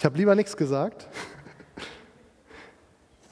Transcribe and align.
Ich 0.00 0.04
habe 0.06 0.16
lieber 0.16 0.34
nichts 0.34 0.56
gesagt. 0.56 1.06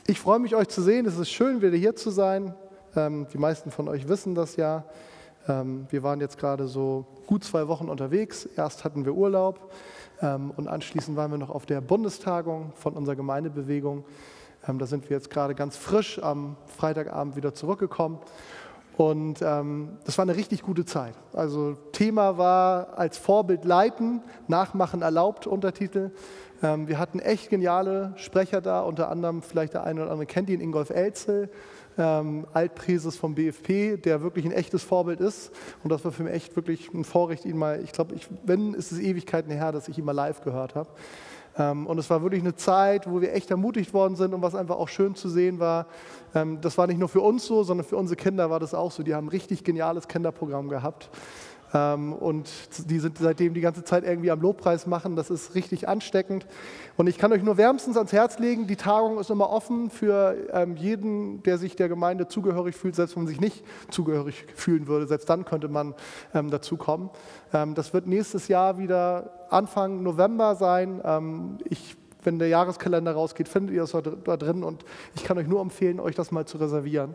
Ich 0.07 0.21
freue 0.21 0.39
mich, 0.39 0.55
euch 0.55 0.69
zu 0.69 0.83
sehen. 0.83 1.07
Es 1.07 1.17
ist 1.17 1.31
schön, 1.31 1.63
wieder 1.63 1.75
hier 1.79 1.97
zu 1.97 2.11
sein. 2.11 2.55
Ähm, 2.95 3.27
die 3.33 3.39
meisten 3.39 3.71
von 3.71 3.89
euch 3.89 4.07
wissen 4.07 4.35
das 4.35 4.57
ja. 4.57 4.85
Ähm, 5.49 5.87
wir 5.89 6.03
waren 6.03 6.21
jetzt 6.21 6.37
gerade 6.37 6.69
so 6.69 7.07
gut 7.27 7.43
zwei 7.43 7.69
Wochen 7.69 7.89
unterwegs. 7.89 8.45
Erst 8.55 8.85
hatten 8.85 9.07
wir 9.07 9.15
Urlaub 9.15 9.73
ähm, 10.21 10.53
und 10.59 10.69
anschließend 10.69 11.17
waren 11.17 11.31
wir 11.31 11.39
noch 11.39 11.49
auf 11.49 11.65
der 11.65 11.81
Bundestagung 11.81 12.75
von 12.75 12.93
unserer 12.93 13.17
Gemeindebewegung. 13.17 14.05
Da 14.67 14.85
sind 14.85 15.09
wir 15.09 15.17
jetzt 15.17 15.31
gerade 15.31 15.55
ganz 15.55 15.79
frisch 15.79 16.23
am 16.23 16.59
Freitagabend 16.67 17.35
wieder 17.35 17.55
zurückgekommen. 17.55 18.19
Und 18.99 19.41
ähm, 19.43 19.97
das 20.05 20.19
war 20.19 20.25
eine 20.25 20.35
richtig 20.35 20.63
gute 20.63 20.85
Zeit. 20.85 21.15
Also 21.33 21.75
Thema 21.93 22.37
war 22.37 22.99
als 22.99 23.17
Vorbild 23.17 23.65
leiten, 23.65 24.23
nachmachen 24.49 25.03
erlaubt, 25.03 25.47
Untertitel. 25.47 26.11
Ähm, 26.63 26.89
wir 26.89 26.99
hatten 26.99 27.21
echt 27.21 27.51
geniale 27.51 28.13
Sprecher 28.17 28.61
da, 28.61 28.81
unter 28.81 29.11
anderem 29.11 29.43
vielleicht 29.43 29.75
der 29.75 29.85
eine 29.85 30.03
oder 30.03 30.11
andere 30.11 30.27
kennt 30.27 30.51
ihn, 30.51 30.61
Ingolf 30.61 30.91
Elzel, 30.91 31.51
ähm, 31.97 32.47
Altpräses 32.53 33.17
vom 33.17 33.35
BFP, 33.35 33.97
der 33.97 34.23
wirklich 34.23 34.45
ein 34.45 34.53
echtes 34.53 34.83
Vorbild 34.83 35.21
ist. 35.21 35.53
Und 35.83 35.91
das 35.91 36.05
war 36.05 36.13
für 36.13 36.25
mich 36.25 36.33
echt 36.33 36.57
wirklich 36.57 36.93
ein 36.93 37.05
Vorrecht, 37.05 37.45
ihn 37.45 37.57
mal, 37.57 37.83
ich 37.83 37.93
glaube, 37.93 38.15
wenn, 38.45 38.75
ist 38.75 38.93
es 38.93 38.99
Ewigkeiten 38.99 39.53
her, 39.53 39.73
dass 39.73 39.89
ich 39.89 39.99
ihn 39.99 40.05
mal 40.05 40.13
live 40.13 40.41
gehört 40.41 40.75
habe. 40.75 40.89
Ähm, 41.59 41.87
und 41.87 41.99
es 41.99 42.09
war 42.09 42.23
wirklich 42.23 42.43
eine 42.43 42.55
Zeit, 42.55 43.11
wo 43.11 43.21
wir 43.21 43.35
echt 43.35 43.51
ermutigt 43.51 43.93
worden 43.93 44.17
sind 44.17 44.33
und 44.33 44.43
was 44.43 44.55
einfach 44.55 44.77
auch 44.77 44.89
schön 44.89 45.15
zu 45.15 45.29
sehen 45.29 45.59
war. 45.59 45.87
Ähm, 46.35 46.61
das 46.61 46.79
war 46.79 46.87
nicht 46.87 46.99
nur 46.99 47.09
für 47.09 47.21
uns 47.21 47.47
so, 47.47 47.65
sondern 47.65 47.87
für 47.87 47.97
unsere 47.97 48.17
Kinder 48.17 48.49
war 48.49 48.61
das 48.61 48.75
auch 48.75 48.93
so. 48.93 49.03
Die 49.03 49.15
haben 49.15 49.27
ein 49.27 49.31
richtig 49.31 49.65
geniales 49.65 50.07
Kinderprogramm 50.09 50.69
gehabt. 50.69 51.11
Ähm, 51.75 52.13
und 52.13 52.49
die 52.89 52.99
sind 52.99 53.19
seitdem 53.19 53.55
die 53.55 53.61
ganze 53.61 53.85
Zeit 53.85 54.05
irgendwie 54.05 54.31
am 54.31 54.41
Lobpreis 54.41 54.87
machen. 54.87 55.17
Das 55.17 55.31
ist 55.31 55.55
richtig 55.55 55.89
ansteckend. 55.89 56.47
Und 56.97 57.07
ich 57.07 57.19
kann 57.19 57.33
euch 57.33 57.43
nur 57.43 57.57
wärmstens 57.57 57.97
ans 57.97 58.13
Herz 58.13 58.39
legen, 58.39 58.67
die 58.67 58.77
Tagung 58.77 59.19
ist 59.19 59.31
immer 59.31 59.51
offen 59.51 59.91
für 59.91 60.37
ähm, 60.53 60.77
jeden, 60.77 61.43
der 61.43 61.59
sich 61.59 61.77
der 61.77 61.89
Gemeinde 61.89 62.29
zugehörig 62.29 62.75
fühlt, 62.75 62.97
selbst 62.97 63.17
wenn 63.17 63.25
man 63.25 63.29
sich 63.29 63.41
nicht 63.41 63.65
zugehörig 63.91 64.47
fühlen 64.55 64.87
würde. 64.87 65.07
Selbst 65.07 65.29
dann 65.29 65.45
könnte 65.45 65.69
man 65.69 65.95
ähm, 66.35 66.51
dazu 66.51 66.77
kommen. 66.77 67.11
das 67.51 67.93
wird 67.93 68.07
nächstes 68.07 68.49
Jahr 68.49 68.79
wieder 68.79 69.47
Anfang 69.51 70.03
November 70.03 70.55
sein. 70.55 71.59
ich 71.65 71.97
wenn 72.25 72.39
der 72.39 72.49
Jahreskalender 72.49 73.13
rausgeht, 73.13 73.49
findet 73.49 73.75
ihr 73.75 73.83
das 73.83 73.93
da 73.93 74.37
drin 74.37 74.65
und 74.65 74.85
ich 75.15 75.25
kann 75.25 75.39
euch 75.39 75.47
nur 75.47 75.61
empfehlen, 75.61 76.01
euch 76.01 76.15
das 76.15 76.31
mal 76.31 76.47
zu 76.47 76.59
reservieren. 76.59 77.15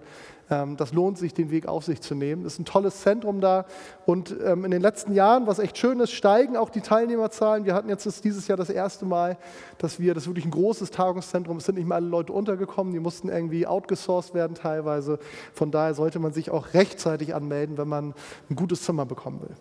Ähm, 0.49 0.77
das 0.77 0.93
lohnt 0.93 1.17
sich, 1.17 1.33
den 1.33 1.51
Weg 1.51 1.67
auf 1.67 1.83
sich 1.83 2.01
zu 2.01 2.15
nehmen. 2.15 2.45
Es 2.45 2.53
ist 2.53 2.59
ein 2.59 2.65
tolles 2.65 3.01
Zentrum 3.01 3.41
da 3.41 3.65
und 4.05 4.35
ähm, 4.43 4.65
in 4.65 4.71
den 4.71 4.81
letzten 4.81 5.13
Jahren, 5.13 5.47
was 5.47 5.59
echt 5.59 5.77
schön 5.77 5.99
ist, 5.99 6.11
steigen 6.11 6.57
auch 6.57 6.69
die 6.69 6.81
Teilnehmerzahlen. 6.81 7.65
Wir 7.65 7.73
hatten 7.73 7.89
jetzt 7.89 8.23
dieses 8.23 8.47
Jahr 8.47 8.57
das 8.57 8.69
erste 8.69 9.05
Mal, 9.05 9.37
dass 9.77 9.99
wir, 9.99 10.13
das 10.13 10.23
ist 10.23 10.29
wirklich 10.29 10.45
ein 10.45 10.51
großes 10.51 10.91
Tagungszentrum, 10.91 11.57
es 11.57 11.65
sind 11.65 11.75
nicht 11.75 11.87
mehr 11.87 11.95
alle 11.95 12.07
Leute 12.07 12.33
untergekommen, 12.33 12.93
die 12.93 12.99
mussten 12.99 13.29
irgendwie 13.29 13.67
outgesourced 13.67 14.33
werden 14.33 14.55
teilweise. 14.55 15.19
Von 15.53 15.71
daher 15.71 15.93
sollte 15.93 16.19
man 16.19 16.33
sich 16.33 16.51
auch 16.51 16.73
rechtzeitig 16.73 17.35
anmelden, 17.35 17.77
wenn 17.77 17.87
man 17.87 18.13
ein 18.49 18.55
gutes 18.55 18.83
Zimmer 18.83 19.05
bekommen 19.05 19.41
will. 19.41 19.55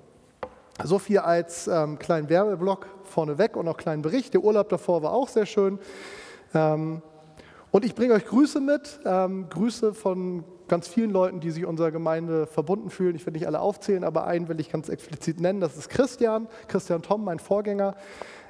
So 0.85 0.99
viel 0.99 1.19
als 1.19 1.69
ähm, 1.69 1.99
kleinen 1.99 2.29
Werbeblock 2.29 2.87
vorneweg 3.05 3.57
und 3.57 3.69
auch 3.69 3.77
kleinen 3.77 4.03
Bericht. 4.03 4.35
Der 4.35 4.43
Urlaub 4.43 4.69
davor 4.69 5.03
war 5.03 5.13
auch 5.13 5.29
sehr 5.29 5.47
schön. 5.47 5.79
Ähm, 6.55 7.03
und 7.71 7.85
ich 7.85 7.95
bringe 7.95 8.15
euch 8.15 8.27
Grüße 8.27 8.61
mit, 8.61 9.01
ähm, 9.05 9.49
Grüße 9.49 9.95
von 9.95 10.45
ganz 10.69 10.89
vielen 10.89 11.11
Leuten, 11.11 11.41
die 11.41 11.51
sich 11.51 11.67
unserer 11.67 11.91
Gemeinde 11.91 12.47
verbunden 12.47 12.91
fühlen. 12.91 13.15
Ich 13.15 13.25
will 13.27 13.33
nicht 13.33 13.47
alle 13.47 13.61
aufzählen, 13.61 14.05
aber 14.05 14.27
einen 14.27 14.49
will 14.49 14.61
ich 14.61 14.71
ganz 14.71 14.89
explizit 14.89 15.41
nennen. 15.41 15.61
Das 15.61 15.77
ist 15.77 15.89
Christian, 15.89 16.49
Christian 16.69 17.03
Tom, 17.03 17.25
mein 17.25 17.39
Vorgänger. 17.39 17.95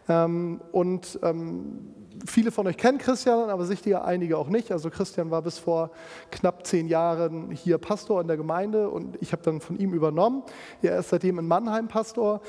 Ähm, 0.09 0.61
und 0.73 1.19
ähm, 1.23 1.95
viele 2.27 2.51
von 2.51 2.67
euch 2.67 2.77
kennen 2.77 2.99
Christian, 2.99 3.51
aber 3.51 3.65
sicher 3.65 4.05
einige 4.05 4.39
auch 4.39 4.49
nicht. 4.49 4.73
Also 4.73 4.91
Christian 4.91 5.31
war 5.31 5.43
bis 5.43 5.59
vor 5.59 5.91
knapp 6.31 6.67
zehn 6.67 6.89
Jahren 6.89 7.51
hier 7.51 7.79
Pastor 7.79 8.21
in 8.21 8.29
der 8.29 8.37
Gemeinde 8.37 8.89
und 8.91 9.17
ich 9.21 9.33
habe 9.33 9.43
dann 9.43 9.61
von 9.61 9.79
ihm 9.79 9.93
übernommen. 9.93 10.43
Er 10.83 10.99
ist 10.99 11.11
seitdem 11.11 11.39
in 11.39 11.47
Mannheim 11.47 11.89
Pastor 11.89 12.41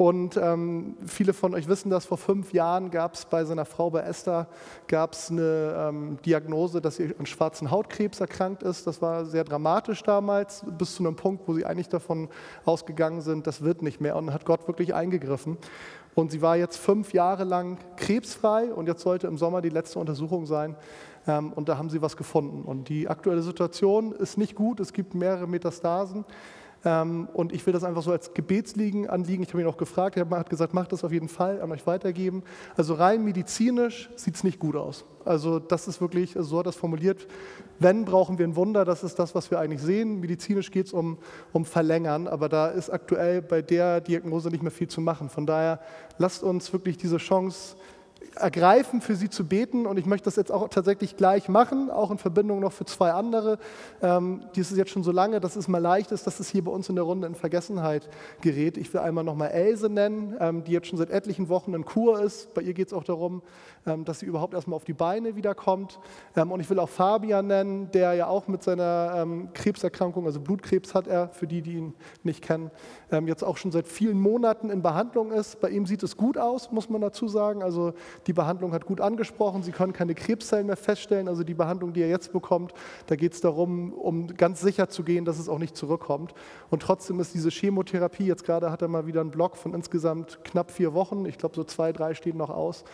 und 0.00 0.38
ähm, 0.38 0.96
viele 1.06 1.34
von 1.34 1.54
euch 1.54 1.68
wissen 1.68 1.90
das, 1.90 2.06
vor 2.06 2.16
fünf 2.16 2.54
Jahren 2.54 2.90
gab 2.90 3.12
es 3.12 3.26
bei 3.26 3.44
seiner 3.44 3.66
Frau, 3.66 3.90
bei 3.90 4.00
Esther, 4.00 4.46
gab 4.88 5.12
es 5.12 5.30
eine 5.30 5.74
ähm, 5.76 6.18
Diagnose, 6.24 6.80
dass 6.80 6.96
sie 6.96 7.14
an 7.18 7.26
schwarzen 7.26 7.70
Hautkrebs 7.70 8.18
erkrankt 8.18 8.62
ist. 8.62 8.86
Das 8.86 9.02
war 9.02 9.26
sehr 9.26 9.44
dramatisch 9.44 10.02
damals, 10.02 10.64
bis 10.78 10.94
zu 10.94 11.02
einem 11.02 11.16
Punkt, 11.16 11.46
wo 11.46 11.52
sie 11.52 11.66
eigentlich 11.66 11.90
davon 11.90 12.30
ausgegangen 12.64 13.20
sind, 13.20 13.46
das 13.46 13.60
wird 13.60 13.82
nicht 13.82 14.00
mehr. 14.00 14.16
Und 14.16 14.32
hat 14.32 14.46
Gott 14.46 14.66
wirklich 14.68 14.94
eingegriffen. 14.94 15.58
Und 16.14 16.32
sie 16.32 16.42
war 16.42 16.56
jetzt 16.56 16.76
fünf 16.76 17.12
Jahre 17.12 17.44
lang 17.44 17.78
krebsfrei 17.96 18.72
und 18.72 18.86
jetzt 18.86 19.02
sollte 19.02 19.26
im 19.26 19.38
Sommer 19.38 19.60
die 19.62 19.68
letzte 19.68 19.98
Untersuchung 19.98 20.46
sein. 20.46 20.76
Ähm, 21.26 21.52
und 21.52 21.68
da 21.68 21.78
haben 21.78 21.90
sie 21.90 22.02
was 22.02 22.16
gefunden. 22.16 22.64
Und 22.64 22.88
die 22.88 23.08
aktuelle 23.08 23.42
Situation 23.42 24.12
ist 24.12 24.38
nicht 24.38 24.54
gut. 24.54 24.80
Es 24.80 24.92
gibt 24.92 25.14
mehrere 25.14 25.46
Metastasen. 25.46 26.24
Ähm, 26.84 27.28
und 27.34 27.52
ich 27.52 27.64
will 27.66 27.72
das 27.72 27.84
einfach 27.84 28.02
so 28.02 28.12
als 28.12 28.32
Gebetsliegen 28.32 29.08
anliegen. 29.08 29.42
Ich 29.42 29.50
habe 29.50 29.60
ihn 29.60 29.68
auch 29.68 29.76
gefragt, 29.76 30.16
er 30.16 30.28
hat 30.30 30.48
gesagt, 30.48 30.72
macht 30.72 30.92
das 30.92 31.04
auf 31.04 31.12
jeden 31.12 31.28
Fall, 31.28 31.60
an 31.60 31.70
euch 31.72 31.86
weitergeben. 31.86 32.42
Also 32.76 32.94
rein 32.94 33.24
medizinisch 33.24 34.08
sieht 34.16 34.36
es 34.36 34.44
nicht 34.44 34.58
gut 34.58 34.76
aus. 34.76 35.04
Also 35.24 35.58
das 35.58 35.88
ist 35.88 36.00
wirklich, 36.00 36.36
also 36.36 36.48
so 36.48 36.58
hat 36.60 36.66
das 36.66 36.76
formuliert, 36.76 37.26
wenn, 37.78 38.04
brauchen 38.04 38.38
wir 38.38 38.46
ein 38.46 38.56
Wunder, 38.56 38.84
das 38.84 39.04
ist 39.04 39.18
das, 39.18 39.34
was 39.34 39.50
wir 39.50 39.58
eigentlich 39.58 39.82
sehen. 39.82 40.20
Medizinisch 40.20 40.70
geht 40.70 40.86
es 40.86 40.92
um, 40.92 41.18
um 41.52 41.64
Verlängern, 41.64 42.26
aber 42.26 42.48
da 42.48 42.68
ist 42.68 42.88
aktuell 42.88 43.42
bei 43.42 43.60
der 43.60 44.00
Diagnose 44.00 44.48
nicht 44.48 44.62
mehr 44.62 44.72
viel 44.72 44.88
zu 44.88 45.00
machen. 45.02 45.28
Von 45.28 45.46
daher 45.46 45.80
lasst 46.16 46.42
uns 46.42 46.72
wirklich 46.72 46.96
diese 46.96 47.18
Chance 47.18 47.76
ergreifen, 48.36 49.00
für 49.00 49.14
sie 49.14 49.28
zu 49.28 49.46
beten. 49.46 49.86
Und 49.86 49.98
ich 49.98 50.06
möchte 50.06 50.24
das 50.24 50.36
jetzt 50.36 50.52
auch 50.52 50.68
tatsächlich 50.68 51.16
gleich 51.16 51.48
machen, 51.48 51.90
auch 51.90 52.10
in 52.10 52.18
Verbindung 52.18 52.60
noch 52.60 52.72
für 52.72 52.84
zwei 52.84 53.12
andere. 53.12 53.58
Ähm, 54.02 54.44
dies 54.54 54.70
ist 54.70 54.78
jetzt 54.78 54.90
schon 54.90 55.02
so 55.02 55.12
lange, 55.12 55.40
dass 55.40 55.56
es 55.56 55.68
mal 55.68 55.78
leicht 55.78 56.12
ist, 56.12 56.26
dass 56.26 56.40
es 56.40 56.48
hier 56.48 56.64
bei 56.64 56.70
uns 56.70 56.88
in 56.88 56.94
der 56.94 57.04
Runde 57.04 57.26
in 57.26 57.34
Vergessenheit 57.34 58.08
gerät. 58.40 58.76
Ich 58.76 58.92
will 58.92 59.00
einmal 59.00 59.24
nochmal 59.24 59.50
Else 59.50 59.88
nennen, 59.88 60.36
ähm, 60.40 60.64
die 60.64 60.72
jetzt 60.72 60.88
schon 60.88 60.98
seit 60.98 61.10
etlichen 61.10 61.48
Wochen 61.48 61.74
in 61.74 61.84
Kur 61.84 62.20
ist. 62.20 62.52
Bei 62.54 62.62
ihr 62.62 62.74
geht 62.74 62.88
es 62.88 62.92
auch 62.92 63.04
darum, 63.04 63.42
ähm, 63.86 64.04
dass 64.04 64.20
sie 64.20 64.26
überhaupt 64.26 64.54
erstmal 64.54 64.76
auf 64.76 64.84
die 64.84 64.92
Beine 64.92 65.36
wiederkommt. 65.36 65.98
Ähm, 66.36 66.52
und 66.52 66.60
ich 66.60 66.70
will 66.70 66.78
auch 66.78 66.88
Fabian 66.88 67.46
nennen, 67.46 67.90
der 67.92 68.14
ja 68.14 68.26
auch 68.26 68.48
mit 68.48 68.62
seiner 68.62 69.14
ähm, 69.16 69.48
Krebserkrankung, 69.54 70.26
also 70.26 70.40
Blutkrebs 70.40 70.94
hat 70.94 71.06
er, 71.06 71.28
für 71.28 71.46
die, 71.46 71.62
die 71.62 71.74
ihn 71.74 71.94
nicht 72.22 72.42
kennen, 72.42 72.70
ähm, 73.10 73.26
jetzt 73.26 73.42
auch 73.42 73.56
schon 73.56 73.72
seit 73.72 73.88
vielen 73.88 74.20
Monaten 74.20 74.70
in 74.70 74.82
Behandlung 74.82 75.32
ist. 75.32 75.60
Bei 75.60 75.70
ihm 75.70 75.86
sieht 75.86 76.02
es 76.02 76.16
gut 76.16 76.38
aus, 76.38 76.70
muss 76.70 76.88
man 76.88 77.00
dazu 77.00 77.28
sagen. 77.28 77.62
Also 77.62 77.92
die 78.26 78.32
Behandlung 78.32 78.72
hat 78.72 78.86
gut 78.86 79.00
angesprochen. 79.00 79.62
Sie 79.62 79.72
können 79.72 79.92
keine 79.92 80.14
Krebszellen 80.14 80.66
mehr 80.66 80.76
feststellen. 80.76 81.28
Also 81.28 81.44
die 81.44 81.54
Behandlung, 81.54 81.92
die 81.92 82.02
er 82.02 82.08
jetzt 82.08 82.32
bekommt, 82.32 82.72
da 83.06 83.16
geht 83.16 83.34
es 83.34 83.40
darum, 83.40 83.92
um 83.92 84.28
ganz 84.28 84.60
sicher 84.60 84.88
zu 84.88 85.02
gehen, 85.02 85.24
dass 85.24 85.38
es 85.38 85.48
auch 85.48 85.58
nicht 85.58 85.76
zurückkommt. 85.76 86.34
Und 86.70 86.82
trotzdem 86.82 87.20
ist 87.20 87.34
diese 87.34 87.50
Chemotherapie, 87.50 88.26
jetzt 88.26 88.44
gerade 88.44 88.70
hat 88.70 88.82
er 88.82 88.88
mal 88.88 89.06
wieder 89.06 89.20
einen 89.20 89.30
Block 89.30 89.56
von 89.56 89.74
insgesamt 89.74 90.40
knapp 90.44 90.70
vier 90.70 90.94
Wochen. 90.94 91.26
Ich 91.26 91.38
glaube, 91.38 91.54
so 91.54 91.64
zwei, 91.64 91.92
drei 91.92 92.14
stehen 92.14 92.36
noch 92.36 92.50
aus 92.50 92.84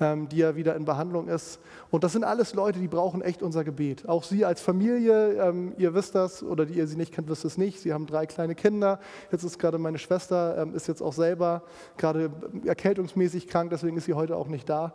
die 0.00 0.38
ja 0.38 0.56
wieder 0.56 0.76
in 0.76 0.86
Behandlung 0.86 1.28
ist. 1.28 1.60
Und 1.90 2.04
das 2.04 2.12
sind 2.12 2.24
alles 2.24 2.54
Leute, 2.54 2.78
die 2.78 2.88
brauchen 2.88 3.20
echt 3.20 3.42
unser 3.42 3.64
Gebet. 3.64 4.08
Auch 4.08 4.24
Sie 4.24 4.46
als 4.46 4.62
Familie, 4.62 5.34
ähm, 5.34 5.74
ihr 5.76 5.92
wisst 5.92 6.14
das, 6.14 6.42
oder 6.42 6.64
die 6.64 6.74
ihr 6.74 6.86
sie 6.86 6.96
nicht 6.96 7.12
kennt, 7.12 7.28
wisst 7.28 7.44
es 7.44 7.58
nicht. 7.58 7.80
Sie 7.80 7.92
haben 7.92 8.06
drei 8.06 8.24
kleine 8.24 8.54
Kinder. 8.54 8.98
Jetzt 9.30 9.44
ist 9.44 9.58
gerade 9.58 9.78
meine 9.78 9.98
Schwester, 9.98 10.56
ähm, 10.58 10.74
ist 10.74 10.88
jetzt 10.88 11.02
auch 11.02 11.12
selber 11.12 11.62
gerade 11.98 12.30
erkältungsmäßig 12.64 13.46
krank, 13.46 13.70
deswegen 13.70 13.96
ist 13.98 14.06
sie 14.06 14.14
heute 14.14 14.36
auch 14.36 14.48
nicht 14.48 14.68
da. 14.68 14.94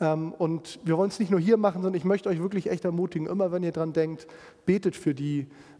Ähm, 0.00 0.32
und 0.32 0.78
wir 0.84 0.96
wollen 0.96 1.08
es 1.08 1.18
nicht 1.18 1.30
nur 1.30 1.40
hier 1.40 1.56
machen, 1.56 1.82
sondern 1.82 1.98
ich 1.98 2.04
möchte 2.04 2.28
euch 2.28 2.40
wirklich 2.40 2.70
echt 2.70 2.84
ermutigen, 2.84 3.26
immer 3.26 3.52
wenn 3.52 3.62
ihr 3.62 3.72
dran 3.72 3.92
denkt, 3.92 4.26
betet 4.66 4.96
für 4.96 5.14
die, 5.14 5.40
ähm, 5.40 5.75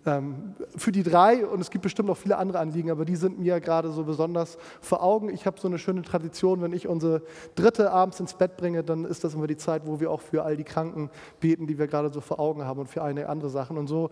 für 0.77 0.93
die 0.93 1.03
drei 1.03 1.47
und 1.47 1.61
es 1.61 1.71
gibt 1.71 1.83
bestimmt 1.83 2.09
noch 2.09 2.17
viele 2.17 2.39
andere 2.39 2.59
Anliegen, 2.59 2.91
aber 2.91 3.05
die 3.05 3.17
sind 3.17 3.39
mir 3.39 3.61
gerade 3.61 3.91
so 3.91 4.05
besonders 4.05 4.57
vor 4.81 5.03
Augen. 5.03 5.29
Ich 5.29 5.47
habe 5.47 5.59
so 5.61 5.67
eine 5.69 5.79
schöne 5.79 6.03
Tradition, 6.03 6.63
wenn 6.63 6.73
ich 6.73 6.87
unsere 6.87 7.23
dritte 7.55 7.91
abends 7.91 8.21
ins 8.21 8.35
Bett 8.35 8.57
bringe, 8.57 8.85
dann 8.85 9.05
ist 9.05 9.25
das 9.25 9.35
immer 9.35 9.47
die 9.47 9.57
Zeit, 9.57 9.87
wo 9.87 9.99
wir 9.99 10.11
auch 10.11 10.21
für 10.21 10.45
all 10.45 10.57
die 10.57 10.65
Kranken 10.65 11.11
beten, 11.41 11.67
die 11.67 11.79
wir 11.79 11.87
gerade 11.87 12.13
so 12.13 12.21
vor 12.21 12.39
Augen 12.39 12.65
haben 12.65 12.81
und 12.81 12.89
für 12.89 13.03
eine 13.03 13.29
andere 13.29 13.51
Sachen. 13.51 13.79
Und 13.79 13.89
so 13.89 14.11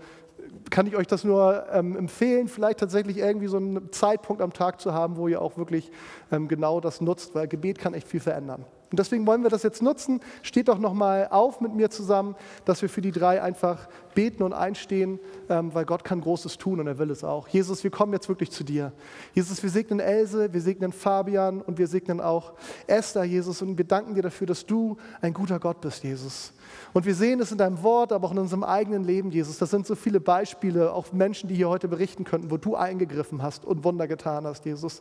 kann 0.70 0.86
ich 0.86 0.96
euch 0.96 1.06
das 1.06 1.24
nur 1.24 1.66
ähm, 1.72 1.96
empfehlen, 1.96 2.48
vielleicht 2.48 2.80
tatsächlich 2.80 3.18
irgendwie 3.18 3.46
so 3.46 3.56
einen 3.56 3.92
Zeitpunkt 3.92 4.42
am 4.42 4.52
Tag 4.52 4.80
zu 4.80 4.92
haben, 4.92 5.16
wo 5.16 5.28
ihr 5.28 5.40
auch 5.40 5.56
wirklich 5.56 5.90
ähm, 6.32 6.48
genau 6.48 6.80
das 6.80 7.00
nutzt, 7.00 7.34
weil 7.34 7.48
Gebet 7.48 7.78
kann 7.78 7.94
echt 7.94 8.08
viel 8.08 8.20
verändern. 8.20 8.64
Und 8.90 8.98
deswegen 8.98 9.26
wollen 9.26 9.42
wir 9.42 9.50
das 9.50 9.62
jetzt 9.62 9.82
nutzen. 9.82 10.20
Steht 10.42 10.68
doch 10.68 10.78
nochmal 10.78 11.28
auf 11.30 11.60
mit 11.60 11.74
mir 11.74 11.90
zusammen, 11.90 12.34
dass 12.64 12.82
wir 12.82 12.88
für 12.88 13.00
die 13.00 13.12
drei 13.12 13.42
einfach 13.42 13.88
beten 14.14 14.42
und 14.42 14.52
einstehen, 14.52 15.18
ähm, 15.48 15.74
weil 15.74 15.84
weil 15.84 15.98
Gott 15.98 16.04
kann 16.04 16.22
Großes 16.22 16.56
tun 16.56 16.80
und 16.80 16.86
er 16.86 16.98
will 16.98 17.10
es 17.10 17.22
auch. 17.24 17.46
Jesus, 17.48 17.84
wir 17.84 17.90
kommen 17.90 18.14
jetzt 18.14 18.26
wirklich 18.30 18.50
zu 18.50 18.64
dir. 18.64 18.92
Jesus, 19.34 19.62
wir 19.62 19.68
segnen 19.68 20.00
Else, 20.00 20.50
wir 20.50 20.60
segnen 20.62 20.92
Fabian 20.92 21.60
und 21.60 21.76
wir 21.76 21.86
segnen 21.86 22.22
auch 22.22 22.54
Esther, 22.86 23.24
Jesus, 23.24 23.60
und 23.60 23.76
wir 23.76 23.84
danken 23.84 24.14
dir 24.14 24.22
dafür, 24.22 24.46
dass 24.46 24.64
du 24.64 24.96
ein 25.20 25.34
guter 25.34 25.60
Gott 25.60 25.82
bist, 25.82 26.04
Jesus. 26.04 26.54
Und 26.92 27.06
wir 27.06 27.14
sehen 27.14 27.40
es 27.40 27.52
in 27.52 27.58
deinem 27.58 27.82
Wort, 27.82 28.12
aber 28.12 28.26
auch 28.26 28.32
in 28.32 28.38
unserem 28.38 28.64
eigenen 28.64 29.04
Leben, 29.04 29.30
Jesus. 29.30 29.58
Das 29.58 29.70
sind 29.70 29.86
so 29.86 29.94
viele 29.94 30.20
Beispiele, 30.20 30.92
auch 30.92 31.12
Menschen, 31.12 31.48
die 31.48 31.54
hier 31.54 31.68
heute 31.68 31.88
berichten 31.88 32.24
könnten, 32.24 32.50
wo 32.50 32.56
du 32.56 32.76
eingegriffen 32.76 33.42
hast 33.42 33.64
und 33.64 33.84
Wunder 33.84 34.06
getan 34.06 34.46
hast, 34.46 34.64
Jesus. 34.64 35.00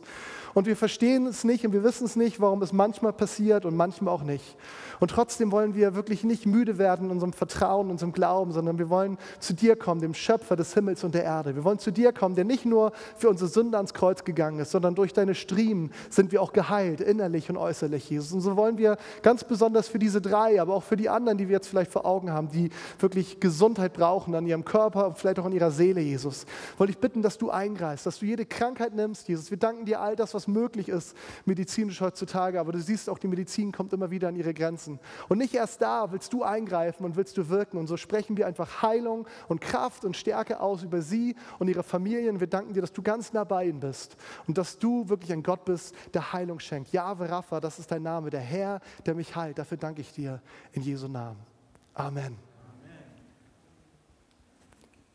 Und 0.54 0.66
wir 0.66 0.76
verstehen 0.76 1.26
es 1.26 1.44
nicht 1.44 1.66
und 1.66 1.72
wir 1.72 1.84
wissen 1.84 2.04
es 2.04 2.16
nicht, 2.16 2.40
warum 2.40 2.62
es 2.62 2.72
manchmal 2.72 3.12
passiert 3.12 3.64
und 3.64 3.76
manchmal 3.76 4.14
auch 4.14 4.22
nicht. 4.22 4.56
Und 5.00 5.10
trotzdem 5.10 5.52
wollen 5.52 5.74
wir 5.74 5.94
wirklich 5.94 6.24
nicht 6.24 6.46
müde 6.46 6.78
werden 6.78 7.06
in 7.06 7.10
unserem 7.10 7.32
Vertrauen, 7.32 7.86
in 7.86 7.92
unserem 7.92 8.12
Glauben, 8.12 8.52
sondern 8.52 8.78
wir 8.78 8.90
wollen 8.90 9.18
zu 9.40 9.54
dir 9.54 9.76
kommen, 9.76 10.00
dem 10.00 10.14
Schöpfer 10.14 10.56
des 10.56 10.74
Himmels 10.74 11.04
und 11.04 11.14
der 11.14 11.24
Erde. 11.24 11.54
Wir 11.56 11.64
wollen 11.64 11.78
zu 11.78 11.90
dir 11.90 12.12
kommen, 12.12 12.34
der 12.34 12.44
nicht 12.44 12.64
nur 12.64 12.92
für 13.16 13.28
unsere 13.28 13.50
Sünde 13.50 13.76
ans 13.76 13.94
Kreuz 13.94 14.24
gegangen 14.24 14.60
ist, 14.60 14.70
sondern 14.70 14.94
durch 14.94 15.12
deine 15.12 15.34
Striemen 15.34 15.92
sind 16.10 16.32
wir 16.32 16.40
auch 16.40 16.52
geheilt, 16.52 17.00
innerlich 17.00 17.50
und 17.50 17.56
äußerlich, 17.56 18.08
Jesus. 18.08 18.32
Und 18.32 18.40
so 18.40 18.56
wollen 18.56 18.78
wir 18.78 18.96
ganz 19.22 19.44
besonders 19.44 19.88
für 19.88 19.98
diese 19.98 20.20
drei, 20.20 20.60
aber 20.60 20.74
auch 20.74 20.82
für 20.82 20.96
die 20.96 21.08
anderen, 21.08 21.38
die 21.38 21.48
wir 21.48 21.54
jetzt 21.54 21.63
vielleicht 21.68 21.84
vielleicht 21.84 21.92
vor 21.92 22.06
Augen 22.06 22.32
haben, 22.32 22.48
die 22.48 22.70
wirklich 22.98 23.40
Gesundheit 23.40 23.92
brauchen 23.92 24.34
an 24.34 24.46
ihrem 24.46 24.64
Körper 24.64 25.06
und 25.08 25.18
vielleicht 25.18 25.38
auch 25.38 25.44
an 25.44 25.52
ihrer 25.52 25.70
Seele, 25.70 26.00
Jesus. 26.00 26.46
Wollte 26.78 26.92
ich 26.92 26.98
bitten, 26.98 27.22
dass 27.22 27.36
du 27.36 27.50
eingreifst, 27.50 28.06
dass 28.06 28.18
du 28.18 28.26
jede 28.26 28.46
Krankheit 28.46 28.94
nimmst, 28.94 29.28
Jesus. 29.28 29.50
Wir 29.50 29.58
danken 29.58 29.84
dir 29.84 30.00
all 30.00 30.16
das, 30.16 30.34
was 30.34 30.48
möglich 30.48 30.88
ist, 30.88 31.16
medizinisch 31.44 32.00
heutzutage, 32.00 32.58
aber 32.58 32.72
du 32.72 32.80
siehst 32.80 33.10
auch, 33.10 33.18
die 33.18 33.28
Medizin 33.28 33.72
kommt 33.72 33.92
immer 33.92 34.10
wieder 34.10 34.28
an 34.28 34.36
ihre 34.36 34.54
Grenzen. 34.54 34.98
Und 35.28 35.38
nicht 35.38 35.54
erst 35.54 35.82
da 35.82 36.10
willst 36.10 36.32
du 36.32 36.42
eingreifen 36.42 37.04
und 37.04 37.16
willst 37.16 37.36
du 37.36 37.48
wirken. 37.48 37.78
Und 37.78 37.86
so 37.86 37.96
sprechen 37.96 38.36
wir 38.36 38.46
einfach 38.46 38.82
Heilung 38.82 39.26
und 39.48 39.60
Kraft 39.60 40.04
und 40.04 40.16
Stärke 40.16 40.60
aus 40.60 40.82
über 40.82 41.02
sie 41.02 41.36
und 41.58 41.68
ihre 41.68 41.82
Familien. 41.82 42.40
Wir 42.40 42.46
danken 42.46 42.72
dir, 42.72 42.80
dass 42.80 42.92
du 42.92 43.02
ganz 43.02 43.32
nah 43.32 43.44
bei 43.44 43.66
ihnen 43.66 43.80
bist 43.80 44.16
und 44.46 44.56
dass 44.58 44.78
du 44.78 45.08
wirklich 45.08 45.32
ein 45.32 45.42
Gott 45.42 45.64
bist, 45.64 45.94
der 46.14 46.32
Heilung 46.32 46.60
schenkt. 46.60 46.92
Jahwe 46.92 47.28
Rapha, 47.28 47.60
das 47.60 47.78
ist 47.78 47.90
dein 47.90 48.02
Name, 48.02 48.30
der 48.30 48.40
Herr, 48.40 48.80
der 49.04 49.14
mich 49.14 49.34
heilt. 49.34 49.58
Dafür 49.58 49.76
danke 49.76 50.00
ich 50.00 50.12
dir 50.12 50.40
in 50.72 50.82
Jesu 50.82 51.08
Namen. 51.08 51.53
Amen. 51.94 52.36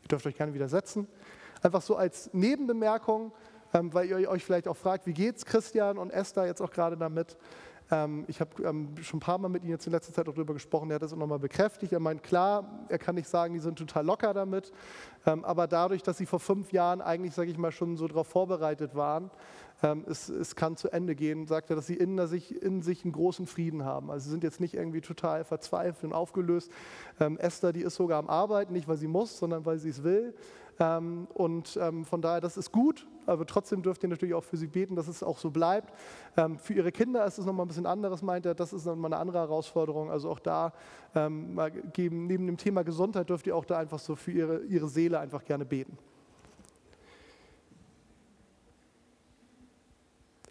Ihr 0.01 0.07
dürft 0.07 0.25
euch 0.25 0.37
gerne 0.37 0.53
wieder 0.53 0.69
setzen. 0.69 1.09
Einfach 1.61 1.81
so 1.81 1.97
als 1.97 2.33
Nebenbemerkung, 2.33 3.33
ähm, 3.73 3.93
weil 3.93 4.07
ihr 4.07 4.29
euch 4.29 4.45
vielleicht 4.45 4.65
auch 4.65 4.77
fragt, 4.77 5.05
wie 5.05 5.13
geht's 5.13 5.45
Christian 5.45 5.97
und 5.97 6.09
Esther 6.09 6.45
jetzt 6.45 6.61
auch 6.61 6.71
gerade 6.71 6.95
damit? 6.95 7.37
Ähm, 7.91 8.23
ich 8.29 8.39
habe 8.39 8.63
ähm, 8.63 8.95
schon 9.01 9.17
ein 9.17 9.19
paar 9.19 9.37
Mal 9.39 9.49
mit 9.49 9.65
ihm 9.65 9.71
jetzt 9.71 9.87
in 9.87 9.91
letzter 9.91 10.13
Zeit 10.13 10.29
auch 10.29 10.33
darüber 10.33 10.53
gesprochen, 10.53 10.89
er 10.89 10.95
hat 10.95 11.01
das 11.01 11.11
auch 11.11 11.17
nochmal 11.17 11.39
bekräftigt. 11.39 11.91
Er 11.91 11.99
meint, 11.99 12.23
klar, 12.23 12.85
er 12.87 12.97
kann 12.97 13.15
nicht 13.15 13.27
sagen, 13.27 13.53
die 13.53 13.59
sind 13.59 13.77
total 13.77 14.05
locker 14.05 14.33
damit, 14.33 14.71
aber 15.25 15.67
dadurch, 15.67 16.01
dass 16.01 16.17
sie 16.17 16.25
vor 16.25 16.39
fünf 16.39 16.71
Jahren 16.71 17.01
eigentlich, 17.01 17.33
sage 17.33 17.51
ich 17.51 17.57
mal, 17.57 17.73
schon 17.73 17.97
so 17.97 18.07
darauf 18.07 18.27
vorbereitet 18.27 18.95
waren, 18.95 19.29
es, 19.81 20.27
es, 20.27 20.55
kann 20.55 20.75
zu 20.75 20.91
Ende 20.91 21.15
gehen, 21.15 21.47
sagt 21.47 21.69
er, 21.69 21.75
dass 21.75 21.87
sie 21.87 21.95
in 21.95 22.25
sich, 22.27 22.61
in 22.61 22.81
sich 22.81 23.05
einen 23.05 23.13
großen 23.13 23.45
Frieden 23.45 23.85
haben. 23.85 24.11
Also 24.11 24.25
sie 24.25 24.31
sind 24.31 24.43
jetzt 24.43 24.59
nicht 24.59 24.73
irgendwie 24.73 25.01
total 25.01 25.45
verzweifelt 25.45 26.03
und 26.03 26.13
aufgelöst. 26.13 26.69
Ähm, 27.19 27.37
Esther, 27.37 27.71
die 27.71 27.81
ist 27.81 27.95
sogar 27.95 28.19
am 28.19 28.27
Arbeiten, 28.27 28.73
nicht 28.73 28.87
weil 28.89 28.97
sie 28.97 29.07
muss, 29.07 29.39
sondern 29.39 29.65
weil 29.65 29.79
sie 29.79 29.89
es 29.89 30.03
will. 30.03 30.33
Ähm, 30.79 31.27
und 31.33 31.77
ähm, 31.81 32.03
von 32.03 32.21
daher, 32.21 32.41
das 32.41 32.57
ist 32.57 32.73
gut, 32.73 33.07
aber 33.25 33.45
trotzdem 33.45 33.81
dürft 33.81 34.03
ihr 34.03 34.09
natürlich 34.09 34.35
auch 34.35 34.43
für 34.43 34.57
sie 34.57 34.67
beten, 34.67 34.95
dass 34.95 35.07
es 35.07 35.23
auch 35.23 35.37
so 35.37 35.49
bleibt. 35.49 35.93
Ähm, 36.35 36.57
für 36.57 36.73
ihre 36.73 36.91
Kinder 36.91 37.25
ist 37.25 37.37
es 37.37 37.45
nochmal 37.45 37.65
ein 37.65 37.69
bisschen 37.69 37.85
anderes, 37.85 38.21
meint 38.21 38.45
er. 38.45 38.55
Das 38.55 38.73
ist 38.73 38.85
nochmal 38.85 39.13
eine 39.13 39.21
andere 39.21 39.39
Herausforderung. 39.39 40.09
Also 40.11 40.29
auch 40.29 40.39
da 40.39 40.73
geben, 41.93 42.27
neben 42.27 42.45
dem 42.45 42.57
Thema 42.57 42.83
Gesundheit 42.83 43.31
dürft 43.31 43.47
ihr 43.47 43.55
auch 43.55 43.65
da 43.65 43.79
einfach 43.79 43.97
so 43.97 44.15
für 44.15 44.31
ihre, 44.31 44.59
ihre 44.65 44.87
Seele 44.87 45.19
einfach 45.19 45.43
gerne 45.43 45.65
beten. 45.65 45.97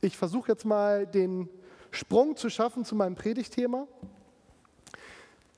Ich 0.09 0.17
versuche 0.17 0.51
jetzt 0.51 0.65
mal 0.65 1.07
den 1.07 1.51
Sprung 1.91 2.35
zu 2.35 2.49
schaffen 2.49 2.83
zu 2.87 2.97
meinem 2.97 3.15
Predigtthema. 3.15 3.87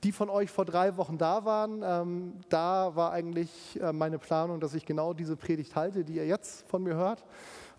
Die 0.03 0.11
von 0.11 0.29
euch 0.29 0.51
vor 0.51 0.65
drei 0.65 0.97
Wochen 0.97 1.17
da 1.17 1.45
waren, 1.45 1.81
ähm, 1.85 2.33
da 2.49 2.93
war 2.93 3.13
eigentlich 3.13 3.79
äh, 3.81 3.93
meine 3.93 4.19
Planung, 4.19 4.59
dass 4.59 4.73
ich 4.73 4.85
genau 4.85 5.13
diese 5.13 5.37
Predigt 5.37 5.77
halte, 5.77 6.03
die 6.03 6.15
ihr 6.15 6.27
jetzt 6.27 6.67
von 6.67 6.83
mir 6.83 6.95
hört. 6.95 7.23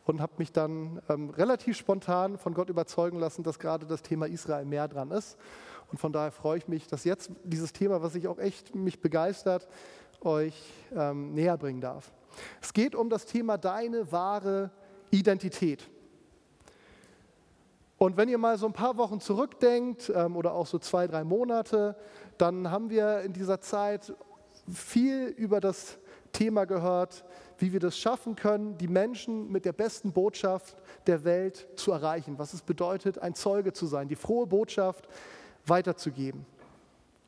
Und 0.06 0.22
habe 0.22 0.32
mich 0.38 0.50
dann 0.50 1.02
ähm, 1.10 1.28
relativ 1.28 1.76
spontan 1.76 2.38
von 2.38 2.54
Gott 2.54 2.70
überzeugen 2.70 3.18
lassen, 3.18 3.42
dass 3.42 3.58
gerade 3.58 3.84
das 3.84 4.00
Thema 4.00 4.26
Israel 4.26 4.64
mehr 4.64 4.88
dran 4.88 5.10
ist. 5.10 5.36
Und 5.90 5.98
von 5.98 6.10
daher 6.10 6.30
freue 6.30 6.56
ich 6.56 6.68
mich, 6.68 6.86
dass 6.86 7.04
jetzt 7.04 7.30
dieses 7.44 7.74
Thema, 7.74 8.00
was 8.02 8.14
sich 8.14 8.28
auch 8.28 8.38
echt 8.38 8.74
mich 8.74 8.98
begeistert, 8.98 9.68
euch 10.22 10.54
ähm, 10.96 11.34
näher 11.34 11.58
bringen 11.58 11.82
darf. 11.82 12.10
Es 12.62 12.72
geht 12.72 12.94
um 12.94 13.10
das 13.10 13.26
Thema 13.26 13.58
deine 13.58 14.10
wahre 14.10 14.70
Identität. 15.10 15.91
Und 18.02 18.16
wenn 18.16 18.28
ihr 18.28 18.36
mal 18.36 18.58
so 18.58 18.66
ein 18.66 18.72
paar 18.72 18.96
Wochen 18.96 19.20
zurückdenkt 19.20 20.12
ähm, 20.12 20.34
oder 20.34 20.54
auch 20.54 20.66
so 20.66 20.80
zwei, 20.80 21.06
drei 21.06 21.22
Monate, 21.22 21.94
dann 22.36 22.68
haben 22.68 22.90
wir 22.90 23.20
in 23.20 23.32
dieser 23.32 23.60
Zeit 23.60 24.12
viel 24.68 25.28
über 25.28 25.60
das 25.60 25.98
Thema 26.32 26.64
gehört, 26.64 27.24
wie 27.58 27.72
wir 27.72 27.78
das 27.78 27.96
schaffen 27.96 28.34
können, 28.34 28.76
die 28.76 28.88
Menschen 28.88 29.52
mit 29.52 29.64
der 29.64 29.72
besten 29.72 30.10
Botschaft 30.10 30.74
der 31.06 31.22
Welt 31.22 31.68
zu 31.76 31.92
erreichen, 31.92 32.40
was 32.40 32.54
es 32.54 32.62
bedeutet, 32.62 33.20
ein 33.20 33.36
Zeuge 33.36 33.72
zu 33.72 33.86
sein, 33.86 34.08
die 34.08 34.16
frohe 34.16 34.48
Botschaft 34.48 35.06
weiterzugeben. 35.64 36.44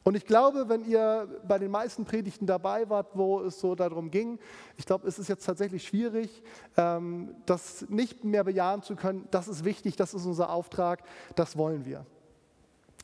Und 0.04 0.16
ich 0.16 0.26
glaube, 0.26 0.68
wenn 0.68 0.84
ihr 0.84 1.26
bei 1.48 1.58
den 1.58 1.70
meisten 1.70 2.04
Predigten 2.04 2.46
dabei 2.46 2.88
wart, 2.90 3.12
wo 3.14 3.40
es 3.40 3.58
so 3.58 3.74
darum 3.74 4.10
ging, 4.10 4.38
ich 4.76 4.84
glaube, 4.84 5.08
es 5.08 5.18
ist 5.18 5.28
jetzt 5.28 5.46
tatsächlich 5.46 5.82
schwierig, 5.82 6.42
ähm, 6.76 7.34
das 7.46 7.88
nicht 7.88 8.22
mehr 8.22 8.44
bejahen 8.44 8.82
zu 8.82 8.96
können. 8.96 9.26
Das 9.30 9.48
ist 9.48 9.64
wichtig, 9.64 9.96
das 9.96 10.12
ist 10.12 10.26
unser 10.26 10.50
Auftrag, 10.50 11.02
das 11.36 11.56
wollen 11.56 11.86
wir. 11.86 12.04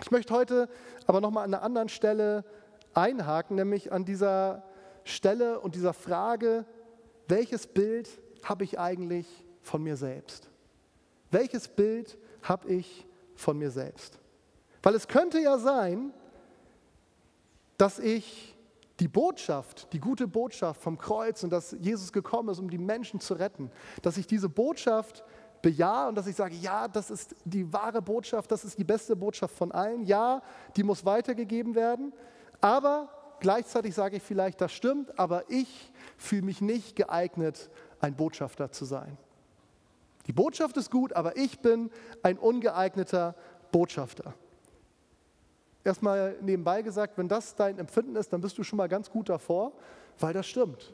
Ich 0.02 0.10
möchte 0.10 0.34
heute 0.34 0.68
aber 1.06 1.22
nochmal 1.22 1.44
an 1.44 1.54
einer 1.54 1.62
anderen 1.62 1.88
Stelle 1.88 2.44
einhaken, 2.92 3.56
nämlich 3.56 3.92
an 3.92 4.04
dieser 4.04 4.62
Stelle 5.04 5.58
und 5.60 5.74
dieser 5.74 5.94
Frage, 5.94 6.66
welches 7.28 7.66
Bild 7.66 8.10
habe 8.42 8.64
ich 8.64 8.78
eigentlich 8.78 9.26
von 9.62 9.82
mir 9.82 9.96
selbst? 9.96 10.50
Welches 11.30 11.68
Bild 11.68 12.18
habe 12.42 12.68
ich 12.68 13.06
von 13.36 13.56
mir 13.56 13.70
selbst? 13.70 14.18
Weil 14.82 14.94
es 14.94 15.08
könnte 15.08 15.38
ja 15.38 15.58
sein, 15.58 16.12
dass 17.80 17.98
ich 17.98 18.54
die 18.98 19.08
Botschaft, 19.08 19.90
die 19.94 20.00
gute 20.00 20.28
Botschaft 20.28 20.82
vom 20.82 20.98
Kreuz 20.98 21.42
und 21.42 21.50
dass 21.50 21.74
Jesus 21.80 22.12
gekommen 22.12 22.50
ist, 22.50 22.58
um 22.58 22.68
die 22.68 22.76
Menschen 22.76 23.20
zu 23.20 23.32
retten, 23.32 23.70
dass 24.02 24.18
ich 24.18 24.26
diese 24.26 24.50
Botschaft 24.50 25.24
bejahe 25.62 26.08
und 26.08 26.14
dass 26.14 26.26
ich 26.26 26.36
sage, 26.36 26.54
ja, 26.56 26.88
das 26.88 27.10
ist 27.10 27.34
die 27.46 27.72
wahre 27.72 28.02
Botschaft, 28.02 28.52
das 28.52 28.64
ist 28.64 28.78
die 28.78 28.84
beste 28.84 29.16
Botschaft 29.16 29.54
von 29.54 29.72
allen, 29.72 30.04
ja, 30.04 30.42
die 30.76 30.82
muss 30.82 31.06
weitergegeben 31.06 31.74
werden, 31.74 32.12
aber 32.60 33.08
gleichzeitig 33.40 33.94
sage 33.94 34.18
ich 34.18 34.22
vielleicht, 34.22 34.60
das 34.60 34.72
stimmt, 34.72 35.18
aber 35.18 35.44
ich 35.48 35.90
fühle 36.18 36.42
mich 36.42 36.60
nicht 36.60 36.96
geeignet, 36.96 37.70
ein 38.00 38.14
Botschafter 38.14 38.70
zu 38.72 38.84
sein. 38.84 39.16
Die 40.26 40.34
Botschaft 40.34 40.76
ist 40.76 40.90
gut, 40.90 41.14
aber 41.14 41.38
ich 41.38 41.60
bin 41.60 41.90
ein 42.22 42.36
ungeeigneter 42.36 43.34
Botschafter 43.72 44.34
erstmal 45.84 46.36
nebenbei 46.40 46.82
gesagt, 46.82 47.16
wenn 47.18 47.28
das 47.28 47.54
dein 47.54 47.78
Empfinden 47.78 48.16
ist, 48.16 48.32
dann 48.32 48.40
bist 48.40 48.58
du 48.58 48.62
schon 48.62 48.76
mal 48.76 48.88
ganz 48.88 49.10
gut 49.10 49.28
davor, 49.28 49.72
weil 50.18 50.32
das 50.32 50.46
stimmt. 50.46 50.92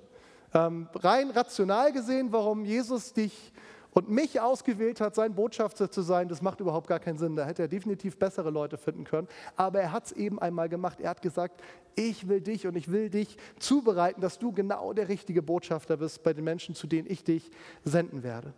Ähm, 0.54 0.88
rein 0.94 1.30
rational 1.30 1.92
gesehen, 1.92 2.28
warum 2.30 2.64
Jesus 2.64 3.12
dich 3.12 3.52
und 3.96 4.10
mich 4.10 4.40
ausgewählt 4.40 5.00
hat, 5.00 5.14
sein 5.14 5.34
Botschafter 5.34 5.90
zu 5.90 6.02
sein, 6.02 6.28
das 6.28 6.42
macht 6.42 6.60
überhaupt 6.60 6.86
gar 6.86 7.00
keinen 7.00 7.16
Sinn. 7.16 7.34
Da 7.34 7.46
hätte 7.46 7.62
er 7.62 7.68
definitiv 7.68 8.18
bessere 8.18 8.50
Leute 8.50 8.76
finden 8.76 9.04
können. 9.04 9.26
Aber 9.56 9.80
er 9.80 9.90
hat 9.90 10.04
es 10.04 10.12
eben 10.12 10.38
einmal 10.38 10.68
gemacht. 10.68 11.00
Er 11.00 11.08
hat 11.08 11.22
gesagt, 11.22 11.62
ich 11.94 12.28
will 12.28 12.42
dich 12.42 12.66
und 12.66 12.76
ich 12.76 12.92
will 12.92 13.08
dich 13.08 13.38
zubereiten, 13.58 14.20
dass 14.20 14.38
du 14.38 14.52
genau 14.52 14.92
der 14.92 15.08
richtige 15.08 15.40
Botschafter 15.40 15.96
bist 15.96 16.22
bei 16.22 16.34
den 16.34 16.44
Menschen, 16.44 16.74
zu 16.74 16.86
denen 16.86 17.10
ich 17.10 17.24
dich 17.24 17.50
senden 17.84 18.22
werde. 18.22 18.52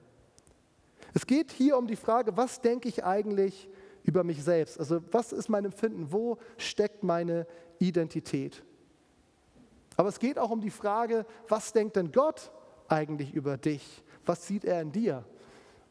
Es 1.15 1.25
geht 1.25 1.53
hier 1.53 1.79
um 1.79 1.87
die 1.87 1.97
Frage, 1.97 2.37
was 2.37 2.61
denke 2.61 2.89
ich 2.89 3.05
eigentlich 3.05 3.69
über 4.09 4.25
mich 4.25 4.43
selbst. 4.43 4.81
Also 4.81 5.03
was 5.13 5.33
ist 5.33 5.51
mein 5.51 5.67
Empfinden? 5.67 6.11
Wo 6.11 6.39
steckt 6.57 7.03
meine 7.03 7.47
Identität? 7.79 8.65
Aber 9.97 10.09
es 10.09 10.19
geht 10.19 10.39
auch 10.39 10.49
um 10.49 10.63
die 10.63 10.71
Frage, 10.71 11.27
was 11.47 11.75
denkt 11.75 11.97
denn 11.97 12.11
Gott 12.11 12.51
eigentlich 12.89 13.35
über 13.35 13.59
dich? 13.59 14.03
Was 14.25 14.47
sieht 14.47 14.65
er 14.65 14.81
in 14.81 14.93
dir? 14.93 15.25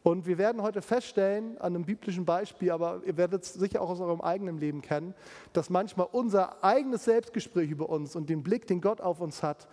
Und 0.02 0.26
wir 0.26 0.40
werden 0.40 0.64
heute 0.64 0.82
feststellen, 0.82 1.60
an 1.60 1.76
einem 1.76 1.86
biblischen 1.86 2.26
Beispiel, 2.26 2.72
aber 2.72 3.02
ihr 3.06 3.18
werdet 3.18 3.44
es 3.44 3.54
sicher 3.54 3.82
auch 3.82 3.90
aus 3.90 4.00
eurem 4.00 4.22
eigenen 4.22 4.58
Leben 4.58 4.82
kennen, 4.82 5.14
dass 5.54 5.70
manchmal 5.70 6.08
unser 6.12 6.64
eigenes 6.64 7.04
Selbstgespräch 7.04 7.70
über 7.70 7.88
uns 7.88 8.16
und 8.16 8.30
den 8.30 8.42
Blick, 8.42 8.66
den 8.66 8.82
Gott 8.82 9.00
auf 9.00 9.22
uns 9.22 9.44
hat, 9.44 9.68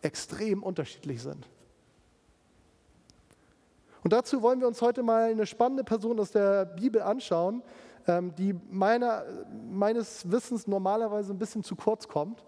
extrem 0.00 0.62
unterschiedlich 0.62 1.20
sind. 1.20 1.46
Und 4.02 4.14
dazu 4.14 4.40
wollen 4.40 4.60
wir 4.60 4.68
uns 4.68 4.80
heute 4.80 5.02
mal 5.02 5.30
eine 5.30 5.44
spannende 5.44 5.84
Person 5.84 6.18
aus 6.18 6.30
der 6.30 6.64
Bibel 6.64 7.02
anschauen, 7.02 7.62
die 8.36 8.54
meiner, 8.70 9.24
meines 9.70 10.30
Wissens 10.30 10.66
normalerweise 10.66 11.32
ein 11.32 11.38
bisschen 11.38 11.62
zu 11.62 11.76
kurz 11.76 12.08
kommt. 12.08 12.44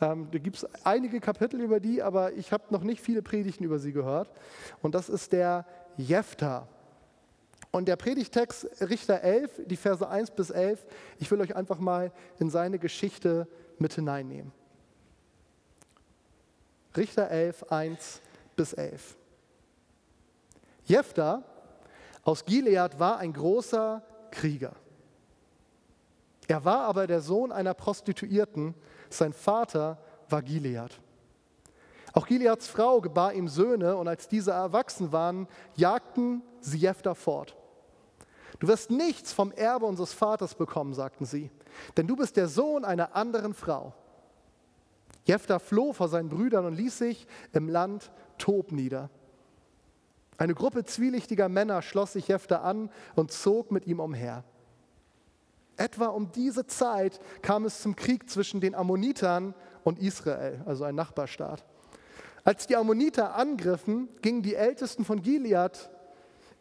Ähm, 0.00 0.28
da 0.30 0.38
gibt 0.38 0.56
es 0.56 0.66
einige 0.84 1.20
Kapitel 1.20 1.60
über 1.60 1.80
die, 1.80 2.02
aber 2.02 2.32
ich 2.32 2.52
habe 2.52 2.64
noch 2.70 2.82
nicht 2.82 3.00
viele 3.00 3.22
Predigten 3.22 3.64
über 3.64 3.78
sie 3.78 3.92
gehört. 3.92 4.30
Und 4.82 4.94
das 4.94 5.08
ist 5.08 5.32
der 5.32 5.66
Jephthah. 5.96 6.66
Und 7.70 7.86
der 7.86 7.96
Predigtext 7.96 8.68
Richter 8.80 9.22
11, 9.22 9.62
die 9.66 9.76
Verse 9.76 10.06
1 10.08 10.30
bis 10.32 10.50
11, 10.50 10.86
ich 11.18 11.30
will 11.30 11.40
euch 11.40 11.56
einfach 11.56 11.78
mal 11.78 12.12
in 12.38 12.50
seine 12.50 12.78
Geschichte 12.78 13.48
mit 13.78 13.94
hineinnehmen. 13.94 14.52
Richter 16.96 17.28
11, 17.28 17.64
1 17.64 18.20
bis 18.54 18.72
11. 18.72 19.16
Jephthah 20.84 21.42
aus 22.22 22.44
Gilead 22.44 22.98
war 22.98 23.18
ein 23.18 23.32
großer 23.32 24.02
Krieger. 24.30 24.72
Er 26.46 26.64
war 26.64 26.82
aber 26.82 27.06
der 27.06 27.20
Sohn 27.20 27.52
einer 27.52 27.74
Prostituierten, 27.74 28.74
sein 29.08 29.32
Vater 29.32 29.98
war 30.28 30.42
Gilead. 30.42 31.00
Auch 32.12 32.26
Gileads 32.26 32.68
Frau 32.68 33.00
gebar 33.00 33.32
ihm 33.32 33.48
Söhne 33.48 33.96
und 33.96 34.06
als 34.06 34.28
diese 34.28 34.52
erwachsen 34.52 35.10
waren, 35.12 35.48
jagten 35.74 36.42
sie 36.60 36.78
Jephthah 36.78 37.14
fort. 37.14 37.56
Du 38.60 38.68
wirst 38.68 38.90
nichts 38.90 39.32
vom 39.32 39.50
Erbe 39.50 39.86
unseres 39.86 40.12
Vaters 40.12 40.54
bekommen, 40.54 40.94
sagten 40.94 41.24
sie, 41.24 41.50
denn 41.96 42.06
du 42.06 42.14
bist 42.14 42.36
der 42.36 42.46
Sohn 42.46 42.84
einer 42.84 43.16
anderen 43.16 43.52
Frau. 43.52 43.94
Jephthah 45.24 45.58
floh 45.58 45.92
vor 45.92 46.08
seinen 46.08 46.28
Brüdern 46.28 46.66
und 46.66 46.74
ließ 46.74 46.98
sich 46.98 47.26
im 47.52 47.68
Land 47.68 48.12
Tob 48.38 48.70
nieder. 48.70 49.10
Eine 50.36 50.54
Gruppe 50.54 50.84
zwielichtiger 50.84 51.48
Männer 51.48 51.82
schloss 51.82 52.12
sich 52.12 52.28
Jephthah 52.28 52.62
an 52.62 52.90
und 53.16 53.32
zog 53.32 53.72
mit 53.72 53.86
ihm 53.86 54.00
umher. 54.00 54.44
Etwa 55.76 56.06
um 56.06 56.30
diese 56.32 56.66
Zeit 56.66 57.20
kam 57.42 57.64
es 57.64 57.82
zum 57.82 57.96
Krieg 57.96 58.30
zwischen 58.30 58.60
den 58.60 58.74
Ammonitern 58.74 59.54
und 59.82 59.98
Israel, 59.98 60.62
also 60.66 60.84
ein 60.84 60.94
Nachbarstaat. 60.94 61.64
Als 62.44 62.66
die 62.66 62.76
Ammoniter 62.76 63.34
angriffen, 63.34 64.08
gingen 64.20 64.42
die 64.42 64.54
Ältesten 64.54 65.04
von 65.04 65.22
Gilead 65.22 65.90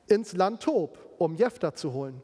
ins 0.08 0.34
Land 0.34 0.64
Tob, 0.64 0.98
um 1.18 1.36
Jephthah 1.36 1.74
zu 1.74 1.94
holen. 1.94 2.22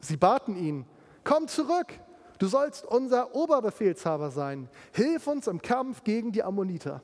Sie 0.00 0.16
baten 0.16 0.56
ihn, 0.56 0.86
komm 1.24 1.48
zurück, 1.48 1.98
du 2.38 2.46
sollst 2.46 2.84
unser 2.84 3.34
Oberbefehlshaber 3.34 4.30
sein, 4.30 4.68
hilf 4.92 5.26
uns 5.26 5.48
im 5.48 5.60
Kampf 5.60 6.04
gegen 6.04 6.32
die 6.32 6.42
Ammoniter. 6.42 7.02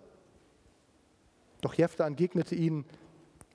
Doch 1.61 1.75
Jephthah 1.75 2.06
entgegnete 2.06 2.54
ihnen, 2.54 2.85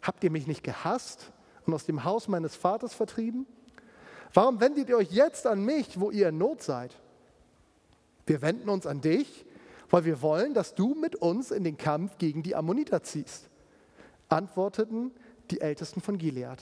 habt 0.01 0.23
ihr 0.23 0.31
mich 0.31 0.47
nicht 0.47 0.63
gehasst 0.63 1.31
und 1.65 1.73
aus 1.73 1.85
dem 1.85 2.03
Haus 2.03 2.27
meines 2.27 2.55
Vaters 2.55 2.93
vertrieben? 2.93 3.47
Warum 4.33 4.59
wendet 4.59 4.89
ihr 4.89 4.97
euch 4.97 5.11
jetzt 5.11 5.47
an 5.47 5.63
mich, 5.63 5.99
wo 5.99 6.11
ihr 6.11 6.29
in 6.29 6.37
Not 6.37 6.61
seid? 6.61 6.95
Wir 8.25 8.41
wenden 8.41 8.69
uns 8.69 8.85
an 8.85 9.01
dich, 9.01 9.45
weil 9.89 10.05
wir 10.05 10.21
wollen, 10.21 10.53
dass 10.53 10.75
du 10.75 10.93
mit 10.93 11.15
uns 11.15 11.49
in 11.51 11.63
den 11.63 11.77
Kampf 11.77 12.17
gegen 12.19 12.43
die 12.43 12.55
Ammoniter 12.55 13.01
ziehst. 13.01 13.49
Antworteten 14.27 15.11
die 15.49 15.61
Ältesten 15.61 16.01
von 16.01 16.17
Gilead. 16.19 16.59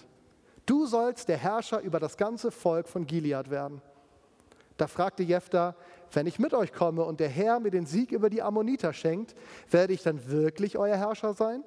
Du 0.66 0.86
sollst 0.86 1.28
der 1.28 1.38
Herrscher 1.38 1.82
über 1.82 2.00
das 2.00 2.16
ganze 2.16 2.52
Volk 2.52 2.88
von 2.88 3.06
Gilead 3.06 3.50
werden. 3.50 3.82
Da 4.78 4.88
fragte 4.88 5.24
Jephthah, 5.24 5.76
wenn 6.12 6.28
ich 6.28 6.40
mit 6.40 6.54
euch 6.54 6.72
komme 6.72 7.04
und 7.04 7.20
der 7.20 7.30
Herr 7.30 7.60
mir 7.60 7.72
den 7.72 7.86
Sieg 7.86 8.12
über 8.12 8.30
die 8.30 8.42
Ammoniter 8.42 8.94
schenkt, 8.94 9.36
werde 9.70 9.94
ich 9.94 10.04
dann 10.04 10.30
wirklich 10.30 10.78
euer 10.78 10.96
Herrscher 10.96 11.34
sein? 11.34 11.64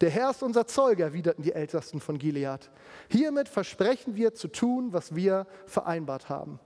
Der 0.00 0.10
Herr 0.10 0.30
ist 0.30 0.42
unser 0.42 0.66
Zeuge, 0.66 1.02
erwiderten 1.02 1.42
die 1.42 1.52
Ältesten 1.52 2.00
von 2.00 2.18
Gilead. 2.18 2.70
Hiermit 3.08 3.48
versprechen 3.48 4.14
wir 4.14 4.34
zu 4.34 4.48
tun, 4.48 4.92
was 4.92 5.14
wir 5.14 5.46
vereinbart 5.66 6.28
haben. 6.28 6.60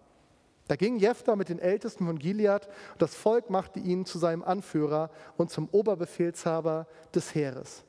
Da 0.68 0.76
ging 0.76 0.96
Jephthah 0.96 1.36
mit 1.36 1.48
den 1.48 1.58
Ältesten 1.58 2.06
von 2.06 2.18
Gilead 2.18 2.66
und 2.92 3.02
das 3.02 3.14
Volk 3.14 3.50
machte 3.50 3.80
ihn 3.80 4.04
zu 4.04 4.18
seinem 4.18 4.42
Anführer 4.42 5.10
und 5.36 5.50
zum 5.50 5.68
Oberbefehlshaber 5.70 6.86
des 7.14 7.34
Heeres. 7.34 7.84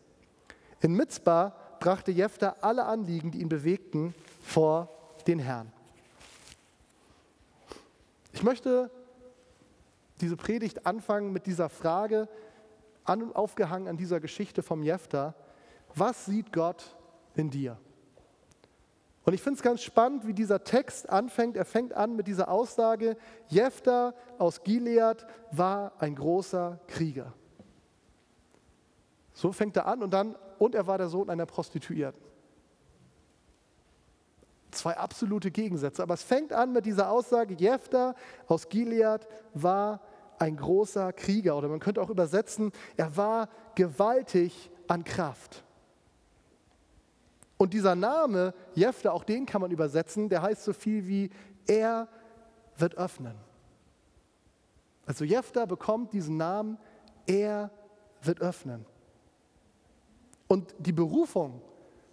In 0.82 0.94
Mitzbah 0.94 1.56
brachte 1.80 2.12
Jephthah 2.12 2.56
alle 2.62 2.86
Anliegen, 2.86 3.32
die 3.32 3.42
ihn 3.42 3.50
bewegten, 3.50 4.14
vor 4.42 4.90
den 5.28 5.40
Herrn. 5.40 5.72
Ich 8.34 8.44
möchte 8.44 8.90
diese 10.22 10.36
Predigt 10.36 10.86
anfangen 10.86 11.32
mit 11.32 11.46
dieser 11.46 11.70
Frage, 11.70 12.28
an 13.04 13.22
und 13.22 13.36
aufgehangen 13.36 13.88
an 13.88 13.98
dieser 13.98 14.20
Geschichte 14.20 14.64
vom 14.64 14.84
Jephthah. 14.84 15.36
Was 15.96 16.26
sieht 16.26 16.52
Gott 16.52 16.96
in 17.36 17.50
dir? 17.50 17.78
Und 19.26 19.34
ich 19.34 19.42
finde 19.42 19.58
es 19.58 19.64
ganz 19.64 19.82
spannend, 19.82 20.28
wie 20.28 20.34
dieser 20.34 20.64
Text 20.64 21.10
anfängt. 21.10 21.56
Er 21.56 21.66
fängt 21.66 21.94
an 21.94 22.16
mit 22.16 22.28
dieser 22.28 22.50
Aussage, 22.50 23.16
Jephthah 23.48 24.14
aus 24.38 24.64
Gilead 24.64 25.26
war 25.52 25.94
ein 26.00 26.16
großer 26.16 26.80
Krieger. 26.88 27.34
So 29.34 29.52
fängt 29.52 29.78
er 29.78 29.88
an 29.88 30.04
und 30.04 30.12
dann, 30.12 30.36
und 30.60 30.76
er 30.76 30.88
war 30.88 30.98
der 30.98 31.08
Sohn 31.08 31.30
einer 31.30 31.46
Prostituierten. 31.46 32.22
Zwei 34.72 34.98
absolute 34.98 35.52
Gegensätze. 35.52 36.04
Aber 36.04 36.16
es 36.16 36.24
fängt 36.24 36.52
an 36.52 36.74
mit 36.74 36.86
dieser 36.86 37.10
Aussage, 37.10 37.56
Jephthah 37.56 38.16
aus 38.48 38.68
Gilead 38.68 39.28
war 39.54 40.02
ein 40.40 40.58
großer 40.58 41.14
Krieger 41.14 41.58
oder 41.58 41.68
man 41.68 41.80
könnte 41.80 42.02
auch 42.02 42.10
übersetzen, 42.10 42.72
er 42.98 43.16
war 43.18 43.50
gewaltig 43.76 44.72
an 44.88 45.04
Kraft. 45.04 45.64
Und 47.58 47.74
dieser 47.74 47.96
Name, 47.96 48.54
Jefte, 48.76 49.12
auch 49.12 49.24
den 49.24 49.46
kann 49.46 49.62
man 49.62 49.72
übersetzen, 49.72 50.30
der 50.30 50.42
heißt 50.42 50.64
so 50.64 50.74
viel 50.74 51.08
wie, 51.08 51.30
er 51.68 52.08
wird 52.78 52.98
öffnen. 52.98 53.36
Also 55.06 55.24
Jefta 55.24 55.66
bekommt 55.66 56.14
diesen 56.14 56.38
Namen, 56.38 56.78
er 57.26 57.72
wird 58.22 58.42
öffnen. 58.42 58.86
Und 60.48 60.76
die 60.78 60.92
Berufung, 60.92 61.62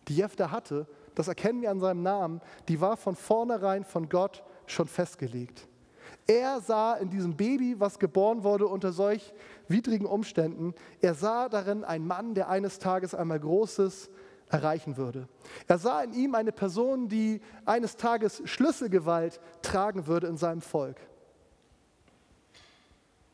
die 0.08 0.16
Jefta 0.16 0.50
hatte, 0.50 0.86
das 1.14 1.28
erkennen 1.28 1.62
wir 1.62 1.70
an 1.70 1.80
seinem 1.80 2.02
Namen, 2.02 2.40
die 2.68 2.80
war 2.80 2.96
von 2.96 3.14
vornherein 3.14 3.84
von 3.84 4.08
Gott 4.08 4.42
schon 4.66 4.86
festgelegt. 4.86 5.68
Er 6.26 6.60
sah 6.60 6.94
in 6.94 7.10
diesem 7.10 7.36
Baby, 7.36 7.78
was 7.78 7.98
geboren 7.98 8.44
wurde 8.44 8.66
unter 8.66 8.92
solch 8.92 9.32
widrigen 9.68 10.06
Umständen, 10.06 10.74
er 11.00 11.14
sah 11.14 11.48
darin 11.48 11.84
einen 11.84 12.06
Mann, 12.06 12.34
der 12.34 12.48
eines 12.48 12.78
Tages 12.78 13.14
einmal 13.14 13.40
Großes 13.40 14.10
erreichen 14.48 14.96
würde. 14.96 15.28
Er 15.66 15.78
sah 15.78 16.02
in 16.02 16.12
ihm 16.12 16.34
eine 16.34 16.52
Person, 16.52 17.08
die 17.08 17.40
eines 17.64 17.96
Tages 17.96 18.42
Schlüsselgewalt 18.44 19.40
tragen 19.62 20.06
würde 20.06 20.26
in 20.26 20.36
seinem 20.36 20.60
Volk. 20.60 20.96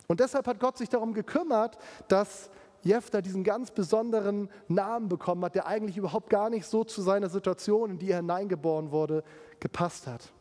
Und 0.06 0.20
deshalb 0.20 0.46
hat 0.46 0.60
Gott 0.60 0.78
sich 0.78 0.88
darum 0.88 1.14
gekümmert, 1.14 1.78
dass 2.08 2.50
Jephthah 2.82 3.20
diesen 3.20 3.42
ganz 3.42 3.72
besonderen 3.72 4.48
Namen 4.68 5.08
bekommen 5.08 5.44
hat, 5.44 5.54
der 5.54 5.66
eigentlich 5.66 5.96
überhaupt 5.96 6.30
gar 6.30 6.50
nicht 6.50 6.66
so 6.66 6.84
zu 6.84 7.02
seiner 7.02 7.28
Situation, 7.28 7.90
in 7.90 7.98
die 7.98 8.10
er 8.10 8.18
hineingeboren 8.18 8.92
wurde, 8.92 9.24
gepasst 9.58 10.06
hat. 10.06 10.32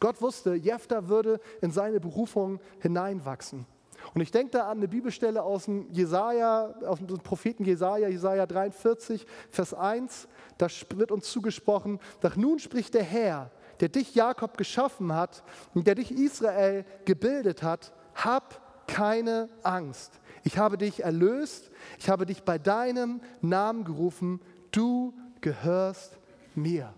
Gott 0.00 0.20
wusste, 0.20 0.54
Jephthah 0.54 1.08
würde 1.08 1.40
in 1.60 1.70
seine 1.70 2.00
Berufung 2.00 2.58
hineinwachsen. 2.80 3.66
Und 4.14 4.22
ich 4.22 4.30
denke 4.30 4.52
da 4.52 4.68
an 4.70 4.78
eine 4.78 4.88
Bibelstelle 4.88 5.42
aus 5.42 5.66
dem 5.66 5.90
Jesaja, 5.92 6.74
aus 6.86 6.98
dem 6.98 7.18
Propheten 7.18 7.64
Jesaja, 7.64 8.08
Jesaja 8.08 8.46
43, 8.46 9.26
Vers 9.50 9.74
1. 9.74 10.26
Da 10.58 10.68
wird 10.94 11.12
uns 11.12 11.30
zugesprochen, 11.30 12.00
doch 12.20 12.34
nun 12.36 12.58
spricht 12.58 12.94
der 12.94 13.04
Herr, 13.04 13.50
der 13.80 13.88
dich 13.88 14.14
Jakob 14.14 14.56
geschaffen 14.56 15.14
hat 15.14 15.42
und 15.74 15.86
der 15.86 15.94
dich 15.94 16.12
Israel 16.12 16.84
gebildet 17.04 17.62
hat, 17.62 17.92
hab 18.14 18.86
keine 18.86 19.48
Angst. 19.62 20.20
Ich 20.42 20.58
habe 20.58 20.78
dich 20.78 21.04
erlöst, 21.04 21.70
ich 21.98 22.08
habe 22.08 22.26
dich 22.26 22.42
bei 22.42 22.58
deinem 22.58 23.20
Namen 23.40 23.84
gerufen, 23.84 24.40
du 24.72 25.14
gehörst 25.40 26.18
mir. 26.54 26.92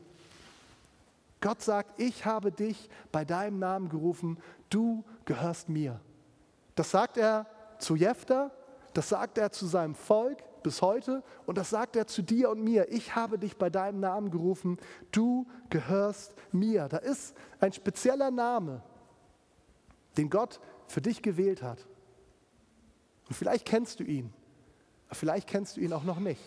Gott 1.42 1.60
sagt, 1.60 2.00
ich 2.00 2.24
habe 2.24 2.52
dich 2.52 2.88
bei 3.10 3.26
deinem 3.26 3.58
Namen 3.58 3.90
gerufen, 3.90 4.38
du 4.70 5.04
gehörst 5.26 5.68
mir. 5.68 6.00
Das 6.74 6.90
sagt 6.90 7.18
er 7.18 7.46
zu 7.78 7.96
Jephthah, 7.96 8.50
das 8.94 9.10
sagt 9.10 9.36
er 9.36 9.52
zu 9.52 9.66
seinem 9.66 9.94
Volk 9.94 10.38
bis 10.62 10.80
heute 10.80 11.24
und 11.44 11.58
das 11.58 11.70
sagt 11.70 11.96
er 11.96 12.06
zu 12.06 12.22
dir 12.22 12.48
und 12.48 12.62
mir. 12.62 12.90
Ich 12.90 13.16
habe 13.16 13.38
dich 13.38 13.56
bei 13.56 13.68
deinem 13.68 13.98
Namen 14.00 14.30
gerufen, 14.30 14.78
du 15.10 15.46
gehörst 15.68 16.34
mir. 16.52 16.88
Da 16.88 16.98
ist 16.98 17.36
ein 17.58 17.72
spezieller 17.72 18.30
Name, 18.30 18.80
den 20.16 20.30
Gott 20.30 20.60
für 20.86 21.00
dich 21.00 21.22
gewählt 21.22 21.62
hat. 21.62 21.86
Und 23.28 23.34
vielleicht 23.34 23.66
kennst 23.66 23.98
du 23.98 24.04
ihn, 24.04 24.32
vielleicht 25.10 25.48
kennst 25.48 25.76
du 25.76 25.80
ihn 25.80 25.92
auch 25.92 26.04
noch 26.04 26.20
nicht. 26.20 26.42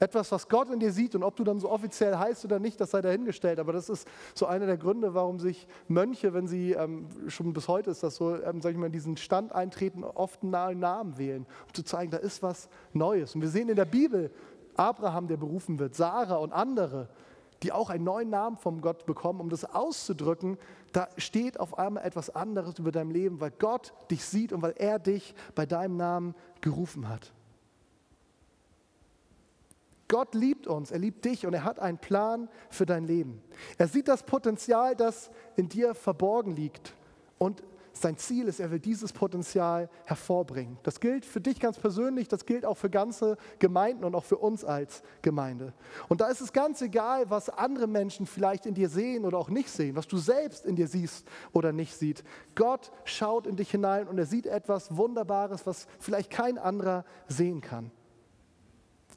Etwas, 0.00 0.30
was 0.30 0.48
Gott 0.48 0.70
in 0.70 0.78
dir 0.78 0.92
sieht 0.92 1.16
und 1.16 1.24
ob 1.24 1.34
du 1.34 1.42
dann 1.42 1.58
so 1.58 1.70
offiziell 1.70 2.16
heißt 2.16 2.44
oder 2.44 2.60
nicht, 2.60 2.80
das 2.80 2.92
sei 2.92 3.02
dahingestellt. 3.02 3.58
Aber 3.58 3.72
das 3.72 3.88
ist 3.88 4.06
so 4.32 4.46
einer 4.46 4.66
der 4.66 4.76
Gründe, 4.76 5.14
warum 5.14 5.40
sich 5.40 5.66
Mönche, 5.88 6.32
wenn 6.34 6.46
sie, 6.46 6.72
ähm, 6.72 7.08
schon 7.26 7.52
bis 7.52 7.66
heute 7.66 7.90
ist 7.90 8.04
das 8.04 8.16
so, 8.16 8.40
ähm, 8.40 8.60
sag 8.60 8.72
ich 8.72 8.78
mal, 8.78 8.86
in 8.86 8.92
diesen 8.92 9.16
Stand 9.16 9.52
eintreten, 9.52 10.04
oft 10.04 10.42
einen 10.42 10.78
Namen 10.78 11.18
wählen, 11.18 11.46
um 11.66 11.74
zu 11.74 11.82
zeigen, 11.82 12.12
da 12.12 12.18
ist 12.18 12.42
was 12.42 12.68
Neues. 12.92 13.34
Und 13.34 13.40
wir 13.40 13.48
sehen 13.48 13.68
in 13.68 13.76
der 13.76 13.86
Bibel 13.86 14.30
Abraham, 14.76 15.26
der 15.26 15.36
berufen 15.36 15.80
wird, 15.80 15.96
Sarah 15.96 16.36
und 16.36 16.52
andere, 16.52 17.08
die 17.64 17.72
auch 17.72 17.90
einen 17.90 18.04
neuen 18.04 18.30
Namen 18.30 18.56
vom 18.56 18.80
Gott 18.80 19.04
bekommen, 19.04 19.40
um 19.40 19.48
das 19.48 19.64
auszudrücken, 19.64 20.58
da 20.92 21.08
steht 21.16 21.58
auf 21.58 21.76
einmal 21.76 22.04
etwas 22.04 22.30
anderes 22.30 22.78
über 22.78 22.92
dein 22.92 23.10
Leben, 23.10 23.40
weil 23.40 23.50
Gott 23.50 23.92
dich 24.12 24.24
sieht 24.24 24.52
und 24.52 24.62
weil 24.62 24.74
er 24.78 25.00
dich 25.00 25.34
bei 25.56 25.66
deinem 25.66 25.96
Namen 25.96 26.34
gerufen 26.60 27.08
hat. 27.08 27.32
Gott 30.08 30.34
liebt 30.34 30.66
uns, 30.66 30.90
er 30.90 30.98
liebt 30.98 31.24
dich 31.24 31.46
und 31.46 31.54
er 31.54 31.64
hat 31.64 31.78
einen 31.78 31.98
Plan 31.98 32.48
für 32.70 32.86
dein 32.86 33.04
Leben. 33.04 33.42
Er 33.76 33.88
sieht 33.88 34.08
das 34.08 34.22
Potenzial, 34.22 34.96
das 34.96 35.30
in 35.56 35.68
dir 35.68 35.94
verborgen 35.94 36.56
liegt 36.56 36.94
und 37.36 37.62
sein 38.00 38.16
Ziel 38.16 38.48
ist, 38.48 38.60
er 38.60 38.70
will 38.70 38.78
dieses 38.78 39.12
Potenzial 39.12 39.88
hervorbringen. 40.04 40.78
Das 40.82 41.00
gilt 41.00 41.24
für 41.24 41.40
dich 41.40 41.60
ganz 41.60 41.78
persönlich, 41.78 42.28
das 42.28 42.46
gilt 42.46 42.64
auch 42.64 42.76
für 42.76 42.90
ganze 42.90 43.36
Gemeinden 43.58 44.04
und 44.04 44.14
auch 44.14 44.24
für 44.24 44.38
uns 44.38 44.64
als 44.64 45.02
Gemeinde. 45.22 45.72
Und 46.08 46.20
da 46.20 46.28
ist 46.28 46.40
es 46.40 46.52
ganz 46.52 46.80
egal, 46.80 47.28
was 47.30 47.48
andere 47.48 47.86
Menschen 47.86 48.26
vielleicht 48.26 48.66
in 48.66 48.74
dir 48.74 48.88
sehen 48.88 49.24
oder 49.24 49.38
auch 49.38 49.50
nicht 49.50 49.70
sehen, 49.70 49.96
was 49.96 50.06
du 50.06 50.16
selbst 50.16 50.64
in 50.64 50.76
dir 50.76 50.86
siehst 50.86 51.26
oder 51.52 51.72
nicht 51.72 51.96
siehst. 51.96 52.24
Gott 52.54 52.92
schaut 53.04 53.46
in 53.46 53.56
dich 53.56 53.70
hinein 53.70 54.08
und 54.08 54.18
er 54.18 54.26
sieht 54.26 54.46
etwas 54.46 54.96
Wunderbares, 54.96 55.66
was 55.66 55.86
vielleicht 55.98 56.30
kein 56.30 56.58
anderer 56.58 57.04
sehen 57.26 57.60
kann. 57.60 57.90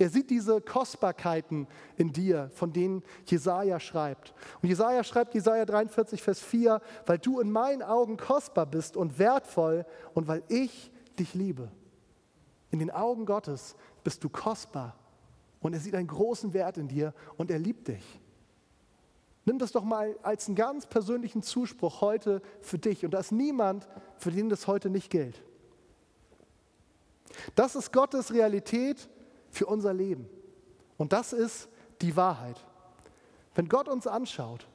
Er 0.01 0.09
sieht 0.09 0.31
diese 0.31 0.61
Kostbarkeiten 0.61 1.67
in 1.95 2.11
dir, 2.11 2.49
von 2.55 2.73
denen 2.73 3.03
Jesaja 3.27 3.79
schreibt. 3.79 4.33
Und 4.59 4.67
Jesaja 4.67 5.03
schreibt, 5.03 5.35
Jesaja 5.35 5.63
43, 5.63 6.23
Vers 6.23 6.39
4, 6.39 6.81
weil 7.05 7.19
du 7.19 7.39
in 7.39 7.51
meinen 7.51 7.83
Augen 7.83 8.17
kostbar 8.17 8.65
bist 8.65 8.97
und 8.97 9.19
wertvoll 9.19 9.85
und 10.15 10.27
weil 10.27 10.41
ich 10.47 10.91
dich 11.19 11.35
liebe. 11.35 11.69
In 12.71 12.79
den 12.79 12.89
Augen 12.89 13.27
Gottes 13.27 13.75
bist 14.03 14.23
du 14.23 14.29
kostbar 14.29 14.95
und 15.59 15.73
er 15.73 15.79
sieht 15.79 15.93
einen 15.93 16.07
großen 16.07 16.51
Wert 16.55 16.79
in 16.79 16.87
dir 16.87 17.13
und 17.37 17.51
er 17.51 17.59
liebt 17.59 17.87
dich. 17.87 18.19
Nimm 19.45 19.59
das 19.59 19.71
doch 19.71 19.83
mal 19.83 20.17
als 20.23 20.47
einen 20.47 20.55
ganz 20.55 20.87
persönlichen 20.87 21.43
Zuspruch 21.43 22.01
heute 22.01 22.41
für 22.61 22.79
dich 22.79 23.05
und 23.05 23.11
da 23.11 23.19
ist 23.19 23.31
niemand, 23.31 23.87
für 24.17 24.31
den 24.31 24.49
das 24.49 24.65
heute 24.65 24.89
nicht 24.89 25.11
gilt. 25.11 25.43
Das 27.53 27.75
ist 27.75 27.93
Gottes 27.93 28.33
Realität 28.33 29.07
für 29.51 29.67
unser 29.67 29.93
Leben. 29.93 30.27
Und 30.97 31.13
das 31.13 31.33
ist 31.33 31.69
die 32.01 32.15
Wahrheit. 32.15 32.63
Wenn 33.53 33.69
Gott 33.69 33.87
uns 33.87 34.07
anschaut, 34.07 34.67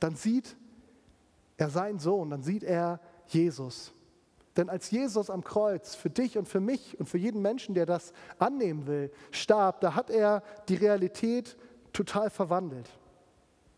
dann 0.00 0.16
sieht 0.16 0.56
er 1.56 1.70
seinen 1.70 1.98
Sohn, 1.98 2.30
dann 2.30 2.42
sieht 2.42 2.64
er 2.64 3.00
Jesus. 3.26 3.92
Denn 4.56 4.68
als 4.68 4.90
Jesus 4.90 5.30
am 5.30 5.44
Kreuz 5.44 5.94
für 5.94 6.10
dich 6.10 6.36
und 6.36 6.48
für 6.48 6.60
mich 6.60 6.98
und 6.98 7.08
für 7.08 7.18
jeden 7.18 7.40
Menschen, 7.40 7.74
der 7.74 7.86
das 7.86 8.12
annehmen 8.38 8.86
will, 8.86 9.12
starb, 9.30 9.80
da 9.80 9.94
hat 9.94 10.10
er 10.10 10.42
die 10.68 10.74
Realität 10.74 11.56
total 11.92 12.30
verwandelt. 12.30 12.90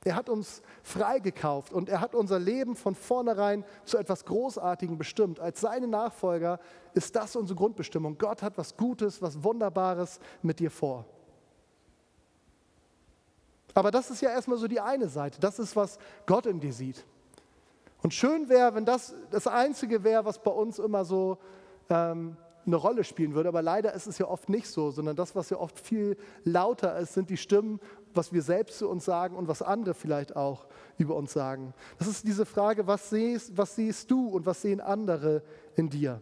Er 0.04 0.16
hat 0.16 0.28
uns 0.28 0.62
freigekauft 0.82 1.72
und 1.72 1.88
er 1.88 2.00
hat 2.00 2.14
unser 2.14 2.38
Leben 2.38 2.74
von 2.74 2.94
vornherein 2.94 3.64
zu 3.84 3.98
etwas 3.98 4.24
Großartigem 4.24 4.98
bestimmt. 4.98 5.38
Als 5.38 5.60
seine 5.60 5.86
Nachfolger 5.86 6.58
ist 6.94 7.14
das 7.14 7.36
unsere 7.36 7.56
Grundbestimmung. 7.56 8.18
Gott 8.18 8.42
hat 8.42 8.58
was 8.58 8.76
Gutes, 8.76 9.22
was 9.22 9.44
Wunderbares 9.44 10.18
mit 10.42 10.58
dir 10.58 10.72
vor. 10.72 11.04
Aber 13.74 13.90
das 13.90 14.10
ist 14.10 14.20
ja 14.20 14.30
erstmal 14.30 14.58
so 14.58 14.66
die 14.66 14.80
eine 14.80 15.08
Seite. 15.08 15.40
Das 15.40 15.58
ist, 15.58 15.76
was 15.76 15.98
Gott 16.26 16.46
in 16.46 16.58
dir 16.58 16.72
sieht. 16.72 17.04
Und 18.02 18.12
schön 18.12 18.48
wäre, 18.48 18.74
wenn 18.74 18.84
das 18.84 19.14
das 19.30 19.46
Einzige 19.46 20.02
wäre, 20.02 20.24
was 20.24 20.42
bei 20.42 20.50
uns 20.50 20.80
immer 20.80 21.04
so 21.04 21.38
ähm, 21.88 22.36
eine 22.66 22.76
Rolle 22.76 23.04
spielen 23.04 23.34
würde. 23.34 23.48
Aber 23.48 23.62
leider 23.62 23.92
ist 23.94 24.06
es 24.06 24.18
ja 24.18 24.26
oft 24.26 24.48
nicht 24.48 24.68
so, 24.68 24.90
sondern 24.90 25.16
das, 25.16 25.34
was 25.34 25.50
ja 25.50 25.58
oft 25.58 25.78
viel 25.78 26.16
lauter 26.44 26.98
ist, 26.98 27.14
sind 27.14 27.30
die 27.30 27.36
Stimmen, 27.36 27.80
was 28.16 28.32
wir 28.32 28.42
selbst 28.42 28.78
zu 28.78 28.88
uns 28.88 29.04
sagen 29.04 29.36
und 29.36 29.48
was 29.48 29.62
andere 29.62 29.94
vielleicht 29.94 30.36
auch 30.36 30.66
über 30.98 31.16
uns 31.16 31.32
sagen. 31.32 31.74
Das 31.98 32.08
ist 32.08 32.26
diese 32.26 32.46
Frage, 32.46 32.86
was 32.86 33.10
siehst, 33.10 33.56
was 33.56 33.74
siehst 33.74 34.10
du 34.10 34.28
und 34.28 34.46
was 34.46 34.62
sehen 34.62 34.80
andere 34.80 35.42
in 35.76 35.88
dir? 35.88 36.20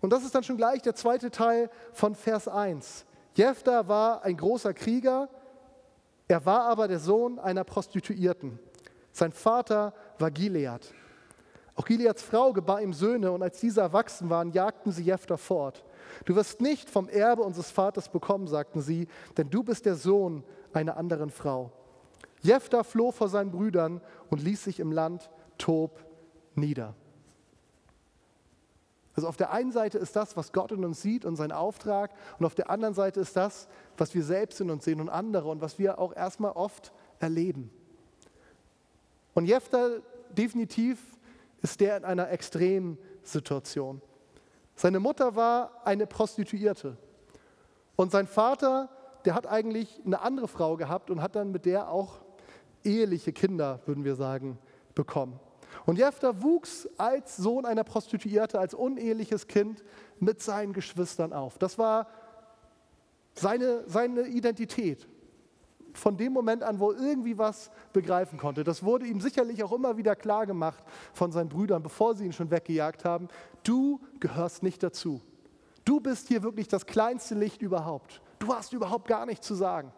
Und 0.00 0.10
das 0.10 0.24
ist 0.24 0.34
dann 0.34 0.42
schon 0.42 0.56
gleich 0.56 0.82
der 0.82 0.94
zweite 0.94 1.30
Teil 1.30 1.70
von 1.92 2.14
Vers 2.14 2.46
1. 2.46 3.06
Jephthah 3.34 3.88
war 3.88 4.22
ein 4.22 4.36
großer 4.36 4.74
Krieger, 4.74 5.28
er 6.28 6.44
war 6.46 6.62
aber 6.64 6.88
der 6.88 6.98
Sohn 6.98 7.38
einer 7.38 7.64
Prostituierten. 7.64 8.58
Sein 9.12 9.32
Vater 9.32 9.94
war 10.18 10.30
Gilead. 10.30 10.92
Auch 11.76 11.84
Gileads 11.84 12.22
Frau 12.22 12.52
gebar 12.52 12.82
ihm 12.82 12.92
Söhne 12.92 13.32
und 13.32 13.42
als 13.42 13.60
diese 13.60 13.80
erwachsen 13.80 14.30
waren, 14.30 14.52
jagten 14.52 14.92
sie 14.92 15.02
Jephthah 15.02 15.36
fort. 15.36 15.84
Du 16.24 16.34
wirst 16.36 16.60
nicht 16.60 16.90
vom 16.90 17.08
Erbe 17.08 17.42
unseres 17.42 17.70
Vaters 17.70 18.08
bekommen, 18.08 18.46
sagten 18.46 18.80
sie, 18.80 19.08
denn 19.36 19.50
du 19.50 19.62
bist 19.62 19.86
der 19.86 19.94
Sohn 19.94 20.44
einer 20.72 20.96
anderen 20.96 21.30
Frau. 21.30 21.72
Jephthah 22.42 22.84
floh 22.84 23.10
vor 23.10 23.28
seinen 23.28 23.50
Brüdern 23.50 24.00
und 24.30 24.42
ließ 24.42 24.64
sich 24.64 24.80
im 24.80 24.92
Land 24.92 25.30
Tob 25.58 26.04
nieder. 26.54 26.94
Also 29.16 29.28
auf 29.28 29.36
der 29.36 29.52
einen 29.52 29.70
Seite 29.70 29.98
ist 29.98 30.16
das, 30.16 30.36
was 30.36 30.52
Gott 30.52 30.72
in 30.72 30.84
uns 30.84 31.00
sieht 31.00 31.24
und 31.24 31.36
sein 31.36 31.52
Auftrag, 31.52 32.10
und 32.38 32.46
auf 32.46 32.54
der 32.54 32.68
anderen 32.68 32.94
Seite 32.94 33.20
ist 33.20 33.36
das, 33.36 33.68
was 33.96 34.14
wir 34.14 34.24
selbst 34.24 34.60
in 34.60 34.70
uns 34.70 34.84
sehen 34.84 35.00
und 35.00 35.08
andere 35.08 35.48
und 35.48 35.60
was 35.60 35.78
wir 35.78 35.98
auch 35.98 36.14
erstmal 36.14 36.52
oft 36.52 36.92
erleben. 37.20 37.70
Und 39.34 39.46
Jephthah 39.46 40.00
definitiv 40.30 40.98
ist 41.62 41.80
der 41.80 41.96
in 41.96 42.04
einer 42.04 42.30
extremen 42.30 42.98
Situation. 43.22 44.02
Seine 44.74 45.00
Mutter 45.00 45.36
war 45.36 45.82
eine 45.84 46.06
Prostituierte 46.06 46.96
und 47.96 48.10
sein 48.10 48.26
Vater, 48.26 48.88
der 49.24 49.34
hat 49.34 49.46
eigentlich 49.46 50.00
eine 50.04 50.20
andere 50.20 50.48
Frau 50.48 50.76
gehabt 50.76 51.10
und 51.10 51.22
hat 51.22 51.36
dann 51.36 51.52
mit 51.52 51.64
der 51.64 51.88
auch 51.88 52.20
eheliche 52.82 53.32
Kinder, 53.32 53.80
würden 53.86 54.04
wir 54.04 54.16
sagen, 54.16 54.58
bekommen. 54.94 55.38
Und 55.86 55.98
Jephthah 55.98 56.42
wuchs 56.42 56.88
als 56.96 57.36
Sohn 57.36 57.64
einer 57.64 57.84
Prostituierte, 57.84 58.58
als 58.58 58.74
uneheliches 58.74 59.46
Kind 59.46 59.82
mit 60.18 60.40
seinen 60.42 60.72
Geschwistern 60.72 61.32
auf. 61.32 61.58
Das 61.58 61.78
war 61.78 62.08
seine, 63.34 63.84
seine 63.86 64.22
Identität 64.22 65.08
von 65.94 66.16
dem 66.16 66.32
Moment 66.32 66.62
an, 66.62 66.80
wo 66.80 66.92
irgendwie 66.92 67.38
was 67.38 67.70
begreifen 67.92 68.38
konnte. 68.38 68.64
Das 68.64 68.82
wurde 68.82 69.06
ihm 69.06 69.20
sicherlich 69.20 69.62
auch 69.64 69.72
immer 69.72 69.96
wieder 69.96 70.16
klar 70.16 70.46
gemacht 70.46 70.82
von 71.12 71.32
seinen 71.32 71.48
Brüdern, 71.48 71.82
bevor 71.82 72.14
sie 72.14 72.24
ihn 72.24 72.32
schon 72.32 72.50
weggejagt 72.50 73.04
haben. 73.04 73.28
Du 73.62 74.00
gehörst 74.20 74.62
nicht 74.62 74.82
dazu. 74.82 75.20
Du 75.84 76.00
bist 76.00 76.28
hier 76.28 76.42
wirklich 76.42 76.68
das 76.68 76.86
kleinste 76.86 77.34
Licht 77.34 77.62
überhaupt. 77.62 78.20
Du 78.38 78.54
hast 78.54 78.72
überhaupt 78.72 79.06
gar 79.06 79.26
nichts 79.26 79.46
zu 79.46 79.54
sagen. 79.54 79.92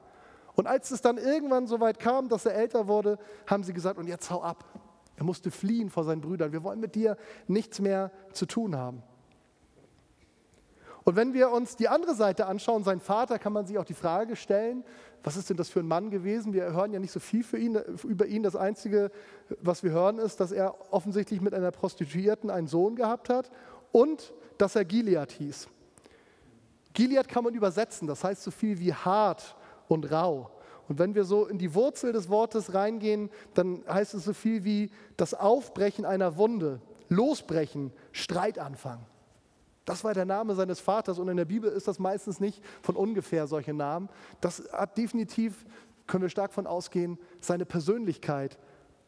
Und 0.55 0.67
als 0.67 0.91
es 0.91 1.03
dann 1.03 1.19
irgendwann 1.19 1.67
so 1.67 1.81
weit 1.81 1.99
kam, 1.99 2.29
dass 2.29 2.47
er 2.47 2.55
älter 2.55 2.89
wurde, 2.89 3.19
haben 3.47 3.63
sie 3.63 3.73
gesagt, 3.73 3.99
und 3.99 4.07
jetzt 4.07 4.31
hau 4.31 4.43
ab. 4.43 4.65
Er 5.17 5.25
musste 5.25 5.51
fliehen 5.51 5.91
vor 5.91 6.05
seinen 6.05 6.21
Brüdern. 6.21 6.53
Wir 6.53 6.63
wollen 6.63 6.81
mit 6.81 6.95
dir 6.95 7.17
nichts 7.47 7.81
mehr 7.81 8.11
zu 8.33 8.47
tun 8.47 8.77
haben. 8.77 9.03
Und 11.05 11.15
wenn 11.15 11.35
wir 11.35 11.53
uns 11.53 11.77
die 11.77 11.89
andere 11.89 12.17
Seite 12.17 12.47
anschauen, 12.47 12.83
sein 12.83 12.99
Vater, 12.99 13.39
kann 13.39 13.53
man 13.53 13.65
sich 13.65 13.79
auch 13.79 13.85
die 13.85 13.95
Frage 13.95 14.35
stellen, 14.35 14.83
was 15.23 15.37
ist 15.37 15.51
denn 15.51 15.57
das 15.57 15.69
für 15.69 15.81
ein 15.81 15.89
Mann 15.89 16.11
gewesen? 16.11 16.53
Wir 16.53 16.73
hören 16.73 16.93
ja 16.93 16.99
nicht 16.99 17.13
so 17.13 17.21
viel 17.21 17.45
ihn, 17.57 17.77
über 18.05 18.27
ihn. 18.27 18.43
Das 18.43 18.57
Einzige, 18.57 19.11
was 19.61 19.83
wir 19.83 19.91
hören, 19.91 20.19
ist, 20.19 20.39
dass 20.39 20.53
er 20.53 20.75
offensichtlich 20.93 21.41
mit 21.41 21.55
einer 21.55 21.71
Prostituierten 21.71 22.51
einen 22.51 22.69
Sohn 22.69 22.97
gehabt 22.97 23.29
hat 23.29 23.51
und 23.93 24.33
dass 24.59 24.77
er 24.77 24.85
Gilead 24.85 25.33
hieß. 25.33 25.69
Gilead 26.95 27.29
kann 27.29 27.45
man 27.45 27.55
übersetzen, 27.55 28.07
das 28.09 28.25
heißt 28.25 28.43
so 28.43 28.51
viel 28.51 28.79
wie 28.79 28.95
hart 28.95 29.57
und 29.89 30.11
rau. 30.11 30.51
Und 30.89 30.99
wenn 30.99 31.15
wir 31.15 31.25
so 31.25 31.47
in 31.47 31.59
die 31.59 31.75
Wurzel 31.75 32.13
des 32.13 32.29
Wortes 32.29 32.73
reingehen, 32.73 33.31
dann 33.55 33.83
heißt 33.89 34.15
es 34.15 34.25
so 34.25 34.33
viel 34.33 34.65
wie 34.65 34.91
das 35.17 35.35
Aufbrechen 35.35 36.05
einer 36.05 36.37
Wunde, 36.37 36.81
Losbrechen, 37.09 37.93
Streitanfang. 38.13 39.01
Das 39.87 40.03
war 40.03 40.13
der 40.13 40.25
Name 40.25 40.55
seines 40.57 40.81
Vaters 40.81 41.19
und 41.19 41.29
in 41.29 41.37
der 41.37 41.45
Bibel 41.45 41.71
ist 41.71 41.87
das 41.87 42.01
meistens 42.01 42.41
nicht 42.41 42.63
von 42.83 42.97
ungefähr 42.97 43.47
solche 43.47 43.73
Namen. 43.73 44.09
Das 44.41 44.63
hat 44.73 44.99
definitiv, 44.99 45.65
können 46.09 46.23
wir 46.23 46.29
stark 46.29 46.53
von 46.53 46.67
ausgehen, 46.67 47.19
seine 47.41 47.65
Persönlichkeit 47.65 48.59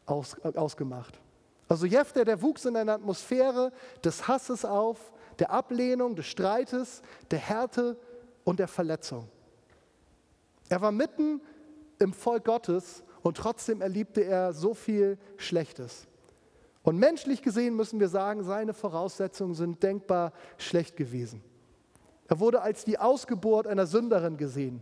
aus, 0.05 0.37
äh, 0.43 0.57
ausgemacht. 0.57 1.19
Also 1.67 1.85
Jephthah, 1.85 2.23
der 2.23 2.41
wuchs 2.41 2.63
in 2.65 2.77
einer 2.77 2.93
Atmosphäre 2.93 3.73
des 4.03 4.27
Hasses 4.27 4.63
auf, 4.63 5.11
der 5.37 5.51
Ablehnung, 5.51 6.15
des 6.15 6.27
Streites, 6.27 7.01
der 7.29 7.39
Härte 7.39 7.97
und 8.45 8.59
der 8.59 8.69
Verletzung. 8.69 9.27
Er 10.69 10.81
war 10.81 10.93
mitten 10.93 11.41
im 11.99 12.13
Volk 12.13 12.45
Gottes 12.45 13.03
und 13.21 13.35
trotzdem 13.35 13.81
erlebte 13.81 14.23
er 14.23 14.53
so 14.53 14.73
viel 14.73 15.17
Schlechtes. 15.35 16.07
Und 16.83 16.97
menschlich 16.97 17.41
gesehen 17.41 17.75
müssen 17.75 17.99
wir 17.99 18.09
sagen, 18.09 18.43
seine 18.43 18.73
Voraussetzungen 18.73 19.53
sind 19.53 19.83
denkbar 19.83 20.31
schlecht 20.57 20.95
gewesen. 20.95 21.43
Er 22.27 22.39
wurde 22.39 22.61
als 22.61 22.85
die 22.85 22.97
Ausgeburt 22.99 23.67
einer 23.67 23.85
Sünderin 23.85 24.37
gesehen. 24.37 24.81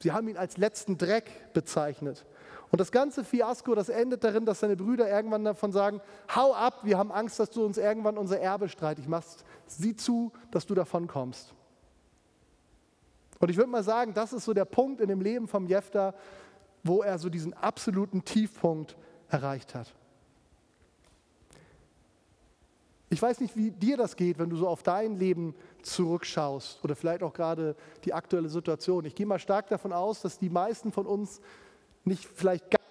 Sie 0.00 0.12
haben 0.12 0.28
ihn 0.28 0.36
als 0.36 0.56
letzten 0.56 0.98
Dreck 0.98 1.52
bezeichnet. 1.52 2.26
Und 2.70 2.80
das 2.80 2.90
ganze 2.90 3.22
Fiasko, 3.22 3.74
das 3.74 3.88
endet 3.88 4.24
darin, 4.24 4.44
dass 4.44 4.60
seine 4.60 4.76
Brüder 4.76 5.08
irgendwann 5.08 5.44
davon 5.44 5.72
sagen, 5.72 6.00
hau 6.34 6.54
ab, 6.54 6.80
wir 6.84 6.98
haben 6.98 7.12
Angst, 7.12 7.38
dass 7.38 7.50
du 7.50 7.64
uns 7.64 7.78
irgendwann 7.78 8.18
unser 8.18 8.40
Erbe 8.40 8.68
streitig 8.68 9.06
machst. 9.06 9.44
Sieh 9.66 9.94
zu, 9.94 10.32
dass 10.50 10.66
du 10.66 10.74
davon 10.74 11.06
kommst. 11.06 11.54
Und 13.38 13.50
ich 13.50 13.56
würde 13.56 13.70
mal 13.70 13.82
sagen, 13.82 14.14
das 14.14 14.32
ist 14.32 14.44
so 14.44 14.54
der 14.54 14.64
Punkt 14.64 15.00
in 15.00 15.08
dem 15.08 15.20
Leben 15.20 15.48
vom 15.48 15.66
Jefter, 15.66 16.14
wo 16.82 17.02
er 17.02 17.18
so 17.18 17.28
diesen 17.28 17.54
absoluten 17.54 18.24
Tiefpunkt 18.24 18.96
erreicht 19.28 19.74
hat. 19.74 19.92
Ich 23.12 23.20
weiß 23.20 23.40
nicht, 23.40 23.54
wie 23.58 23.70
dir 23.70 23.98
das 23.98 24.16
geht, 24.16 24.38
wenn 24.38 24.48
du 24.48 24.56
so 24.56 24.66
auf 24.66 24.82
dein 24.82 25.18
Leben 25.18 25.54
zurückschaust 25.82 26.82
oder 26.82 26.96
vielleicht 26.96 27.22
auch 27.22 27.34
gerade 27.34 27.76
die 28.06 28.14
aktuelle 28.14 28.48
Situation. 28.48 29.04
Ich 29.04 29.14
gehe 29.14 29.26
mal 29.26 29.38
stark 29.38 29.68
davon 29.68 29.92
aus, 29.92 30.22
dass 30.22 30.38
die 30.38 30.48
meisten 30.48 30.92
von 30.92 31.04
uns 31.04 31.42
nicht 32.04 32.24
vielleicht 32.24 32.70
ganz 32.70 32.82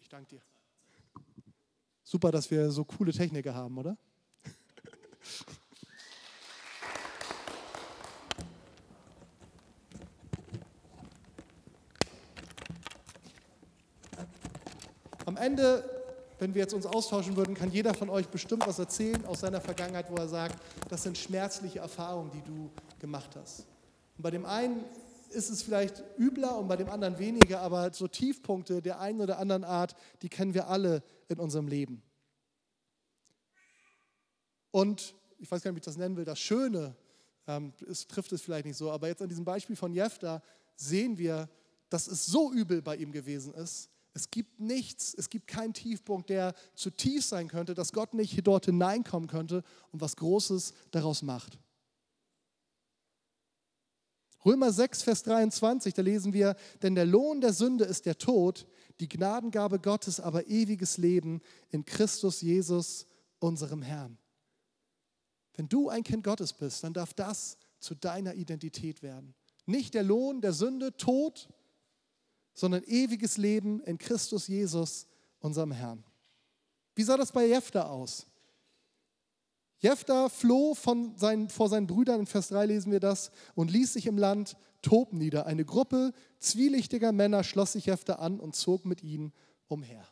Ich 0.00 0.08
danke 0.08 0.36
dir. 0.36 0.42
Super, 2.02 2.30
dass 2.30 2.50
wir 2.50 2.70
so 2.70 2.86
coole 2.86 3.12
Techniker 3.12 3.54
haben, 3.54 3.76
oder? 3.76 3.98
Am 15.24 15.36
Ende, 15.52 15.84
wenn 16.38 16.54
wir 16.54 16.62
jetzt 16.62 16.72
uns 16.72 16.86
austauschen 16.86 17.36
würden, 17.36 17.54
kann 17.54 17.70
jeder 17.70 17.92
von 17.92 18.08
euch 18.08 18.26
bestimmt 18.26 18.66
was 18.66 18.78
erzählen 18.78 19.22
aus 19.26 19.40
seiner 19.40 19.60
Vergangenheit, 19.60 20.10
wo 20.10 20.14
er 20.14 20.26
sagt, 20.26 20.56
das 20.88 21.02
sind 21.02 21.18
schmerzliche 21.18 21.80
Erfahrungen, 21.80 22.30
die 22.30 22.40
du 22.40 22.70
gemacht 22.98 23.36
hast. 23.36 23.66
Und 24.16 24.22
bei 24.22 24.30
dem 24.30 24.46
einen 24.46 24.82
ist 25.28 25.50
es 25.50 25.62
vielleicht 25.62 26.02
übler 26.18 26.56
und 26.56 26.68
bei 26.68 26.76
dem 26.76 26.88
anderen 26.88 27.18
weniger, 27.18 27.60
aber 27.60 27.92
so 27.92 28.08
Tiefpunkte 28.08 28.80
der 28.80 28.98
einen 28.98 29.20
oder 29.20 29.38
anderen 29.38 29.62
Art, 29.62 29.94
die 30.22 30.30
kennen 30.30 30.54
wir 30.54 30.68
alle 30.68 31.02
in 31.28 31.38
unserem 31.38 31.68
Leben. 31.68 32.02
Und 34.70 35.14
ich 35.38 35.50
weiß 35.50 35.62
gar 35.62 35.70
nicht, 35.70 35.76
wie 35.76 35.80
ich 35.80 35.84
das 35.84 35.98
nennen 35.98 36.16
will, 36.16 36.24
das 36.24 36.40
Schöne, 36.40 36.96
ähm, 37.46 37.74
es 37.86 38.06
trifft 38.06 38.32
es 38.32 38.40
vielleicht 38.40 38.64
nicht 38.64 38.78
so, 38.78 38.90
aber 38.90 39.08
jetzt 39.08 39.20
an 39.20 39.28
diesem 39.28 39.44
Beispiel 39.44 39.76
von 39.76 39.92
Jefta 39.92 40.40
sehen 40.76 41.18
wir, 41.18 41.50
dass 41.90 42.06
es 42.06 42.24
so 42.24 42.50
übel 42.50 42.80
bei 42.80 42.96
ihm 42.96 43.12
gewesen 43.12 43.52
ist, 43.52 43.90
es 44.14 44.30
gibt 44.30 44.60
nichts, 44.60 45.14
es 45.14 45.30
gibt 45.30 45.46
keinen 45.46 45.72
Tiefpunkt, 45.72 46.28
der 46.28 46.54
zu 46.74 46.90
tief 46.90 47.24
sein 47.24 47.48
könnte, 47.48 47.74
dass 47.74 47.92
Gott 47.92 48.14
nicht 48.14 48.46
dort 48.46 48.66
hineinkommen 48.66 49.28
könnte 49.28 49.62
und 49.90 50.00
was 50.00 50.16
Großes 50.16 50.74
daraus 50.90 51.22
macht. 51.22 51.58
Römer 54.44 54.72
6, 54.72 55.02
Vers 55.02 55.22
23, 55.22 55.94
da 55.94 56.02
lesen 56.02 56.32
wir, 56.32 56.56
denn 56.82 56.94
der 56.94 57.06
Lohn 57.06 57.40
der 57.40 57.52
Sünde 57.52 57.84
ist 57.84 58.06
der 58.06 58.18
Tod, 58.18 58.66
die 59.00 59.08
Gnadengabe 59.08 59.78
Gottes 59.78 60.20
aber 60.20 60.48
ewiges 60.48 60.98
Leben 60.98 61.40
in 61.70 61.84
Christus 61.84 62.40
Jesus, 62.40 63.06
unserem 63.38 63.82
Herrn. 63.82 64.18
Wenn 65.54 65.68
du 65.68 65.88
ein 65.88 66.02
Kind 66.02 66.24
Gottes 66.24 66.52
bist, 66.52 66.82
dann 66.82 66.92
darf 66.92 67.14
das 67.14 67.56
zu 67.78 67.94
deiner 67.94 68.34
Identität 68.34 69.02
werden. 69.02 69.34
Nicht 69.66 69.94
der 69.94 70.02
Lohn 70.02 70.40
der 70.40 70.52
Sünde, 70.52 70.96
Tod, 70.96 71.48
sondern 72.54 72.82
ewiges 72.84 73.36
Leben 73.36 73.80
in 73.82 73.98
Christus 73.98 74.48
Jesus, 74.48 75.06
unserem 75.40 75.72
Herrn. 75.72 76.04
Wie 76.94 77.02
sah 77.02 77.16
das 77.16 77.32
bei 77.32 77.46
Jephtha 77.46 77.88
aus? 77.88 78.26
Jephtha 79.78 80.28
floh 80.28 80.76
seinen, 81.16 81.48
vor 81.48 81.68
seinen 81.68 81.86
Brüdern, 81.86 82.20
in 82.20 82.26
Vers 82.26 82.48
3 82.48 82.66
lesen 82.66 82.92
wir 82.92 83.00
das, 83.00 83.32
und 83.54 83.70
ließ 83.70 83.94
sich 83.94 84.06
im 84.06 84.16
Land 84.16 84.56
Tob 84.80 85.12
nieder. 85.12 85.46
Eine 85.46 85.64
Gruppe 85.64 86.12
zwielichtiger 86.38 87.12
Männer 87.12 87.44
schloss 87.44 87.72
sich 87.72 87.86
Jephtha 87.86 88.14
an 88.14 88.38
und 88.38 88.54
zog 88.54 88.84
mit 88.84 89.02
ihnen 89.02 89.32
umher. 89.68 90.06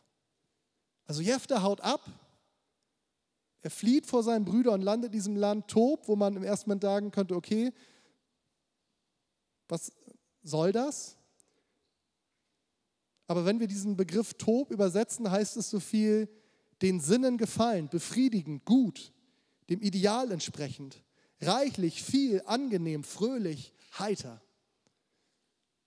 Also 1.05 1.21
Jephtha 1.21 1.61
haut 1.61 1.81
ab, 1.81 2.01
er 3.61 3.69
flieht 3.69 4.07
vor 4.07 4.23
seinen 4.23 4.43
Brüdern 4.43 4.75
und 4.75 4.81
landet 4.81 5.09
in 5.09 5.19
diesem 5.19 5.35
Land 5.35 5.67
Tob, 5.67 6.07
wo 6.07 6.15
man 6.15 6.35
im 6.35 6.43
ersten 6.43 6.69
Moment 6.69 6.83
sagen 6.83 7.11
könnte, 7.11 7.35
okay, 7.35 7.71
was 9.67 9.91
soll 10.41 10.71
das? 10.71 11.15
Aber 13.31 13.45
wenn 13.45 13.61
wir 13.61 13.67
diesen 13.67 13.95
Begriff 13.95 14.33
Tob 14.33 14.71
übersetzen, 14.71 15.31
heißt 15.31 15.55
es 15.55 15.69
so 15.69 15.79
viel, 15.79 16.27
den 16.81 16.99
Sinnen 16.99 17.37
gefallen, 17.37 17.87
befriedigend, 17.87 18.65
gut, 18.65 19.13
dem 19.69 19.81
Ideal 19.81 20.33
entsprechend, 20.33 21.01
reichlich, 21.39 22.03
viel, 22.03 22.41
angenehm, 22.45 23.05
fröhlich, 23.05 23.73
heiter. 23.97 24.41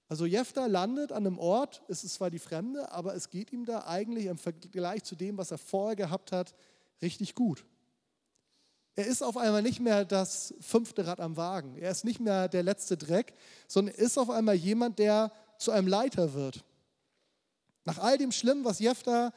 Also 0.09 0.25
Jefta 0.25 0.65
landet 0.65 1.13
an 1.13 1.27
einem 1.27 1.39
Ort, 1.39 1.83
es 1.87 2.03
ist 2.03 2.15
zwar 2.15 2.31
die 2.31 2.39
Fremde, 2.39 2.91
aber 2.93 3.15
es 3.15 3.29
geht 3.29 3.53
ihm 3.53 3.67
da 3.67 3.87
eigentlich 3.87 4.25
im 4.25 4.39
Vergleich 4.39 5.05
zu 5.05 5.15
dem, 5.15 5.37
was 5.37 5.51
er 5.51 5.59
vorher 5.59 5.97
gehabt 5.97 6.33
hat, 6.33 6.55
richtig 7.03 7.35
gut. 7.35 7.67
Er 8.95 9.05
ist 9.05 9.23
auf 9.23 9.37
einmal 9.37 9.61
nicht 9.61 9.81
mehr 9.81 10.07
das 10.07 10.55
fünfte 10.63 11.07
Rad 11.07 11.21
am 11.21 11.37
Wagen. 11.37 11.77
Er 11.77 11.91
ist 11.91 12.07
nicht 12.07 12.21
mehr 12.21 12.49
der 12.49 12.63
letzte 12.63 12.97
Dreck, 12.97 13.35
sondern 13.69 13.95
ist 13.97 14.17
auf 14.17 14.31
einmal 14.31 14.55
jemand, 14.55 14.99
der 14.99 15.31
zu 15.59 15.73
einem 15.73 15.89
Leiter 15.89 16.33
wird. 16.33 16.65
Nach 17.85 17.99
all 17.99 18.19
dem 18.19 18.33
Schlimmen, 18.33 18.65
was 18.65 18.79
Jephtha 18.79 19.33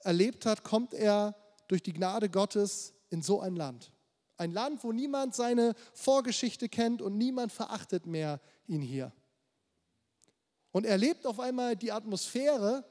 erlebt 0.00 0.46
hat, 0.46 0.64
kommt 0.64 0.94
er 0.94 1.36
durch 1.68 1.82
die 1.82 1.92
Gnade 1.92 2.30
Gottes 2.30 2.94
in 3.10 3.22
so 3.22 3.40
ein 3.40 3.56
Land. 3.56 3.92
Ein 4.36 4.52
Land, 4.52 4.82
wo 4.82 4.92
niemand 4.92 5.34
seine 5.34 5.74
Vorgeschichte 5.92 6.68
kennt 6.68 7.02
und 7.02 7.18
niemand 7.18 7.52
verachtet 7.52 8.06
mehr 8.06 8.40
ihn 8.66 8.80
hier. 8.80 9.12
Und 10.72 10.86
er 10.86 10.96
lebt 10.96 11.26
auf 11.26 11.40
einmal 11.40 11.76
die 11.76 11.92
Atmosphäre, 11.92 12.84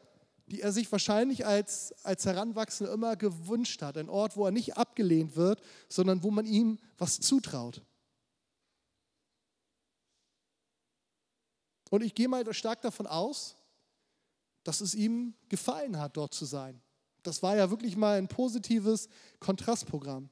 die 0.48 0.62
er 0.62 0.72
sich 0.72 0.92
wahrscheinlich 0.92 1.46
als, 1.46 1.94
als 2.04 2.26
Heranwachsender 2.26 2.92
immer 2.92 3.16
gewünscht 3.16 3.82
hat. 3.82 3.98
Ein 3.98 4.10
Ort, 4.10 4.36
wo 4.36 4.46
er 4.46 4.52
nicht 4.52 4.78
abgelehnt 4.78 5.36
wird, 5.36 5.62
sondern 5.88 6.24
wo 6.24 6.32
man 6.32 6.46
ihm 6.46 6.80
was 6.98 7.20
zutraut. 7.20 7.84
Und 11.90 12.04
ich 12.04 12.14
gehe 12.14 12.28
mal 12.28 12.52
stark 12.54 12.82
davon 12.82 13.08
aus, 13.08 13.56
dass 14.64 14.82
es 14.82 14.96
ihm 14.96 15.34
gefallen 15.48 16.00
hat, 16.00 16.18
dort 16.18 16.34
zu 16.34 16.46
sein. 16.46 16.82
Das 17.24 17.44
war 17.44 17.56
ja 17.56 17.70
wirklich 17.70 17.98
mal 17.98 18.18
ein 18.18 18.28
positives 18.28 19.10
Kontrastprogramm. 19.40 20.30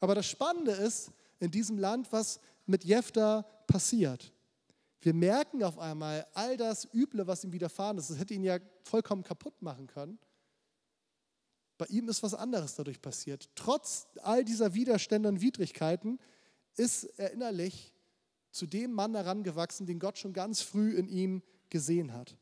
Aber 0.00 0.14
das 0.14 0.26
Spannende 0.26 0.72
ist 0.72 1.12
in 1.38 1.50
diesem 1.50 1.78
Land, 1.78 2.12
was 2.12 2.40
mit 2.66 2.84
Jefta 2.84 3.42
passiert. 3.66 4.32
Wir 5.00 5.14
merken 5.14 5.62
auf 5.62 5.78
einmal 5.78 6.26
all 6.34 6.56
das 6.56 6.88
Üble, 6.92 7.26
was 7.26 7.44
ihm 7.44 7.52
widerfahren 7.52 7.98
ist. 7.98 8.10
Das 8.10 8.18
hätte 8.18 8.34
ihn 8.34 8.44
ja 8.44 8.58
vollkommen 8.84 9.22
kaputt 9.22 9.60
machen 9.62 9.86
können. 9.86 10.18
Bei 11.78 11.86
ihm 11.86 12.08
ist 12.10 12.22
was 12.22 12.34
anderes 12.34 12.74
dadurch 12.74 13.00
passiert. 13.00 13.48
Trotz 13.54 14.06
all 14.22 14.44
dieser 14.44 14.74
Widerstände 14.74 15.28
und 15.30 15.40
Widrigkeiten 15.40 16.18
ist 16.76 17.04
er 17.18 17.32
innerlich 17.32 17.94
zu 18.50 18.66
dem 18.66 18.92
Mann 18.92 19.14
herangewachsen, 19.14 19.86
den 19.86 19.98
Gott 19.98 20.18
schon 20.18 20.34
ganz 20.34 20.60
früh 20.60 20.94
in 20.94 21.08
ihm 21.08 21.42
gesehen 21.70 22.12
hat. 22.12 22.36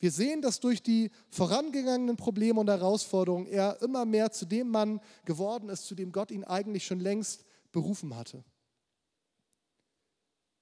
Wir 0.00 0.12
sehen, 0.12 0.42
dass 0.42 0.60
durch 0.60 0.82
die 0.82 1.10
vorangegangenen 1.28 2.16
Probleme 2.16 2.60
und 2.60 2.68
Herausforderungen 2.68 3.46
er 3.46 3.82
immer 3.82 4.04
mehr 4.04 4.30
zu 4.30 4.46
dem 4.46 4.68
Mann 4.68 5.00
geworden 5.24 5.68
ist, 5.68 5.86
zu 5.86 5.94
dem 5.94 6.12
Gott 6.12 6.30
ihn 6.30 6.44
eigentlich 6.44 6.86
schon 6.86 7.00
längst 7.00 7.44
berufen 7.72 8.14
hatte. 8.16 8.44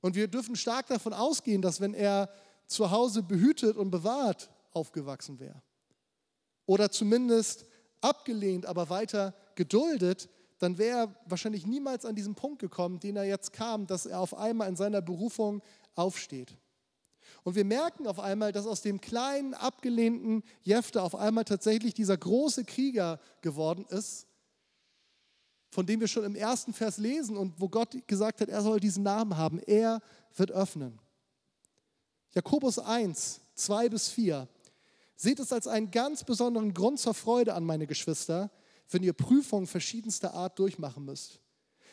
Und 0.00 0.14
wir 0.14 0.28
dürfen 0.28 0.56
stark 0.56 0.86
davon 0.86 1.12
ausgehen, 1.12 1.60
dass 1.60 1.80
wenn 1.80 1.92
er 1.92 2.30
zu 2.66 2.90
Hause 2.90 3.22
behütet 3.22 3.76
und 3.76 3.90
bewahrt 3.90 4.50
aufgewachsen 4.72 5.38
wäre 5.38 5.62
oder 6.64 6.90
zumindest 6.90 7.66
abgelehnt, 8.00 8.66
aber 8.66 8.88
weiter 8.88 9.34
geduldet, 9.54 10.28
dann 10.58 10.78
wäre 10.78 10.98
er 10.98 11.14
wahrscheinlich 11.26 11.66
niemals 11.66 12.04
an 12.04 12.14
diesen 12.14 12.34
Punkt 12.34 12.60
gekommen, 12.60 13.00
den 13.00 13.16
er 13.16 13.24
jetzt 13.24 13.52
kam, 13.52 13.86
dass 13.86 14.06
er 14.06 14.20
auf 14.20 14.36
einmal 14.36 14.68
in 14.68 14.76
seiner 14.76 15.02
Berufung 15.02 15.62
aufsteht. 15.94 16.56
Und 17.44 17.54
wir 17.54 17.64
merken 17.64 18.06
auf 18.06 18.18
einmal, 18.18 18.52
dass 18.52 18.66
aus 18.66 18.82
dem 18.82 19.00
kleinen, 19.00 19.54
abgelehnten 19.54 20.42
Jefte 20.62 21.02
auf 21.02 21.14
einmal 21.14 21.44
tatsächlich 21.44 21.94
dieser 21.94 22.16
große 22.16 22.64
Krieger 22.64 23.20
geworden 23.40 23.86
ist, 23.88 24.26
von 25.70 25.86
dem 25.86 26.00
wir 26.00 26.08
schon 26.08 26.24
im 26.24 26.34
ersten 26.34 26.72
Vers 26.72 26.98
lesen 26.98 27.36
und 27.36 27.60
wo 27.60 27.68
Gott 27.68 27.96
gesagt 28.06 28.40
hat, 28.40 28.48
er 28.48 28.62
soll 28.62 28.80
diesen 28.80 29.02
Namen 29.02 29.36
haben. 29.36 29.58
Er 29.60 30.00
wird 30.34 30.50
öffnen. 30.50 30.98
Jakobus 32.32 32.78
1, 32.78 33.40
2 33.54 33.88
bis 33.88 34.08
4. 34.08 34.48
Seht 35.16 35.40
es 35.40 35.52
als 35.52 35.66
einen 35.66 35.90
ganz 35.90 36.24
besonderen 36.24 36.74
Grund 36.74 37.00
zur 37.00 37.14
Freude 37.14 37.54
an, 37.54 37.64
meine 37.64 37.86
Geschwister, 37.86 38.50
wenn 38.90 39.02
ihr 39.02 39.14
Prüfungen 39.14 39.66
verschiedenster 39.66 40.34
Art 40.34 40.58
durchmachen 40.58 41.04
müsst. 41.04 41.40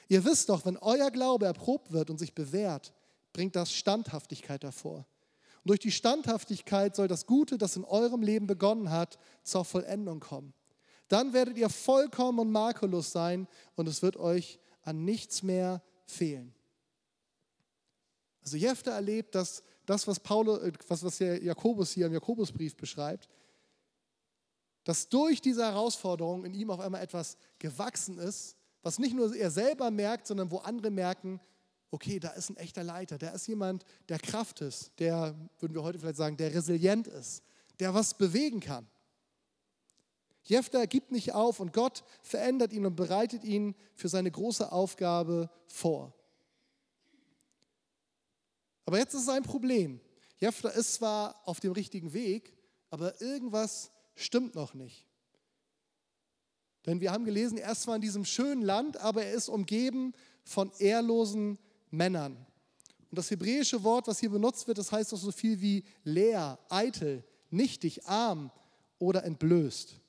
Ihr 0.10 0.26
wisst 0.26 0.50
doch, 0.50 0.66
wenn 0.66 0.78
euer 0.78 1.12
Glaube 1.12 1.46
erprobt 1.46 1.92
wird 1.92 2.10
und 2.10 2.20
sich 2.20 2.34
bewährt, 2.34 2.94
bringt 3.32 3.56
das 3.56 3.74
Standhaftigkeit 3.74 4.64
hervor. 4.64 5.06
Und 5.64 5.70
durch 5.70 5.80
die 5.80 5.92
Standhaftigkeit 5.92 6.96
soll 6.96 7.08
das 7.08 7.26
Gute, 7.26 7.58
das 7.58 7.78
in 7.78 7.86
eurem 7.86 8.22
Leben 8.22 8.48
begonnen 8.48 8.90
hat, 8.90 9.18
zur 9.44 9.64
Vollendung 9.64 10.20
kommen. 10.20 10.54
Dann 11.08 11.32
werdet 11.32 11.58
ihr 11.58 11.70
vollkommen 11.70 12.40
und 12.40 12.52
makellos 12.52 13.12
sein 13.12 13.48
und 13.76 13.88
es 13.88 14.02
wird 14.02 14.18
euch 14.18 14.60
an 14.82 15.06
nichts 15.06 15.42
mehr 15.42 15.82
fehlen. 16.06 16.54
Also 18.42 18.58
Jefter 18.58 18.92
erlebt, 18.92 19.36
dass 19.36 19.64
das, 19.86 20.06
was, 20.06 20.20
Paulus, 20.20 20.60
äh, 20.64 20.74
was, 20.88 21.04
was 21.04 21.20
Jakobus 21.20 21.92
hier 21.92 22.08
im 22.08 22.14
Jakobusbrief 22.14 22.76
beschreibt, 22.76 23.30
dass 24.84 25.08
durch 25.08 25.40
diese 25.40 25.64
Herausforderung 25.64 26.44
in 26.44 26.54
ihm 26.54 26.72
auf 26.72 26.82
einmal 26.82 27.02
etwas 27.02 27.38
gewachsen 27.58 28.18
ist, 28.18 28.58
was 28.82 29.00
nicht 29.00 29.16
nur 29.16 29.34
er 29.34 29.50
selber 29.50 29.92
merkt, 29.92 30.28
sondern 30.28 30.52
wo 30.52 30.58
andere 30.58 30.92
merken, 30.92 31.40
okay, 31.94 32.20
da 32.20 32.30
ist 32.30 32.50
ein 32.50 32.58
echter 32.58 32.84
Leiter, 32.84 33.20
da 33.20 33.30
ist 33.30 33.48
jemand, 33.48 33.86
der 34.10 34.18
Kraft 34.18 34.62
ist, 34.62 34.92
der, 34.98 35.36
würden 35.60 35.76
wir 35.76 35.84
heute 35.84 36.00
vielleicht 36.00 36.18
sagen, 36.18 36.38
der 36.38 36.52
resilient 36.52 37.06
ist, 37.06 37.44
der 37.80 37.94
was 37.94 38.18
bewegen 38.18 38.60
kann. 38.60 38.88
Jefter 40.42 40.88
gibt 40.88 41.12
nicht 41.12 41.34
auf 41.34 41.60
und 41.60 41.72
Gott 41.72 42.04
verändert 42.24 42.74
ihn 42.74 42.88
und 42.88 42.96
bereitet 42.96 43.44
ihn 43.44 43.76
für 43.94 44.10
seine 44.10 44.32
große 44.32 44.72
Aufgabe 44.72 45.52
vor. 45.68 46.16
Aber 48.86 48.98
jetzt 48.98 49.14
ist 49.14 49.22
es 49.22 49.30
ein 49.30 49.44
Problem. 49.44 50.02
Jefter 50.38 50.74
ist 50.74 50.96
zwar 50.96 51.48
auf 51.48 51.60
dem 51.60 51.74
richtigen 51.74 52.12
Weg, 52.12 52.58
aber 52.90 53.22
irgendwas 53.22 53.92
stimmt 54.16 54.56
noch 54.56 54.74
nicht. 54.74 55.06
Denn 56.88 57.02
wir 57.02 57.12
haben 57.12 57.24
gelesen, 57.24 57.60
er 57.60 57.72
ist 57.72 57.84
zwar 57.84 57.98
in 57.98 58.02
diesem 58.02 58.26
schönen 58.26 58.64
Land, 58.64 58.98
aber 58.98 59.24
er 59.24 59.34
ist 59.34 59.48
umgeben 59.48 60.14
von 60.44 60.72
ehrlosen 60.80 61.60
Männern. 61.94 62.36
Und 63.10 63.18
das 63.18 63.30
hebräische 63.30 63.84
Wort, 63.84 64.08
was 64.08 64.20
hier 64.20 64.32
benutzt 64.32 64.68
wird, 64.68 64.80
das 64.80 64.92
heißt 64.92 65.14
auch 65.14 65.18
so 65.18 65.32
viel 65.32 65.62
wie 65.62 65.84
leer, 66.04 66.58
eitel, 66.70 67.24
nichtig, 67.52 68.06
arm 68.08 68.52
oder 68.98 69.24
entblößt. 69.24 70.00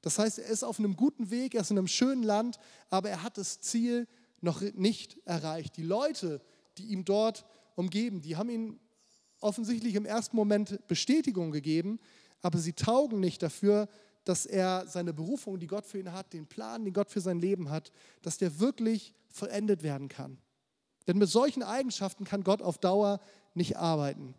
Das 0.00 0.18
heißt, 0.18 0.38
er 0.38 0.46
ist 0.46 0.62
auf 0.62 0.78
einem 0.78 0.96
guten 0.96 1.30
Weg, 1.30 1.54
er 1.54 1.60
ist 1.60 1.70
in 1.70 1.78
einem 1.78 1.88
schönen 1.88 2.22
Land, 2.22 2.58
aber 2.88 3.10
er 3.10 3.22
hat 3.22 3.36
das 3.36 3.60
Ziel 3.60 4.08
noch 4.40 4.60
nicht 4.60 5.18
erreicht. 5.26 5.76
Die 5.76 5.82
Leute, 5.82 6.40
die 6.78 6.86
ihm 6.86 7.04
dort 7.04 7.44
umgeben, 7.74 8.22
die 8.22 8.36
haben 8.36 8.48
ihm 8.48 8.80
offensichtlich 9.40 9.94
im 9.94 10.06
ersten 10.06 10.36
Moment 10.36 10.86
Bestätigung 10.88 11.50
gegeben, 11.50 12.00
aber 12.40 12.58
sie 12.58 12.72
taugen 12.72 13.20
nicht 13.20 13.42
dafür, 13.42 13.88
dass 14.24 14.46
er 14.46 14.86
seine 14.86 15.12
Berufung, 15.12 15.58
die 15.58 15.66
Gott 15.66 15.84
für 15.84 15.98
ihn 15.98 16.12
hat, 16.12 16.32
den 16.32 16.46
Plan, 16.46 16.84
den 16.84 16.94
Gott 16.94 17.10
für 17.10 17.20
sein 17.20 17.38
Leben 17.38 17.70
hat, 17.70 17.92
dass 18.22 18.38
der 18.38 18.60
wirklich 18.60 19.14
vollendet 19.28 19.82
werden 19.82 20.08
kann. 20.08 20.38
Denn 21.08 21.18
mit 21.18 21.28
solchen 21.28 21.64
Eigenschaften 21.64 22.24
kann 22.24 22.44
Gott 22.44 22.62
auf 22.62 22.78
Dauer 22.78 23.20
nicht 23.54 23.76
arbeiten. 23.76 24.34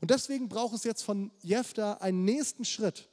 Und 0.00 0.10
deswegen 0.10 0.48
braucht 0.48 0.74
es 0.74 0.84
jetzt 0.84 1.02
von 1.02 1.30
Jefta 1.42 1.94
einen 1.94 2.24
nächsten 2.24 2.64
Schritt. 2.64 3.10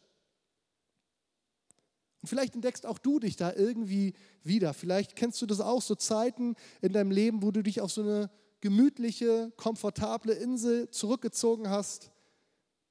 Und 2.21 2.29
vielleicht 2.29 2.55
entdeckst 2.55 2.85
auch 2.85 2.97
du 2.97 3.19
dich 3.19 3.35
da 3.35 3.51
irgendwie 3.51 4.13
wieder. 4.43 4.73
Vielleicht 4.73 5.17
kennst 5.17 5.41
du 5.41 5.45
das 5.45 5.59
auch, 5.59 5.81
so 5.81 5.95
Zeiten 5.95 6.55
in 6.81 6.93
deinem 6.93 7.11
Leben, 7.11 7.43
wo 7.43 7.51
du 7.51 7.61
dich 7.61 7.81
auf 7.81 7.91
so 7.91 8.01
eine 8.01 8.29
gemütliche, 8.61 9.51
komfortable 9.57 10.33
Insel 10.33 10.89
zurückgezogen 10.89 11.69
hast 11.69 12.13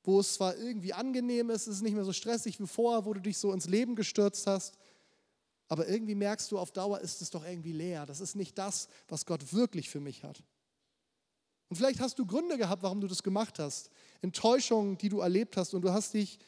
wo 0.05 0.21
es 0.21 0.35
zwar 0.35 0.57
irgendwie 0.57 0.93
angenehm 0.93 1.51
ist, 1.51 1.67
es 1.67 1.77
ist 1.77 1.83
nicht 1.83 1.95
mehr 1.95 2.05
so 2.05 2.13
stressig 2.13 2.59
wie 2.61 2.67
vorher, 2.67 3.05
wo 3.05 3.15
du 3.15 3.21
dich 3.21 3.39
so 3.39 3.53
ins 3.53 3.69
Leben 3.69 3.95
gestürzt 3.95 4.47
hast, 4.47 4.77
aber 5.73 5.89
irgendwie 5.89 6.15
merkst 6.15 6.53
du, 6.53 6.59
auf 6.59 6.71
Dauer 6.71 7.01
ist 7.01 7.23
es 7.23 7.31
doch 7.31 7.47
irgendwie 7.47 7.73
leer. 7.73 8.05
Das 8.05 8.21
ist 8.21 8.37
nicht 8.37 8.59
das, 8.59 8.89
was 9.09 9.25
Gott 9.25 9.55
wirklich 9.55 9.89
für 9.89 10.01
mich 10.01 10.23
hat. 10.23 10.43
Und 11.71 11.77
vielleicht 11.77 11.99
hast 11.99 12.19
du 12.19 12.27
Gründe 12.27 12.59
gehabt, 12.59 12.83
warum 12.83 13.01
du 13.01 13.07
das 13.07 13.23
gemacht 13.23 13.59
hast. 13.59 13.89
Enttäuschungen, 14.21 14.99
die 14.99 15.09
du 15.09 15.21
erlebt 15.21 15.57
hast 15.57 15.73
und 15.73 15.81
du 15.81 15.91
hast 15.91 16.13
dich 16.13 16.39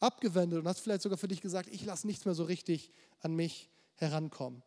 abgewendet 0.00 0.58
und 0.58 0.68
hast 0.68 0.80
vielleicht 0.80 1.00
sogar 1.00 1.16
für 1.16 1.28
dich 1.28 1.40
gesagt, 1.40 1.70
ich 1.72 1.86
lasse 1.86 2.06
nichts 2.06 2.26
mehr 2.26 2.34
so 2.34 2.44
richtig 2.44 2.90
an 3.20 3.34
mich 3.34 3.70
herankommen. 3.94 4.62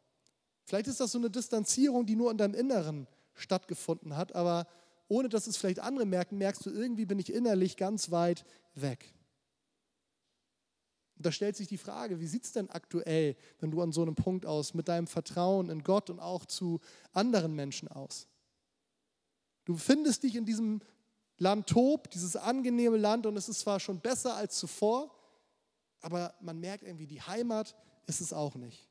Vielleicht 0.64 0.88
ist 0.88 1.00
das 1.00 1.12
so 1.12 1.20
eine 1.20 1.30
Distanzierung, 1.30 2.08
die 2.08 2.16
nur 2.16 2.32
in 2.32 2.40
deinem 2.40 2.56
Inneren 2.56 3.06
stattgefunden 3.36 4.18
hat, 4.18 4.34
aber 4.34 4.66
ohne 5.10 5.30
dass 5.30 5.46
es 5.46 5.58
vielleicht 5.58 5.80
andere 5.80 6.08
merken, 6.08 6.40
merkst 6.40 6.66
du, 6.66 6.72
irgendwie 6.72 7.06
bin 7.06 7.20
ich 7.20 7.32
innerlich 7.32 7.78
ganz 7.78 8.10
weit 8.10 8.46
weg. 8.74 9.14
Und 11.18 11.26
da 11.26 11.32
stellt 11.32 11.56
sich 11.56 11.68
die 11.68 11.78
Frage, 11.78 12.20
wie 12.20 12.28
sieht 12.28 12.44
es 12.44 12.52
denn 12.52 12.70
aktuell, 12.70 13.36
wenn 13.60 13.72
du 13.72 13.82
an 13.82 13.92
so 13.92 14.04
einem 14.04 14.16
Punkt 14.16 14.46
aus, 14.46 14.76
mit 14.76 14.88
deinem 14.88 15.08
Vertrauen 15.08 15.70
in 15.70 15.84
Gott 15.84 16.10
und 16.12 16.20
auch 16.20 16.46
zu 16.46 16.80
anderen 17.12 17.56
Menschen 17.56 17.88
aus? 17.88 18.28
Du 19.66 19.76
findest 19.76 20.24
dich 20.24 20.36
in 20.36 20.46
diesem 20.46 20.82
Land 21.40 21.68
Tob, 21.68 22.10
dieses 22.12 22.36
angenehme 22.36 22.98
Land, 22.98 23.26
und 23.26 23.36
es 23.36 23.50
ist 23.50 23.62
zwar 23.62 23.80
schon 23.80 24.00
besser 24.00 24.36
als 24.36 24.58
zuvor, 24.58 25.12
aber 26.02 26.36
man 26.40 26.60
merkt 26.60 26.84
irgendwie, 26.84 27.08
die 27.08 27.22
Heimat 27.22 27.76
ist 28.06 28.22
es 28.22 28.32
auch 28.32 28.56
nicht. 28.56 28.88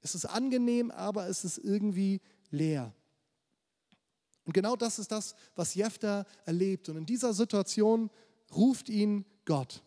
Es 0.00 0.14
ist 0.14 0.26
angenehm, 0.26 0.90
aber 0.90 1.28
es 1.28 1.44
ist 1.44 1.58
irgendwie 1.58 2.20
leer. 2.50 2.92
Und 4.44 4.54
genau 4.54 4.74
das 4.74 4.98
ist 4.98 5.12
das, 5.12 5.36
was 5.54 5.74
Jephtha 5.74 6.26
erlebt. 6.44 6.88
Und 6.88 6.96
in 6.96 7.06
dieser 7.06 7.32
Situation 7.32 8.10
ruft 8.54 8.88
ihn 8.88 9.24
Gott. 9.44 9.82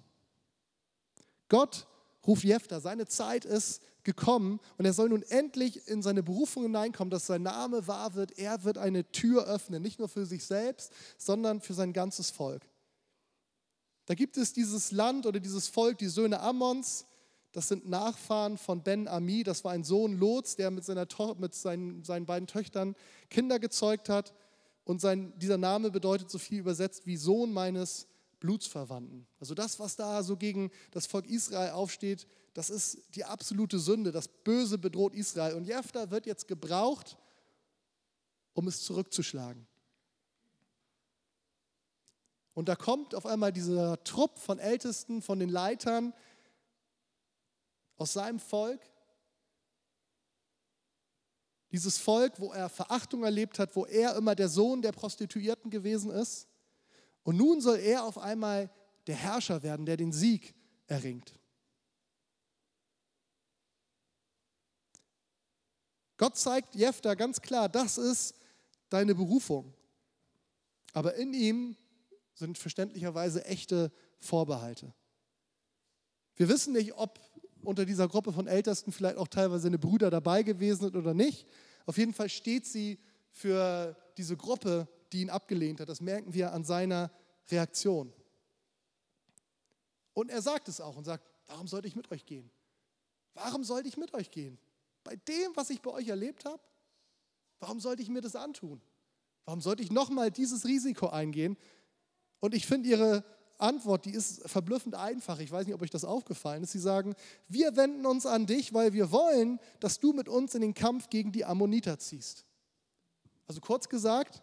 Gott 1.53 1.85
ruft 2.25 2.43
Jephtha. 2.43 2.79
Seine 2.79 3.05
Zeit 3.05 3.45
ist 3.45 3.83
gekommen 4.03 4.59
und 4.79 4.85
er 4.85 4.93
soll 4.93 5.09
nun 5.09 5.21
endlich 5.21 5.87
in 5.87 6.01
seine 6.01 6.23
Berufung 6.23 6.63
hineinkommen, 6.63 7.11
dass 7.11 7.27
sein 7.27 7.43
Name 7.43 7.85
wahr 7.85 8.15
wird. 8.15 8.39
Er 8.39 8.63
wird 8.63 8.79
eine 8.79 9.11
Tür 9.11 9.45
öffnen, 9.45 9.83
nicht 9.83 9.99
nur 9.99 10.09
für 10.09 10.25
sich 10.25 10.45
selbst, 10.45 10.91
sondern 11.15 11.61
für 11.61 11.75
sein 11.75 11.93
ganzes 11.93 12.31
Volk. 12.31 12.63
Da 14.07 14.15
gibt 14.15 14.35
es 14.37 14.53
dieses 14.53 14.91
Land 14.91 15.27
oder 15.27 15.39
dieses 15.39 15.67
Volk, 15.67 15.99
die 15.99 16.07
Söhne 16.07 16.39
Ammons. 16.39 17.05
Das 17.51 17.67
sind 17.67 17.87
Nachfahren 17.87 18.57
von 18.57 18.81
Ben 18.81 19.07
Ami. 19.07 19.43
Das 19.43 19.63
war 19.63 19.73
ein 19.73 19.83
Sohn 19.83 20.17
Lots, 20.17 20.55
der 20.55 20.71
mit, 20.71 20.83
seiner 20.83 21.05
mit 21.37 21.53
seinen, 21.53 22.03
seinen 22.03 22.25
beiden 22.25 22.47
Töchtern 22.47 22.95
Kinder 23.29 23.59
gezeugt 23.59 24.09
hat. 24.09 24.33
Und 24.85 25.01
sein, 25.01 25.33
dieser 25.37 25.59
Name 25.59 25.91
bedeutet 25.91 26.31
so 26.31 26.39
viel 26.39 26.61
übersetzt 26.61 27.05
wie 27.05 27.15
Sohn 27.15 27.53
meines 27.53 28.07
Blutsverwandten. 28.43 29.25
Also 29.39 29.53
das, 29.53 29.79
was 29.79 29.95
da 29.95 30.21
so 30.21 30.35
gegen 30.35 30.69
das 30.91 31.05
Volk 31.05 31.27
Israel 31.27 31.71
aufsteht, 31.71 32.27
das 32.53 32.69
ist 32.69 32.97
die 33.15 33.23
absolute 33.23 33.79
Sünde. 33.79 34.11
Das 34.11 34.27
Böse 34.27 34.77
bedroht 34.77 35.15
Israel. 35.15 35.55
Und 35.55 35.63
Jephthah 35.63 36.11
wird 36.11 36.25
jetzt 36.25 36.49
gebraucht, 36.49 37.17
um 38.53 38.67
es 38.67 38.83
zurückzuschlagen. 38.83 39.65
Und 42.53 42.67
da 42.67 42.75
kommt 42.75 43.15
auf 43.15 43.25
einmal 43.25 43.53
dieser 43.53 44.03
Trupp 44.03 44.37
von 44.37 44.59
Ältesten, 44.59 45.21
von 45.21 45.39
den 45.39 45.49
Leitern 45.49 46.13
aus 47.95 48.11
seinem 48.11 48.39
Volk 48.39 48.81
dieses 51.71 51.97
Volk, 51.97 52.41
wo 52.41 52.51
er 52.51 52.67
Verachtung 52.67 53.23
erlebt 53.23 53.57
hat, 53.57 53.73
wo 53.77 53.85
er 53.85 54.17
immer 54.17 54.35
der 54.35 54.49
Sohn 54.49 54.81
der 54.81 54.91
Prostituierten 54.91 55.71
gewesen 55.71 56.11
ist. 56.11 56.49
Und 57.23 57.37
nun 57.37 57.61
soll 57.61 57.79
er 57.79 58.03
auf 58.03 58.17
einmal 58.17 58.69
der 59.07 59.15
Herrscher 59.15 59.63
werden, 59.63 59.85
der 59.85 59.97
den 59.97 60.11
Sieg 60.11 60.53
erringt. 60.87 61.33
Gott 66.17 66.37
zeigt 66.37 66.75
Jephtha 66.75 67.15
ganz 67.15 67.41
klar, 67.41 67.67
das 67.67 67.97
ist 67.97 68.35
deine 68.89 69.15
Berufung. 69.15 69.73
Aber 70.93 71.15
in 71.15 71.33
ihm 71.33 71.75
sind 72.33 72.57
verständlicherweise 72.57 73.43
echte 73.45 73.91
Vorbehalte. 74.19 74.93
Wir 76.35 76.49
wissen 76.49 76.73
nicht, 76.73 76.93
ob 76.93 77.19
unter 77.61 77.85
dieser 77.85 78.07
Gruppe 78.07 78.33
von 78.33 78.47
Ältesten 78.47 78.91
vielleicht 78.91 79.17
auch 79.17 79.27
teilweise 79.27 79.67
eine 79.67 79.79
Brüder 79.79 80.09
dabei 80.09 80.43
gewesen 80.43 80.81
sind 80.81 80.95
oder 80.95 81.13
nicht. 81.13 81.47
Auf 81.85 81.97
jeden 81.97 82.13
Fall 82.13 82.29
steht 82.29 82.65
sie 82.65 82.99
für 83.31 83.95
diese 84.17 84.37
Gruppe, 84.37 84.87
die 85.13 85.21
ihn 85.21 85.29
abgelehnt 85.29 85.79
hat. 85.79 85.89
Das 85.89 86.01
merken 86.01 86.33
wir 86.33 86.51
an 86.51 86.63
seiner 86.63 87.11
Reaktion. 87.49 88.11
Und 90.13 90.29
er 90.29 90.41
sagt 90.41 90.67
es 90.67 90.81
auch 90.81 90.97
und 90.97 91.05
sagt, 91.05 91.29
warum 91.47 91.67
sollte 91.67 91.87
ich 91.87 91.95
mit 91.95 92.11
euch 92.11 92.25
gehen? 92.25 92.49
Warum 93.33 93.63
sollte 93.63 93.87
ich 93.87 93.97
mit 93.97 94.13
euch 94.13 94.31
gehen? 94.31 94.59
Bei 95.03 95.15
dem, 95.15 95.55
was 95.55 95.69
ich 95.69 95.81
bei 95.81 95.91
euch 95.91 96.07
erlebt 96.07 96.45
habe? 96.45 96.61
Warum 97.59 97.79
sollte 97.79 98.01
ich 98.01 98.09
mir 98.09 98.21
das 98.21 98.35
antun? 98.35 98.81
Warum 99.45 99.61
sollte 99.61 99.83
ich 99.83 99.91
nochmal 99.91 100.31
dieses 100.31 100.65
Risiko 100.65 101.07
eingehen? 101.07 101.57
Und 102.39 102.53
ich 102.53 102.67
finde 102.67 102.89
ihre 102.89 103.23
Antwort, 103.57 104.05
die 104.05 104.11
ist 104.11 104.47
verblüffend 104.49 104.95
einfach. 104.95 105.39
Ich 105.39 105.51
weiß 105.51 105.65
nicht, 105.65 105.75
ob 105.75 105.81
euch 105.81 105.89
das 105.89 106.05
aufgefallen 106.05 106.63
ist. 106.63 106.71
Sie 106.71 106.79
sagen, 106.79 107.15
wir 107.47 107.75
wenden 107.75 108.05
uns 108.05 108.25
an 108.25 108.45
dich, 108.45 108.73
weil 108.73 108.93
wir 108.93 109.11
wollen, 109.11 109.59
dass 109.79 109.99
du 109.99 110.13
mit 110.13 110.27
uns 110.27 110.55
in 110.55 110.61
den 110.61 110.73
Kampf 110.73 111.09
gegen 111.09 111.31
die 111.31 111.45
Ammoniter 111.45 111.99
ziehst. 111.99 112.45
Also 113.47 113.61
kurz 113.61 113.89
gesagt, 113.89 114.41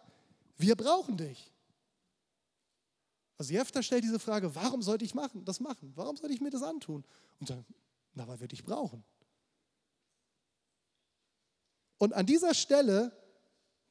wir 0.61 0.75
brauchen 0.75 1.17
dich. 1.17 1.51
Also 3.37 3.53
Jefter 3.53 3.81
stellt 3.81 4.03
diese 4.03 4.19
Frage, 4.19 4.53
warum 4.53 4.81
sollte 4.81 5.03
ich 5.03 5.15
machen, 5.15 5.43
das 5.45 5.59
machen? 5.59 5.91
Warum 5.95 6.15
sollte 6.15 6.33
ich 6.33 6.41
mir 6.41 6.51
das 6.51 6.61
antun? 6.61 7.03
Und 7.39 7.47
sagen, 7.47 7.65
na, 8.13 8.27
weil 8.27 8.39
wir 8.39 8.47
dich 8.47 8.63
brauchen. 8.63 9.03
Und 11.97 12.13
an 12.13 12.25
dieser 12.25 12.53
Stelle 12.53 13.11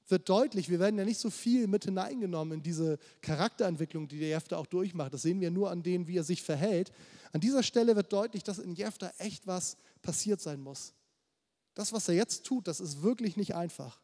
wird 0.09 0.29
deutlich, 0.29 0.69
wir 0.69 0.81
werden 0.81 0.99
ja 0.99 1.05
nicht 1.05 1.21
so 1.21 1.31
viel 1.31 1.67
mit 1.67 1.85
hineingenommen 1.85 2.59
in 2.59 2.63
diese 2.63 2.99
Charakterentwicklung, 3.23 4.09
die 4.09 4.19
der 4.19 4.29
Jefter 4.29 4.59
auch 4.59 4.67
durchmacht. 4.67 5.15
Das 5.15 5.23
sehen 5.23 5.41
wir 5.41 5.51
nur 5.51 5.71
an 5.71 5.83
dem, 5.83 6.07
wie 6.07 6.17
er 6.17 6.25
sich 6.25 6.43
verhält. 6.43 6.93
An 7.33 7.41
dieser 7.41 7.63
Stelle 7.63 7.97
wird 7.97 8.13
deutlich, 8.13 8.43
dass 8.43 8.59
in 8.59 8.75
Jefter 8.75 9.13
echt 9.19 9.47
was 9.47 9.77
passiert 10.03 10.41
sein 10.41 10.61
muss. 10.61 10.95
Das, 11.75 11.93
was 11.93 12.09
er 12.09 12.15
jetzt 12.15 12.45
tut, 12.45 12.67
das 12.67 12.81
ist 12.81 13.03
wirklich 13.03 13.37
nicht 13.37 13.55
einfach. 13.55 14.01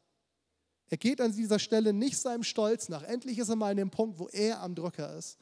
Er 0.89 0.97
geht 0.97 1.21
an 1.21 1.33
dieser 1.33 1.59
Stelle 1.59 1.93
nicht 1.93 2.19
seinem 2.19 2.45
Stolz 2.45 2.89
nach. 2.89 3.03
Endlich 3.03 3.39
ist 3.39 3.49
er 3.49 3.57
mal 3.57 3.71
an 3.71 3.77
dem 3.77 3.91
Punkt, 3.91 4.19
wo 4.19 4.29
er 4.29 4.61
am 4.61 4.75
Drücker 4.75 5.17
ist. 5.17 5.39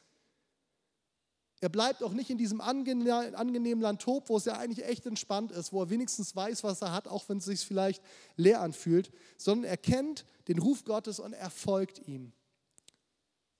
Er 1.61 1.69
bleibt 1.69 2.03
auch 2.03 2.11
nicht 2.11 2.29
in 2.29 2.37
diesem 2.37 2.61
angenehmen 2.61 3.81
Landtop, 3.81 4.29
wo 4.29 4.37
es 4.37 4.45
ja 4.45 4.57
eigentlich 4.57 4.85
echt 4.85 5.05
entspannt 5.05 5.51
ist, 5.51 5.71
wo 5.71 5.81
er 5.81 5.89
wenigstens 5.89 6.35
weiß, 6.35 6.63
was 6.63 6.81
er 6.81 6.91
hat, 6.91 7.07
auch 7.07 7.27
wenn 7.29 7.37
es 7.37 7.45
sich 7.45 7.61
vielleicht 7.61 8.03
leer 8.35 8.61
anfühlt, 8.61 9.11
sondern 9.37 9.69
er 9.69 9.77
kennt 9.77 10.25
den 10.47 10.59
Ruf 10.59 10.83
Gottes 10.83 11.19
und 11.19 11.33
er 11.33 11.49
folgt 11.49 12.07
ihm. 12.07 12.33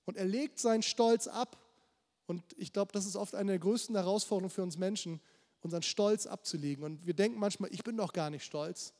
Und 0.05 0.17
er 0.17 0.25
legt 0.25 0.59
seinen 0.59 0.83
Stolz 0.83 1.27
ab. 1.27 1.57
Und 2.27 2.43
ich 2.57 2.73
glaube, 2.73 2.91
das 2.91 3.05
ist 3.05 3.15
oft 3.15 3.33
eine 3.33 3.53
der 3.53 3.59
größten 3.59 3.95
Herausforderungen 3.95 4.51
für 4.51 4.63
uns 4.63 4.77
Menschen, 4.77 5.21
unseren 5.61 5.83
Stolz 5.83 6.27
abzulegen. 6.27 6.83
Und 6.83 7.05
wir 7.07 7.13
denken 7.13 7.39
manchmal, 7.39 7.73
ich 7.73 7.83
bin 7.83 7.97
doch 7.97 8.13
gar 8.13 8.29
nicht 8.29 8.43
stolz. 8.43 8.93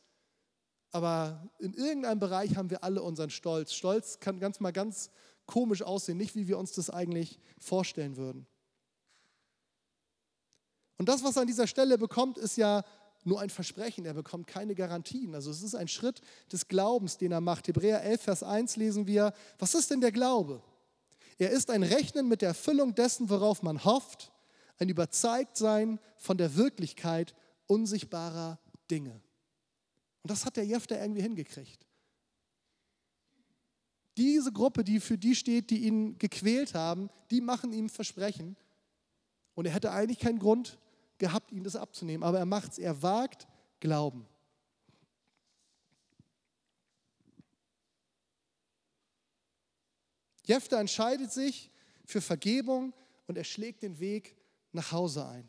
Aber 0.96 1.52
in 1.60 1.74
irgendeinem 1.74 2.20
Bereich 2.20 2.56
haben 2.56 2.70
wir 2.70 2.82
alle 2.82 3.02
unseren 3.04 3.30
Stolz. 3.30 3.74
Stolz 3.74 4.22
kann 4.22 4.40
ganz 4.40 4.62
mal 4.62 4.72
ganz 4.72 5.10
komisch 5.46 5.82
aussehen, 5.82 6.18
nicht 6.18 6.38
wie 6.38 6.48
wir 6.48 6.58
uns 6.58 6.72
das 6.72 6.90
eigentlich 6.90 7.38
vorstellen 7.60 8.16
würden. 8.16 8.48
Und 10.98 11.10
das, 11.10 11.22
was 11.22 11.36
er 11.36 11.42
an 11.42 11.48
dieser 11.48 11.68
Stelle 11.68 11.98
bekommt, 11.98 12.38
ist 12.38 12.56
ja 12.56 12.86
nur 13.26 13.42
ein 13.42 13.50
Versprechen. 13.50 14.06
Er 14.06 14.14
bekommt 14.14 14.48
keine 14.48 14.74
Garantien. 14.74 15.36
Also 15.36 15.52
es 15.52 15.64
ist 15.64 15.76
ein 15.76 15.90
Schritt 15.90 16.22
des 16.50 16.70
Glaubens, 16.70 17.18
den 17.18 17.34
er 17.34 17.42
macht. 17.42 17.68
Hebräer 17.68 18.02
11, 18.02 18.22
Vers 18.22 18.44
1 18.44 18.78
lesen 18.78 19.06
wir, 19.06 19.34
was 19.60 19.76
ist 19.76 19.92
denn 19.92 20.00
der 20.00 20.14
Glaube? 20.14 20.62
Er 21.38 21.50
ist 21.50 21.72
ein 21.72 21.84
Rechnen 21.84 22.30
mit 22.30 22.42
der 22.42 22.48
Erfüllung 22.48 22.96
dessen, 22.96 23.30
worauf 23.30 23.64
man 23.64 23.84
hofft, 23.84 24.32
ein 24.78 24.88
Überzeugtsein 24.88 26.00
von 26.16 26.38
der 26.38 26.56
Wirklichkeit 26.56 27.36
unsichtbarer 27.68 28.60
Dinge. 28.90 29.25
Und 30.26 30.32
das 30.32 30.44
hat 30.44 30.58
der 30.58 30.66
Jefter 30.66 31.00
irgendwie 31.00 31.22
hingekriegt. 31.22 31.86
Diese 34.18 34.52
Gruppe, 34.52 34.84
die 34.84 35.00
für 35.00 35.20
die 35.20 35.36
steht, 35.36 35.70
die 35.70 35.86
ihn 35.86 36.18
gequält 36.18 36.74
haben, 36.74 37.12
die 37.30 37.42
machen 37.42 37.72
ihm 37.72 37.90
Versprechen. 37.90 38.58
Und 39.54 39.68
er 39.68 39.74
hätte 39.74 39.92
eigentlich 39.92 40.18
keinen 40.18 40.40
Grund 40.40 40.80
gehabt, 41.20 41.52
ihm 41.52 41.64
das 41.64 41.76
abzunehmen. 41.76 42.24
Aber 42.24 42.40
er 42.40 42.48
macht 42.48 42.72
es, 42.72 42.80
er 42.80 43.04
wagt 43.04 43.48
Glauben. 43.80 44.26
Jefter 50.48 50.80
entscheidet 50.80 51.32
sich 51.32 51.70
für 52.04 52.20
Vergebung 52.20 52.96
und 53.28 53.38
er 53.38 53.44
schlägt 53.44 53.84
den 53.84 54.00
Weg 54.00 54.36
nach 54.72 54.92
Hause 54.92 55.28
ein. 55.28 55.48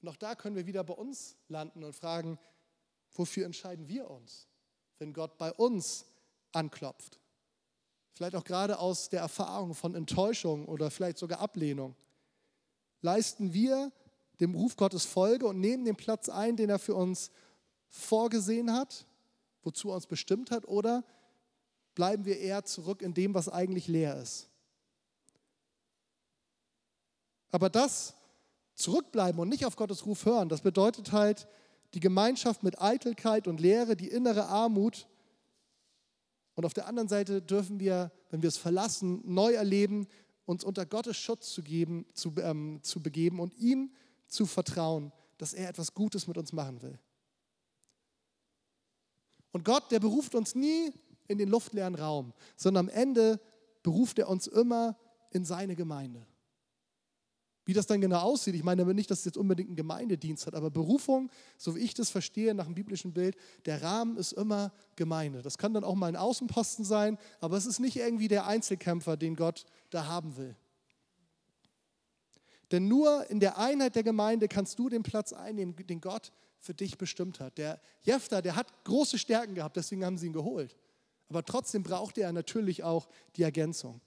Und 0.00 0.08
auch 0.08 0.16
da 0.16 0.34
können 0.34 0.56
wir 0.56 0.66
wieder 0.66 0.82
bei 0.84 0.94
uns 0.94 1.36
landen 1.48 1.84
und 1.84 1.94
fragen, 1.94 2.38
wofür 3.14 3.46
entscheiden 3.46 3.88
wir 3.88 4.10
uns, 4.10 4.48
wenn 4.98 5.12
Gott 5.12 5.38
bei 5.38 5.52
uns 5.52 6.04
anklopft? 6.52 7.18
Vielleicht 8.14 8.36
auch 8.36 8.44
gerade 8.44 8.78
aus 8.78 9.08
der 9.08 9.20
Erfahrung 9.20 9.74
von 9.74 9.94
Enttäuschung 9.94 10.66
oder 10.66 10.90
vielleicht 10.90 11.18
sogar 11.18 11.40
Ablehnung. 11.40 11.96
Leisten 13.00 13.52
wir 13.52 13.90
dem 14.40 14.54
Ruf 14.54 14.76
Gottes 14.76 15.04
Folge 15.04 15.46
und 15.46 15.60
nehmen 15.60 15.84
den 15.84 15.96
Platz 15.96 16.28
ein, 16.28 16.56
den 16.56 16.70
er 16.70 16.78
für 16.78 16.94
uns 16.94 17.30
vorgesehen 17.88 18.72
hat, 18.72 19.06
wozu 19.62 19.90
er 19.90 19.96
uns 19.96 20.06
bestimmt 20.06 20.50
hat, 20.50 20.66
oder 20.66 21.04
bleiben 21.94 22.24
wir 22.24 22.38
eher 22.38 22.64
zurück 22.64 23.02
in 23.02 23.14
dem, 23.14 23.34
was 23.34 23.48
eigentlich 23.48 23.88
leer 23.88 24.16
ist. 24.16 24.48
Aber 27.50 27.68
das 27.68 28.14
Zurückbleiben 28.74 29.40
und 29.40 29.48
nicht 29.48 29.66
auf 29.66 29.76
Gottes 29.76 30.06
Ruf 30.06 30.24
hören, 30.24 30.48
das 30.48 30.62
bedeutet 30.62 31.12
halt 31.12 31.46
die 31.94 32.00
Gemeinschaft 32.00 32.62
mit 32.62 32.80
Eitelkeit 32.80 33.46
und 33.46 33.60
Leere, 33.60 33.96
die 33.96 34.08
innere 34.08 34.46
Armut. 34.46 35.06
Und 36.54 36.64
auf 36.64 36.74
der 36.74 36.86
anderen 36.86 37.08
Seite 37.08 37.42
dürfen 37.42 37.80
wir, 37.80 38.12
wenn 38.30 38.42
wir 38.42 38.48
es 38.48 38.56
verlassen, 38.56 39.22
neu 39.24 39.52
erleben, 39.52 40.06
uns 40.44 40.64
unter 40.64 40.86
Gottes 40.86 41.16
Schutz 41.16 41.52
zu, 41.52 41.62
geben, 41.62 42.06
zu, 42.14 42.34
ähm, 42.38 42.80
zu 42.82 43.02
begeben 43.02 43.40
und 43.40 43.54
ihm 43.54 43.92
zu 44.26 44.46
vertrauen, 44.46 45.12
dass 45.38 45.52
er 45.52 45.68
etwas 45.68 45.94
Gutes 45.94 46.26
mit 46.26 46.36
uns 46.38 46.52
machen 46.52 46.82
will. 46.82 46.98
Und 49.52 49.64
Gott, 49.64 49.90
der 49.90 50.00
beruft 50.00 50.34
uns 50.34 50.54
nie 50.54 50.92
in 51.28 51.38
den 51.38 51.48
luftleeren 51.48 51.94
Raum, 51.94 52.32
sondern 52.56 52.88
am 52.88 52.94
Ende 52.94 53.40
beruft 53.82 54.18
er 54.18 54.28
uns 54.28 54.46
immer 54.46 54.96
in 55.30 55.44
seine 55.44 55.76
Gemeinde. 55.76 56.26
Wie 57.64 57.72
das 57.74 57.86
dann 57.86 58.00
genau 58.00 58.20
aussieht, 58.20 58.54
ich 58.54 58.64
meine 58.64 58.84
nicht, 58.92 59.10
dass 59.10 59.20
es 59.20 59.24
jetzt 59.24 59.36
unbedingt 59.36 59.68
einen 59.68 59.76
Gemeindedienst 59.76 60.46
hat, 60.46 60.54
aber 60.54 60.70
Berufung, 60.70 61.30
so 61.56 61.76
wie 61.76 61.80
ich 61.80 61.94
das 61.94 62.10
verstehe 62.10 62.54
nach 62.54 62.64
dem 62.64 62.74
biblischen 62.74 63.12
Bild, 63.12 63.36
der 63.66 63.82
Rahmen 63.82 64.16
ist 64.16 64.32
immer 64.32 64.72
Gemeinde. 64.96 65.42
Das 65.42 65.58
kann 65.58 65.72
dann 65.72 65.84
auch 65.84 65.94
mal 65.94 66.08
ein 66.08 66.16
Außenposten 66.16 66.84
sein, 66.84 67.18
aber 67.40 67.56
es 67.56 67.66
ist 67.66 67.78
nicht 67.78 67.96
irgendwie 67.96 68.26
der 68.26 68.46
Einzelkämpfer, 68.46 69.16
den 69.16 69.36
Gott 69.36 69.64
da 69.90 70.06
haben 70.06 70.36
will. 70.36 70.56
Denn 72.72 72.88
nur 72.88 73.30
in 73.30 73.38
der 73.38 73.58
Einheit 73.58 73.94
der 73.94 74.02
Gemeinde 74.02 74.48
kannst 74.48 74.78
du 74.78 74.88
den 74.88 75.02
Platz 75.02 75.32
einnehmen, 75.32 75.76
den 75.76 76.00
Gott 76.00 76.32
für 76.58 76.74
dich 76.74 76.96
bestimmt 76.98 77.38
hat. 77.38 77.58
Der 77.58 77.80
Jefter, 78.02 78.42
der 78.42 78.56
hat 78.56 78.84
große 78.84 79.18
Stärken 79.18 79.54
gehabt, 79.54 79.76
deswegen 79.76 80.04
haben 80.04 80.16
sie 80.18 80.26
ihn 80.26 80.32
geholt. 80.32 80.76
Aber 81.28 81.44
trotzdem 81.44 81.82
brauchte 81.82 82.22
er 82.22 82.32
natürlich 82.32 82.82
auch 82.82 83.08
die 83.36 83.42
Ergänzung. 83.42 84.00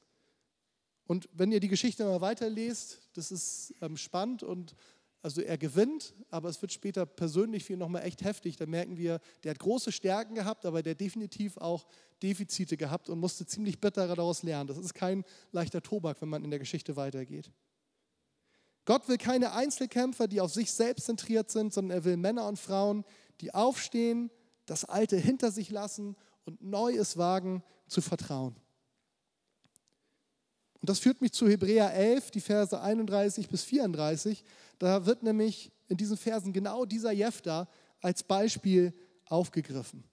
Und 1.08 1.30
wenn 1.34 1.52
ihr 1.52 1.60
die 1.60 1.68
Geschichte 1.68 2.04
mal 2.04 2.22
weiterlest, 2.22 3.00
das 3.14 3.32
ist 3.32 3.74
ähm, 3.82 3.98
spannend 3.98 4.44
und 4.44 4.76
also 5.22 5.42
er 5.42 5.58
gewinnt, 5.58 6.14
aber 6.30 6.50
es 6.50 6.62
wird 6.62 6.72
später 6.72 7.06
persönlich 7.08 7.64
für 7.64 7.74
ihn 7.74 7.80
nochmal 7.80 8.04
echt 8.04 8.24
heftig. 8.24 8.58
Da 8.58 8.68
merken 8.68 8.96
wir, 8.98 9.20
der 9.44 9.52
hat 9.52 9.60
große 9.60 9.92
Stärken 9.92 10.36
gehabt, 10.36 10.68
aber 10.68 10.84
der 10.84 10.94
definitiv 10.94 11.58
auch 11.58 11.88
Defizite 12.22 12.78
gehabt 12.78 13.10
und 13.10 13.20
musste 13.20 13.46
ziemlich 13.48 13.82
bitter 13.82 14.08
daraus 14.08 14.44
lernen. 14.44 14.68
Das 14.68 14.78
ist 14.78 14.94
kein 14.94 15.24
leichter 15.52 15.82
Tobak, 15.82 16.22
wenn 16.22 16.30
man 16.30 16.44
in 16.44 16.52
der 16.52 16.60
Geschichte 16.60 16.96
weitergeht. 16.96 17.52
Gott 18.86 19.08
will 19.08 19.18
keine 19.18 19.54
Einzelkämpfer, 19.54 20.28
die 20.28 20.42
auf 20.42 20.54
sich 20.54 20.72
selbst 20.72 21.06
zentriert 21.06 21.50
sind, 21.50 21.74
sondern 21.74 21.98
er 21.98 22.06
will 22.06 22.18
Männer 22.18 22.48
und 22.48 22.60
Frauen, 22.60 23.04
die 23.42 23.52
aufstehen, 23.52 24.30
das 24.68 24.86
Alte 24.86 25.18
hinter 25.18 25.52
sich 25.52 25.72
lassen 25.72 26.16
und 26.46 26.62
Neues 26.62 27.18
wagen 27.18 27.64
zu 27.88 28.02
vertrauen. 28.02 28.56
Und 30.86 30.90
das 30.90 31.00
führt 31.00 31.20
mich 31.20 31.32
zu 31.32 31.48
Hebräer 31.48 31.92
11, 31.96 32.30
die 32.30 32.40
Verse 32.40 32.80
31 32.80 33.50
bis 33.50 33.64
34. 33.64 34.44
Da 34.78 35.04
wird 35.08 35.24
nämlich 35.24 35.72
in 35.88 35.98
diesen 35.98 36.16
Versen 36.16 36.54
genau 36.54 36.86
dieser 36.86 37.12
Jefter 37.12 37.68
als 38.02 38.22
Beispiel 38.22 38.94
aufgegriffen. 39.26 40.04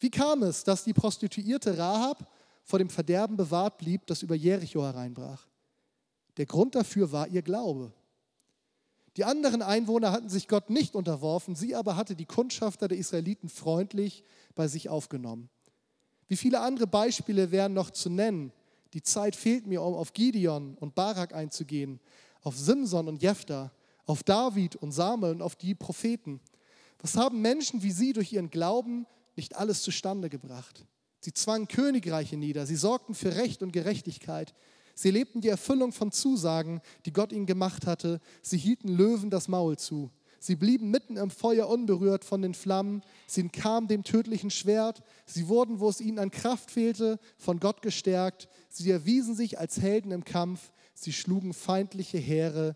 Wie 0.00 0.08
kam 0.08 0.44
es, 0.44 0.64
dass 0.64 0.84
die 0.84 0.94
Prostituierte 0.94 1.76
Rahab 1.76 2.32
vor 2.64 2.78
dem 2.78 2.88
Verderben 2.88 3.36
bewahrt 3.36 3.76
blieb, 3.76 4.06
das 4.06 4.22
über 4.22 4.34
Jericho 4.34 4.82
hereinbrach? 4.82 5.46
Der 6.38 6.46
Grund 6.46 6.74
dafür 6.74 7.12
war 7.12 7.28
ihr 7.28 7.42
Glaube. 7.42 7.92
Die 9.18 9.24
anderen 9.24 9.60
Einwohner 9.60 10.10
hatten 10.10 10.30
sich 10.30 10.48
Gott 10.48 10.70
nicht 10.70 10.94
unterworfen, 10.94 11.54
sie 11.54 11.74
aber 11.74 11.96
hatte 11.96 12.16
die 12.16 12.24
Kundschafter 12.24 12.88
der 12.88 12.96
Israeliten 12.96 13.50
freundlich 13.50 14.24
bei 14.54 14.68
sich 14.68 14.88
aufgenommen. 14.88 15.50
Wie 16.28 16.38
viele 16.38 16.60
andere 16.60 16.86
Beispiele 16.86 17.50
wären 17.50 17.74
noch 17.74 17.90
zu 17.90 18.08
nennen? 18.08 18.54
Die 18.94 19.02
Zeit 19.02 19.36
fehlt 19.36 19.66
mir, 19.66 19.82
um 19.82 19.94
auf 19.94 20.12
Gideon 20.12 20.76
und 20.78 20.94
Barak 20.94 21.34
einzugehen, 21.34 22.00
auf 22.42 22.56
Simson 22.56 23.08
und 23.08 23.22
Jephthah, 23.22 23.72
auf 24.04 24.22
David 24.22 24.76
und 24.76 24.92
Samuel 24.92 25.32
und 25.32 25.42
auf 25.42 25.56
die 25.56 25.74
Propheten. 25.74 26.40
Was 27.00 27.16
haben 27.16 27.40
Menschen 27.40 27.82
wie 27.82 27.92
sie 27.92 28.12
durch 28.12 28.32
ihren 28.32 28.50
Glauben 28.50 29.06
nicht 29.36 29.56
alles 29.56 29.82
zustande 29.82 30.28
gebracht? 30.28 30.84
Sie 31.20 31.32
zwangen 31.32 31.68
Königreiche 31.68 32.36
nieder, 32.36 32.66
sie 32.66 32.76
sorgten 32.76 33.14
für 33.14 33.36
Recht 33.36 33.62
und 33.62 33.72
Gerechtigkeit, 33.72 34.54
Sie 34.94 35.10
lebten 35.10 35.40
die 35.40 35.48
Erfüllung 35.48 35.92
von 35.92 36.12
Zusagen, 36.12 36.80
die 37.06 37.12
Gott 37.12 37.32
ihnen 37.32 37.46
gemacht 37.46 37.86
hatte. 37.86 38.20
Sie 38.42 38.58
hielten 38.58 38.88
Löwen 38.88 39.30
das 39.30 39.48
Maul 39.48 39.78
zu. 39.78 40.10
Sie 40.42 40.56
blieben 40.56 40.90
mitten 40.90 41.16
im 41.16 41.30
Feuer 41.30 41.68
unberührt 41.68 42.24
von 42.24 42.42
den 42.42 42.54
Flammen. 42.54 43.04
Sie 43.28 43.42
entkamen 43.42 43.86
dem 43.86 44.02
tödlichen 44.02 44.50
Schwert. 44.50 45.04
Sie 45.24 45.46
wurden, 45.46 45.78
wo 45.78 45.88
es 45.88 46.00
ihnen 46.00 46.18
an 46.18 46.32
Kraft 46.32 46.72
fehlte, 46.72 47.20
von 47.38 47.60
Gott 47.60 47.80
gestärkt. 47.80 48.48
Sie 48.68 48.90
erwiesen 48.90 49.36
sich 49.36 49.60
als 49.60 49.80
Helden 49.80 50.10
im 50.10 50.24
Kampf. 50.24 50.72
Sie 50.94 51.12
schlugen 51.12 51.54
feindliche 51.54 52.18
Heere 52.18 52.74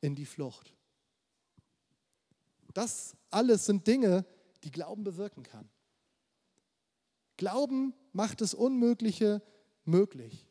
in 0.00 0.16
die 0.16 0.26
Flucht. 0.26 0.74
Das 2.72 3.16
alles 3.30 3.66
sind 3.66 3.86
Dinge, 3.86 4.26
die 4.64 4.72
Glauben 4.72 5.04
bewirken 5.04 5.44
kann. 5.44 5.68
Glauben 7.36 7.94
macht 8.12 8.40
das 8.40 8.54
Unmögliche 8.54 9.40
möglich. 9.84 10.48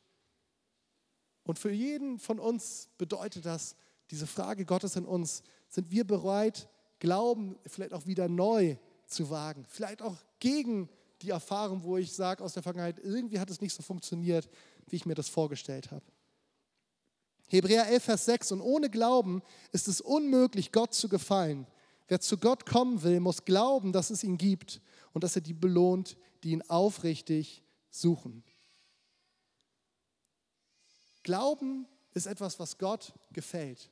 Und 1.44 1.60
für 1.60 1.72
jeden 1.72 2.20
von 2.20 2.40
uns 2.40 2.88
bedeutet 2.98 3.46
das, 3.46 3.76
diese 4.12 4.28
Frage 4.28 4.64
Gottes 4.64 4.96
in 4.96 5.04
uns, 5.04 5.44
sind 5.74 5.90
wir 5.90 6.06
bereit, 6.06 6.70
Glauben 7.00 7.58
vielleicht 7.66 7.94
auch 7.94 8.06
wieder 8.06 8.30
neu 8.30 8.78
zu 9.08 9.30
wagen? 9.30 9.66
Vielleicht 9.68 10.02
auch 10.02 10.16
gegen 10.40 10.88
die 11.22 11.32
Erfahrung, 11.32 11.84
wo 11.84 11.98
ich 11.98 12.14
sage 12.14 12.44
aus 12.44 12.54
der 12.54 12.64
Vergangenheit, 12.64 13.00
irgendwie 13.04 13.40
hat 13.40 13.50
es 13.50 13.60
nicht 13.60 13.74
so 13.74 13.82
funktioniert, 13.82 14.48
wie 14.88 14.96
ich 14.96 15.06
mir 15.06 15.16
das 15.16 15.28
vorgestellt 15.28 15.92
habe. 15.92 16.06
Hebräer 17.48 17.88
11, 17.88 18.04
Vers 18.04 18.26
6, 18.26 18.52
und 18.54 18.62
ohne 18.62 18.90
Glauben 18.90 19.42
ist 19.72 19.88
es 19.88 20.00
unmöglich, 20.00 20.72
Gott 20.72 20.94
zu 20.94 21.10
gefallen. 21.10 21.68
Wer 22.08 22.22
zu 22.22 22.38
Gott 22.38 22.66
kommen 22.66 23.02
will, 23.04 23.20
muss 23.20 23.44
glauben, 23.44 23.92
dass 23.92 24.10
es 24.10 24.24
ihn 24.24 24.38
gibt 24.38 24.80
und 25.14 25.24
dass 25.24 25.36
er 25.36 25.42
die 25.42 25.54
belohnt, 25.54 26.18
die 26.44 26.52
ihn 26.52 26.62
aufrichtig 26.70 27.64
suchen. 27.90 28.44
Glauben 31.24 31.88
ist 32.14 32.28
etwas, 32.28 32.60
was 32.60 32.78
Gott 32.78 33.14
gefällt. 33.32 33.90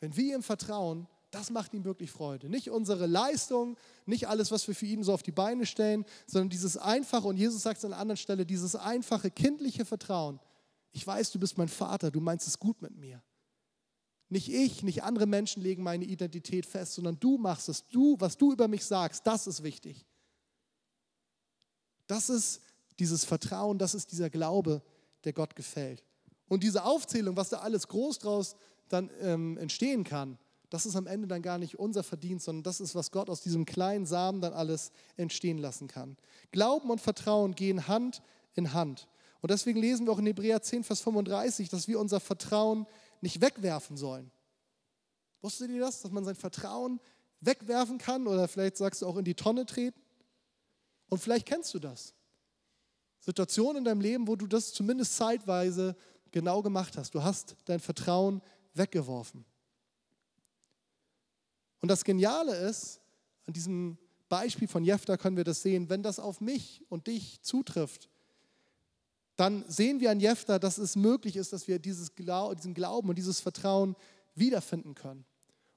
Wenn 0.00 0.16
wir 0.16 0.36
ihm 0.36 0.42
vertrauen, 0.42 1.06
das 1.30 1.50
macht 1.50 1.74
ihm 1.74 1.84
wirklich 1.84 2.10
Freude. 2.10 2.48
Nicht 2.48 2.70
unsere 2.70 3.06
Leistung, 3.06 3.76
nicht 4.06 4.28
alles, 4.28 4.50
was 4.50 4.66
wir 4.66 4.74
für 4.74 4.86
ihn 4.86 5.02
so 5.02 5.12
auf 5.12 5.22
die 5.22 5.32
Beine 5.32 5.66
stellen, 5.66 6.04
sondern 6.26 6.48
dieses 6.48 6.76
einfache, 6.76 7.26
und 7.26 7.36
Jesus 7.36 7.62
sagt 7.62 7.78
es 7.78 7.84
an 7.84 7.92
einer 7.92 8.00
anderen 8.00 8.16
Stelle, 8.16 8.46
dieses 8.46 8.76
einfache, 8.76 9.30
kindliche 9.30 9.84
Vertrauen. 9.84 10.40
Ich 10.92 11.06
weiß, 11.06 11.30
du 11.32 11.38
bist 11.38 11.58
mein 11.58 11.68
Vater, 11.68 12.10
du 12.10 12.20
meinst 12.20 12.48
es 12.48 12.58
gut 12.58 12.80
mit 12.80 12.96
mir. 12.96 13.22
Nicht 14.30 14.48
ich, 14.48 14.82
nicht 14.82 15.02
andere 15.02 15.26
Menschen 15.26 15.62
legen 15.62 15.82
meine 15.82 16.04
Identität 16.04 16.66
fest, 16.66 16.94
sondern 16.94 17.18
du 17.18 17.38
machst 17.38 17.68
es. 17.68 17.86
Du, 17.88 18.16
was 18.18 18.36
du 18.36 18.52
über 18.52 18.68
mich 18.68 18.84
sagst, 18.84 19.26
das 19.26 19.46
ist 19.46 19.62
wichtig. 19.62 20.06
Das 22.06 22.28
ist 22.30 22.60
dieses 22.98 23.24
Vertrauen, 23.24 23.78
das 23.78 23.94
ist 23.94 24.12
dieser 24.12 24.30
Glaube, 24.30 24.82
der 25.24 25.32
Gott 25.32 25.56
gefällt. 25.56 26.04
Und 26.48 26.62
diese 26.62 26.84
Aufzählung, 26.84 27.36
was 27.36 27.50
da 27.50 27.58
alles 27.58 27.88
groß 27.88 28.18
draus 28.18 28.56
dann 28.88 29.10
ähm, 29.20 29.56
entstehen 29.58 30.04
kann, 30.04 30.38
das 30.70 30.84
ist 30.84 30.96
am 30.96 31.06
Ende 31.06 31.26
dann 31.26 31.40
gar 31.40 31.58
nicht 31.58 31.78
unser 31.78 32.02
Verdienst, 32.02 32.44
sondern 32.44 32.62
das 32.62 32.80
ist, 32.80 32.94
was 32.94 33.10
Gott 33.10 33.30
aus 33.30 33.40
diesem 33.40 33.64
kleinen 33.64 34.04
Samen 34.04 34.40
dann 34.40 34.52
alles 34.52 34.92
entstehen 35.16 35.58
lassen 35.58 35.88
kann. 35.88 36.16
Glauben 36.52 36.90
und 36.90 37.00
Vertrauen 37.00 37.54
gehen 37.54 37.88
Hand 37.88 38.22
in 38.54 38.74
Hand. 38.74 39.08
Und 39.40 39.50
deswegen 39.50 39.80
lesen 39.80 40.06
wir 40.06 40.12
auch 40.12 40.18
in 40.18 40.26
Hebräer 40.26 40.60
10, 40.60 40.84
Vers 40.84 41.00
35, 41.00 41.68
dass 41.70 41.88
wir 41.88 41.98
unser 41.98 42.20
Vertrauen 42.20 42.86
nicht 43.20 43.40
wegwerfen 43.40 43.96
sollen. 43.96 44.30
Wusstet 45.40 45.70
ihr 45.70 45.80
das, 45.80 46.02
dass 46.02 46.10
man 46.10 46.24
sein 46.24 46.34
Vertrauen 46.34 47.00
wegwerfen 47.40 47.98
kann 47.98 48.26
oder 48.26 48.48
vielleicht 48.48 48.76
sagst 48.76 49.02
du 49.02 49.06
auch 49.06 49.16
in 49.16 49.24
die 49.24 49.34
Tonne 49.34 49.64
treten? 49.64 50.00
Und 51.08 51.18
vielleicht 51.18 51.46
kennst 51.46 51.72
du 51.72 51.78
das. 51.78 52.14
Situationen 53.20 53.78
in 53.78 53.84
deinem 53.84 54.00
Leben, 54.00 54.28
wo 54.28 54.36
du 54.36 54.46
das 54.46 54.72
zumindest 54.72 55.16
zeitweise 55.16 55.96
genau 56.30 56.62
gemacht 56.62 56.96
hast. 56.96 57.14
Du 57.14 57.22
hast 57.22 57.56
dein 57.64 57.80
Vertrauen 57.80 58.42
weggeworfen. 58.74 59.44
Und 61.80 61.88
das 61.88 62.04
Geniale 62.04 62.56
ist, 62.56 63.00
an 63.46 63.52
diesem 63.52 63.98
Beispiel 64.28 64.68
von 64.68 64.84
Jefta 64.84 65.16
können 65.16 65.36
wir 65.36 65.44
das 65.44 65.62
sehen, 65.62 65.88
wenn 65.88 66.02
das 66.02 66.18
auf 66.18 66.40
mich 66.40 66.84
und 66.88 67.06
dich 67.06 67.40
zutrifft, 67.42 68.08
dann 69.36 69.64
sehen 69.68 70.00
wir 70.00 70.10
an 70.10 70.20
Jefta, 70.20 70.58
dass 70.58 70.78
es 70.78 70.96
möglich 70.96 71.36
ist, 71.36 71.52
dass 71.52 71.68
wir 71.68 71.78
dieses 71.78 72.14
Glau 72.14 72.54
diesen 72.54 72.74
Glauben 72.74 73.08
und 73.08 73.16
dieses 73.16 73.40
Vertrauen 73.40 73.94
wiederfinden 74.34 74.94
können. 74.94 75.24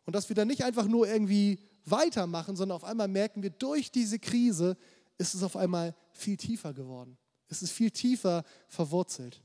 Und 0.05 0.15
dass 0.15 0.29
wir 0.29 0.35
dann 0.35 0.47
nicht 0.47 0.63
einfach 0.63 0.87
nur 0.87 1.07
irgendwie 1.07 1.59
weitermachen, 1.85 2.55
sondern 2.55 2.75
auf 2.75 2.83
einmal 2.83 3.07
merken 3.07 3.43
wir, 3.43 3.51
durch 3.51 3.91
diese 3.91 4.17
Krise 4.17 4.77
ist 5.17 5.35
es 5.35 5.43
auf 5.43 5.55
einmal 5.55 5.95
viel 6.11 6.37
tiefer 6.37 6.73
geworden. 6.73 7.17
Es 7.47 7.61
ist 7.61 7.71
viel 7.71 7.91
tiefer 7.91 8.43
verwurzelt. 8.67 9.43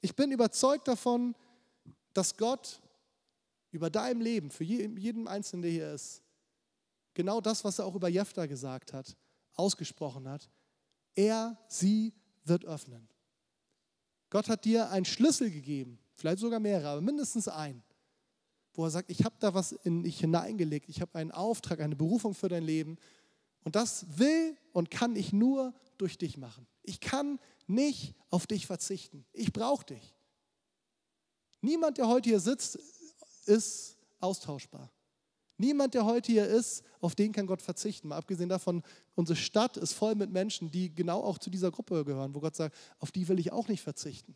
Ich 0.00 0.16
bin 0.16 0.32
überzeugt 0.32 0.88
davon, 0.88 1.34
dass 2.12 2.36
Gott 2.36 2.80
über 3.70 3.90
deinem 3.90 4.20
Leben, 4.20 4.50
für 4.50 4.64
jeden 4.64 5.28
Einzelnen, 5.28 5.62
der 5.62 5.70
hier 5.70 5.92
ist, 5.92 6.22
genau 7.14 7.40
das, 7.40 7.64
was 7.64 7.78
er 7.78 7.86
auch 7.86 7.94
über 7.94 8.08
Jefta 8.08 8.46
gesagt 8.46 8.92
hat, 8.92 9.16
ausgesprochen 9.54 10.28
hat, 10.28 10.48
er, 11.14 11.58
sie 11.68 12.12
wird 12.44 12.64
öffnen. 12.64 13.08
Gott 14.30 14.48
hat 14.48 14.64
dir 14.64 14.90
einen 14.90 15.04
Schlüssel 15.04 15.50
gegeben, 15.50 15.98
vielleicht 16.14 16.38
sogar 16.38 16.60
mehrere, 16.60 16.88
aber 16.88 17.00
mindestens 17.00 17.48
einen, 17.48 17.82
wo 18.74 18.84
er 18.84 18.90
sagt, 18.90 19.10
ich 19.10 19.24
habe 19.24 19.34
da 19.38 19.54
was 19.54 19.72
in 19.72 20.02
dich 20.04 20.20
hineingelegt, 20.20 20.88
ich 20.88 21.00
habe 21.00 21.18
einen 21.18 21.32
Auftrag, 21.32 21.80
eine 21.80 21.96
Berufung 21.96 22.34
für 22.34 22.48
dein 22.48 22.62
Leben 22.62 22.96
und 23.64 23.76
das 23.76 24.06
will 24.18 24.56
und 24.72 24.90
kann 24.90 25.16
ich 25.16 25.32
nur 25.32 25.74
durch 25.98 26.16
dich 26.16 26.36
machen. 26.36 26.66
Ich 26.82 27.00
kann 27.00 27.38
nicht 27.70 28.14
auf 28.30 28.46
dich 28.46 28.66
verzichten. 28.66 29.24
Ich 29.32 29.52
brauche 29.52 29.86
dich. 29.86 30.14
Niemand, 31.60 31.98
der 31.98 32.08
heute 32.08 32.28
hier 32.28 32.40
sitzt, 32.40 32.78
ist 33.46 33.96
austauschbar. 34.20 34.90
Niemand, 35.56 35.92
der 35.92 36.06
heute 36.06 36.32
hier 36.32 36.46
ist, 36.46 36.82
auf 37.00 37.14
den 37.14 37.32
kann 37.32 37.46
Gott 37.46 37.60
verzichten. 37.60 38.08
Mal 38.08 38.16
abgesehen 38.16 38.48
davon, 38.48 38.82
unsere 39.14 39.36
Stadt 39.36 39.76
ist 39.76 39.92
voll 39.92 40.14
mit 40.14 40.30
Menschen, 40.30 40.70
die 40.70 40.94
genau 40.94 41.22
auch 41.22 41.36
zu 41.38 41.50
dieser 41.50 41.70
Gruppe 41.70 42.04
gehören, 42.04 42.34
wo 42.34 42.40
Gott 42.40 42.56
sagt, 42.56 42.74
auf 42.98 43.12
die 43.12 43.28
will 43.28 43.38
ich 43.38 43.52
auch 43.52 43.68
nicht 43.68 43.82
verzichten. 43.82 44.34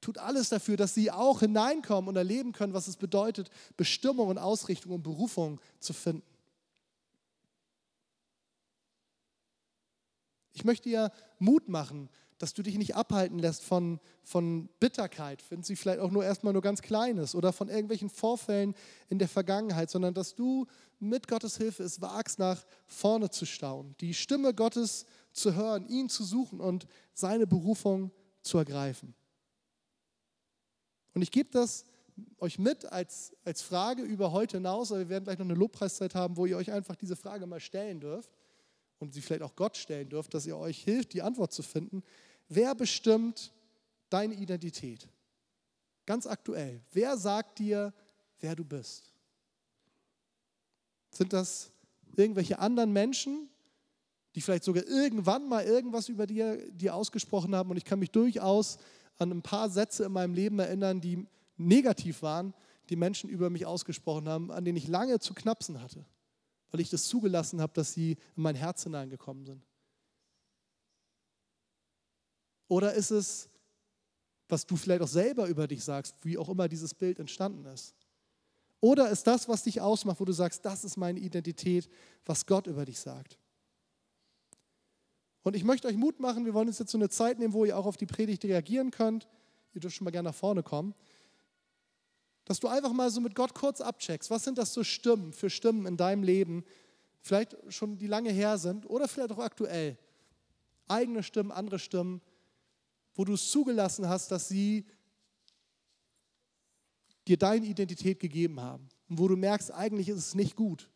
Tut 0.00 0.16
alles 0.16 0.48
dafür, 0.48 0.78
dass 0.78 0.94
sie 0.94 1.10
auch 1.10 1.40
hineinkommen 1.40 2.08
und 2.08 2.16
erleben 2.16 2.52
können, 2.52 2.72
was 2.72 2.88
es 2.88 2.96
bedeutet, 2.96 3.50
Bestimmung 3.76 4.28
und 4.28 4.38
Ausrichtung 4.38 4.92
und 4.92 5.02
Berufung 5.02 5.60
zu 5.80 5.92
finden. 5.92 6.26
Ich 10.54 10.64
möchte 10.64 10.88
dir 10.88 11.12
Mut 11.38 11.68
machen, 11.68 12.08
dass 12.42 12.54
du 12.54 12.64
dich 12.64 12.76
nicht 12.76 12.96
abhalten 12.96 13.38
lässt 13.38 13.62
von, 13.62 14.00
von 14.24 14.68
Bitterkeit, 14.80 15.44
wenn 15.50 15.62
sie 15.62 15.76
vielleicht 15.76 16.00
auch 16.00 16.10
nur 16.10 16.24
erstmal 16.24 16.52
nur 16.52 16.60
ganz 16.60 16.82
klein 16.82 17.16
ist 17.18 17.36
oder 17.36 17.52
von 17.52 17.68
irgendwelchen 17.68 18.10
Vorfällen 18.10 18.74
in 19.08 19.20
der 19.20 19.28
Vergangenheit, 19.28 19.90
sondern 19.90 20.12
dass 20.12 20.34
du 20.34 20.66
mit 20.98 21.28
Gottes 21.28 21.56
Hilfe 21.56 21.84
es 21.84 22.00
wagst, 22.00 22.40
nach 22.40 22.66
vorne 22.88 23.30
zu 23.30 23.46
staunen, 23.46 23.94
die 24.00 24.12
Stimme 24.12 24.54
Gottes 24.54 25.06
zu 25.32 25.54
hören, 25.54 25.86
ihn 25.86 26.08
zu 26.08 26.24
suchen 26.24 26.58
und 26.58 26.88
seine 27.14 27.46
Berufung 27.46 28.10
zu 28.40 28.58
ergreifen. 28.58 29.14
Und 31.14 31.22
ich 31.22 31.30
gebe 31.30 31.50
das 31.52 31.84
euch 32.38 32.58
mit 32.58 32.86
als, 32.86 33.36
als 33.44 33.62
Frage 33.62 34.02
über 34.02 34.32
heute 34.32 34.56
hinaus, 34.56 34.90
aber 34.90 35.02
wir 35.02 35.10
werden 35.10 35.24
gleich 35.26 35.38
noch 35.38 35.46
eine 35.46 35.54
Lobpreiszeit 35.54 36.16
haben, 36.16 36.36
wo 36.36 36.46
ihr 36.46 36.56
euch 36.56 36.72
einfach 36.72 36.96
diese 36.96 37.14
Frage 37.14 37.46
mal 37.46 37.60
stellen 37.60 38.00
dürft 38.00 38.32
und 39.02 39.12
sie 39.12 39.20
vielleicht 39.20 39.42
auch 39.42 39.56
Gott 39.56 39.76
stellen 39.76 40.08
dürft, 40.08 40.32
dass 40.32 40.46
ihr 40.46 40.56
euch 40.56 40.78
hilft, 40.78 41.12
die 41.12 41.22
Antwort 41.22 41.52
zu 41.52 41.64
finden. 41.64 42.04
Wer 42.54 42.74
bestimmt 42.74 43.52
deine 44.10 44.34
Identität? 44.34 45.08
Ganz 46.06 46.26
aktuell. 46.26 46.80
Wer 46.92 47.16
sagt 47.16 47.58
dir, 47.58 47.92
wer 48.40 48.54
du 48.54 48.64
bist? 48.64 49.12
Sind 51.10 51.32
das 51.32 51.70
irgendwelche 52.16 52.58
anderen 52.58 52.92
Menschen, 52.92 53.48
die 54.34 54.40
vielleicht 54.40 54.64
sogar 54.64 54.84
irgendwann 54.86 55.48
mal 55.48 55.64
irgendwas 55.64 56.08
über 56.08 56.26
dir, 56.26 56.70
dir 56.72 56.94
ausgesprochen 56.94 57.54
haben? 57.54 57.70
Und 57.70 57.76
ich 57.76 57.84
kann 57.84 57.98
mich 57.98 58.10
durchaus 58.10 58.78
an 59.18 59.30
ein 59.30 59.42
paar 59.42 59.70
Sätze 59.70 60.04
in 60.04 60.12
meinem 60.12 60.34
Leben 60.34 60.58
erinnern, 60.58 61.00
die 61.00 61.26
negativ 61.56 62.22
waren, 62.22 62.54
die 62.88 62.96
Menschen 62.96 63.30
über 63.30 63.50
mich 63.50 63.66
ausgesprochen 63.66 64.28
haben, 64.28 64.50
an 64.50 64.64
denen 64.64 64.76
ich 64.76 64.88
lange 64.88 65.20
zu 65.20 65.34
knapsen 65.34 65.80
hatte 65.80 66.04
weil 66.72 66.80
ich 66.80 66.90
das 66.90 67.06
zugelassen 67.06 67.60
habe, 67.60 67.72
dass 67.74 67.92
sie 67.92 68.12
in 68.34 68.42
mein 68.42 68.56
Herz 68.56 68.82
hineingekommen 68.82 69.44
sind? 69.44 69.62
Oder 72.72 72.94
ist 72.94 73.10
es, 73.10 73.48
was 74.48 74.66
du 74.66 74.76
vielleicht 74.76 75.02
auch 75.02 75.08
selber 75.08 75.46
über 75.48 75.66
dich 75.66 75.84
sagst, 75.84 76.16
wie 76.22 76.38
auch 76.38 76.48
immer 76.48 76.68
dieses 76.68 76.94
Bild 76.94 77.18
entstanden 77.18 77.66
ist? 77.66 77.94
Oder 78.80 79.10
ist 79.10 79.26
das, 79.26 79.48
was 79.48 79.62
dich 79.62 79.80
ausmacht, 79.80 80.20
wo 80.20 80.24
du 80.24 80.32
sagst, 80.32 80.64
das 80.64 80.82
ist 80.84 80.96
meine 80.96 81.20
Identität, 81.20 81.88
was 82.24 82.46
Gott 82.46 82.66
über 82.66 82.84
dich 82.84 82.98
sagt? 82.98 83.38
Und 85.42 85.54
ich 85.54 85.64
möchte 85.64 85.88
euch 85.88 85.96
Mut 85.96 86.20
machen, 86.20 86.44
wir 86.44 86.54
wollen 86.54 86.68
uns 86.68 86.78
jetzt 86.78 86.92
so 86.92 86.98
eine 86.98 87.08
Zeit 87.08 87.38
nehmen, 87.38 87.52
wo 87.52 87.64
ihr 87.64 87.76
auch 87.76 87.86
auf 87.86 87.96
die 87.96 88.06
Predigt 88.06 88.44
reagieren 88.44 88.90
könnt. 88.90 89.28
Ihr 89.74 89.80
dürft 89.80 89.96
schon 89.96 90.04
mal 90.04 90.10
gerne 90.10 90.30
nach 90.30 90.34
vorne 90.34 90.62
kommen 90.62 90.94
dass 92.44 92.60
du 92.60 92.68
einfach 92.68 92.92
mal 92.92 93.08
so 93.10 93.20
mit 93.20 93.34
Gott 93.34 93.54
kurz 93.54 93.80
abcheckst, 93.80 94.30
was 94.30 94.44
sind 94.44 94.58
das 94.58 94.74
so 94.74 94.82
Stimmen 94.82 95.32
für 95.32 95.48
Stimmen 95.48 95.86
in 95.86 95.96
deinem 95.96 96.22
Leben, 96.22 96.64
vielleicht 97.20 97.56
schon 97.68 97.98
die 97.98 98.08
lange 98.08 98.30
her 98.30 98.58
sind 98.58 98.88
oder 98.90 99.06
vielleicht 99.08 99.30
auch 99.30 99.38
aktuell. 99.38 99.96
Eigene 100.88 101.22
Stimmen, 101.22 101.52
andere 101.52 101.78
Stimmen, 101.78 102.20
wo 103.14 103.24
du 103.24 103.34
es 103.34 103.50
zugelassen 103.50 104.08
hast, 104.08 104.30
dass 104.30 104.48
sie 104.48 104.86
dir 107.26 107.36
deine 107.36 107.66
Identität 107.66 108.18
gegeben 108.20 108.60
haben 108.60 108.88
und 109.08 109.18
wo 109.18 109.28
du 109.28 109.36
merkst, 109.36 109.72
eigentlich 109.72 110.08
ist 110.08 110.18
es 110.18 110.34
nicht 110.34 110.56
gut. 110.56 110.90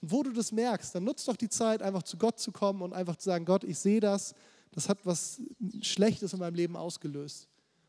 Und 0.00 0.10
wo 0.10 0.22
du 0.22 0.32
das 0.32 0.52
merkst, 0.52 0.94
dann 0.94 1.04
nutzt 1.04 1.26
doch 1.28 1.36
die 1.36 1.48
Zeit, 1.48 1.82
einfach 1.82 2.02
zu 2.02 2.16
Gott 2.16 2.38
zu 2.38 2.52
kommen 2.52 2.82
und 2.82 2.92
einfach 2.92 3.16
zu 3.16 3.24
sagen, 3.24 3.44
Gott, 3.44 3.64
ich 3.64 3.78
sehe 3.78 4.00
das, 4.00 4.34
das 4.72 4.88
hat 4.88 5.04
was 5.04 5.40
Schlechtes 5.82 6.32
in 6.32 6.38
meinem 6.38 6.54
Leben 6.54 6.76
ausgelöst. 6.76 7.48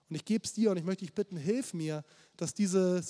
Und 0.09 0.15
ich 0.15 0.25
gebe 0.25 0.43
es 0.45 0.53
dir 0.53 0.71
und 0.71 0.77
ich 0.77 0.85
möchte 0.85 1.05
dich 1.05 1.13
bitten, 1.13 1.37
hilf 1.37 1.73
mir, 1.73 2.03
dass 2.37 2.53
diese, 2.53 3.03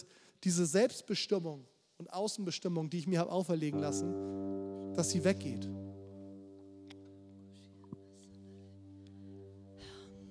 diese 0.44 0.66
Selbstbestimmung 0.66 1.66
und 1.98 2.12
Außenbestimmung, 2.12 2.90
die 2.90 3.00
ich 3.00 3.08
mir 3.08 3.20
habe 3.20 3.32
auferlegen 3.32 3.80
lassen, 3.80 4.94
dass 4.94 5.12
sie 5.12 5.24
weggeht. 5.24 5.70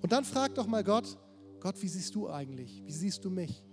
Und 0.07 0.13
dann 0.13 0.25
frag 0.25 0.55
doch 0.55 0.69
mal 0.69 0.85
Gott, 0.85 1.19
Gott, 1.59 1.83
wie 1.83 1.89
siehst 1.89 2.15
du 2.15 2.31
eigentlich? 2.31 2.81
Wie 2.87 2.93
siehst 2.93 3.25
du 3.25 3.29
mich? 3.29 3.65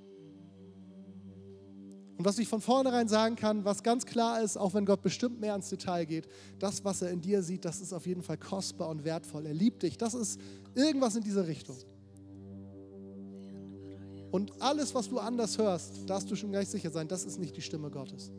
Und 2.17 2.25
was 2.25 2.39
ich 2.39 2.47
von 2.47 2.59
vornherein 2.59 3.07
sagen 3.07 3.35
kann, 3.35 3.65
was 3.65 3.83
ganz 3.83 4.03
klar 4.03 4.41
ist, 4.41 4.57
auch 4.57 4.73
wenn 4.73 4.83
Gott 4.83 5.03
bestimmt 5.03 5.39
mehr 5.39 5.53
ins 5.53 5.69
Detail 5.69 6.05
geht, 6.05 6.27
das, 6.57 6.83
was 6.83 7.03
er 7.03 7.11
in 7.11 7.21
dir 7.21 7.43
sieht, 7.43 7.65
das 7.65 7.81
ist 7.81 7.93
auf 7.93 8.07
jeden 8.07 8.23
Fall 8.23 8.39
kostbar 8.39 8.89
und 8.89 9.03
wertvoll. 9.03 9.45
Er 9.45 9.53
liebt 9.53 9.83
dich. 9.83 9.99
Das 9.99 10.15
ist 10.15 10.39
irgendwas 10.73 11.15
in 11.15 11.23
dieser 11.23 11.45
Richtung. 11.45 11.77
Und 14.31 14.59
alles, 14.59 14.95
was 14.95 15.07
du 15.07 15.19
anders 15.19 15.59
hörst, 15.59 16.09
darfst 16.09 16.31
du 16.31 16.35
schon 16.35 16.49
gleich 16.49 16.67
sicher 16.67 16.89
sein, 16.89 17.07
das 17.07 17.25
ist 17.25 17.37
nicht 17.37 17.55
die 17.55 17.61
Stimme 17.61 17.91
Gottes. 17.91 18.31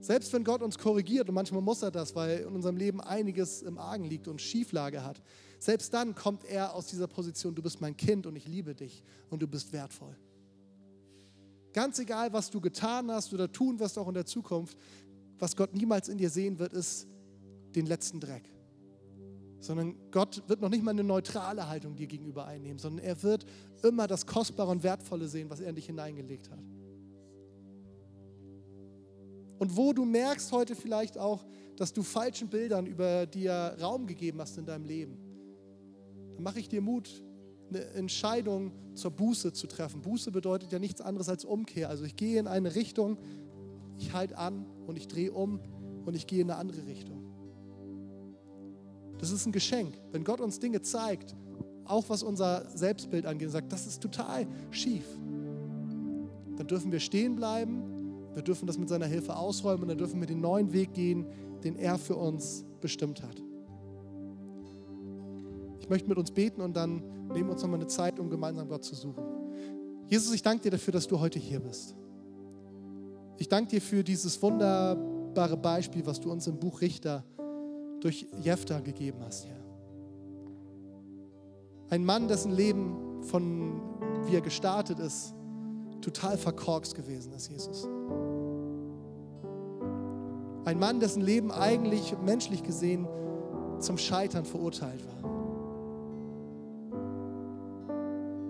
Selbst 0.00 0.32
wenn 0.32 0.44
Gott 0.44 0.62
uns 0.62 0.78
korrigiert, 0.78 1.28
und 1.28 1.34
manchmal 1.34 1.60
muss 1.60 1.82
er 1.82 1.90
das, 1.90 2.14
weil 2.14 2.40
in 2.40 2.54
unserem 2.54 2.76
Leben 2.76 3.00
einiges 3.00 3.60
im 3.62 3.76
Argen 3.78 4.04
liegt 4.04 4.28
und 4.28 4.40
Schieflage 4.40 5.04
hat, 5.04 5.22
selbst 5.58 5.92
dann 5.92 6.14
kommt 6.14 6.44
er 6.44 6.74
aus 6.74 6.86
dieser 6.86 7.06
Position, 7.06 7.54
du 7.54 7.62
bist 7.62 7.82
mein 7.82 7.96
Kind 7.96 8.26
und 8.26 8.34
ich 8.34 8.48
liebe 8.48 8.74
dich 8.74 9.02
und 9.28 9.42
du 9.42 9.46
bist 9.46 9.74
wertvoll. 9.74 10.16
Ganz 11.74 11.98
egal, 11.98 12.32
was 12.32 12.50
du 12.50 12.60
getan 12.60 13.10
hast 13.10 13.32
oder 13.34 13.52
tun 13.52 13.78
wirst 13.78 13.98
auch 13.98 14.08
in 14.08 14.14
der 14.14 14.24
Zukunft, 14.24 14.76
was 15.38 15.54
Gott 15.54 15.74
niemals 15.74 16.08
in 16.08 16.16
dir 16.16 16.30
sehen 16.30 16.58
wird, 16.58 16.72
ist 16.72 17.06
den 17.74 17.86
letzten 17.86 18.20
Dreck. 18.20 18.50
Sondern 19.60 19.94
Gott 20.10 20.42
wird 20.48 20.62
noch 20.62 20.70
nicht 20.70 20.82
mal 20.82 20.92
eine 20.92 21.04
neutrale 21.04 21.68
Haltung 21.68 21.94
dir 21.94 22.06
gegenüber 22.06 22.46
einnehmen, 22.46 22.78
sondern 22.78 23.04
er 23.04 23.22
wird 23.22 23.44
immer 23.82 24.06
das 24.06 24.24
Kostbare 24.24 24.70
und 24.70 24.82
Wertvolle 24.82 25.28
sehen, 25.28 25.50
was 25.50 25.60
er 25.60 25.68
in 25.68 25.74
dich 25.76 25.86
hineingelegt 25.86 26.50
hat. 26.50 26.58
Und 29.60 29.76
wo 29.76 29.92
du 29.92 30.06
merkst 30.06 30.52
heute 30.52 30.74
vielleicht 30.74 31.18
auch, 31.18 31.44
dass 31.76 31.92
du 31.92 32.02
falschen 32.02 32.48
Bildern 32.48 32.86
über 32.86 33.26
dir 33.26 33.76
Raum 33.78 34.06
gegeben 34.06 34.40
hast 34.40 34.56
in 34.56 34.64
deinem 34.64 34.86
Leben, 34.86 35.18
dann 36.34 36.42
mache 36.42 36.58
ich 36.58 36.70
dir 36.70 36.80
Mut, 36.80 37.22
eine 37.68 37.84
Entscheidung 37.90 38.72
zur 38.94 39.10
Buße 39.10 39.52
zu 39.52 39.66
treffen. 39.66 40.00
Buße 40.00 40.32
bedeutet 40.32 40.72
ja 40.72 40.78
nichts 40.78 41.02
anderes 41.02 41.28
als 41.28 41.44
Umkehr. 41.44 41.90
Also 41.90 42.04
ich 42.04 42.16
gehe 42.16 42.40
in 42.40 42.48
eine 42.48 42.74
Richtung, 42.74 43.18
ich 43.98 44.14
halte 44.14 44.38
an 44.38 44.64
und 44.86 44.96
ich 44.96 45.08
drehe 45.08 45.30
um 45.30 45.60
und 46.06 46.16
ich 46.16 46.26
gehe 46.26 46.40
in 46.40 46.50
eine 46.50 46.58
andere 46.58 46.86
Richtung. 46.86 47.22
Das 49.18 49.30
ist 49.30 49.44
ein 49.44 49.52
Geschenk. 49.52 49.92
Wenn 50.10 50.24
Gott 50.24 50.40
uns 50.40 50.58
Dinge 50.58 50.80
zeigt, 50.80 51.36
auch 51.84 52.08
was 52.08 52.22
unser 52.22 52.66
Selbstbild 52.74 53.26
angeht, 53.26 53.50
sagt, 53.50 53.70
das 53.74 53.86
ist 53.86 54.02
total 54.02 54.46
schief, 54.70 55.04
dann 56.56 56.66
dürfen 56.66 56.90
wir 56.90 57.00
stehen 57.00 57.36
bleiben, 57.36 57.99
wir 58.34 58.42
dürfen 58.42 58.66
das 58.66 58.78
mit 58.78 58.88
seiner 58.88 59.06
Hilfe 59.06 59.36
ausräumen 59.36 59.82
und 59.82 59.88
dann 59.88 59.98
dürfen 59.98 60.20
wir 60.20 60.26
den 60.26 60.40
neuen 60.40 60.72
Weg 60.72 60.94
gehen, 60.94 61.26
den 61.64 61.76
er 61.76 61.98
für 61.98 62.16
uns 62.16 62.64
bestimmt 62.80 63.22
hat. 63.22 63.42
Ich 65.80 65.88
möchte 65.88 66.08
mit 66.08 66.18
uns 66.18 66.30
beten 66.30 66.60
und 66.60 66.76
dann 66.76 67.02
nehmen 67.32 67.48
wir 67.48 67.52
uns 67.52 67.62
nochmal 67.62 67.80
eine 67.80 67.88
Zeit, 67.88 68.18
um 68.18 68.30
gemeinsam 68.30 68.68
Gott 68.68 68.84
zu 68.84 68.94
suchen. 68.94 69.22
Jesus, 70.06 70.32
ich 70.32 70.42
danke 70.42 70.64
dir 70.64 70.70
dafür, 70.70 70.92
dass 70.92 71.06
du 71.06 71.18
heute 71.20 71.38
hier 71.38 71.60
bist. 71.60 71.94
Ich 73.38 73.48
danke 73.48 73.70
dir 73.70 73.80
für 73.80 74.04
dieses 74.04 74.40
wunderbare 74.42 75.56
Beispiel, 75.56 76.04
was 76.06 76.20
du 76.20 76.30
uns 76.30 76.46
im 76.46 76.58
Buch 76.58 76.80
Richter 76.80 77.24
durch 78.00 78.26
Jephtha 78.42 78.80
gegeben 78.80 79.18
hast, 79.24 79.46
Herr. 79.46 79.60
Ein 81.90 82.04
Mann, 82.04 82.28
dessen 82.28 82.52
Leben 82.52 83.22
von 83.22 83.80
wie 84.26 84.34
er 84.34 84.40
gestartet 84.40 84.98
ist, 84.98 85.34
total 86.00 86.38
verkorkst 86.38 86.94
gewesen 86.94 87.32
ist, 87.32 87.50
Jesus. 87.50 87.88
Ein 90.64 90.78
Mann, 90.78 91.00
dessen 91.00 91.22
Leben 91.22 91.50
eigentlich 91.50 92.14
menschlich 92.24 92.62
gesehen 92.62 93.06
zum 93.78 93.98
Scheitern 93.98 94.44
verurteilt 94.44 95.02
war. 95.06 95.20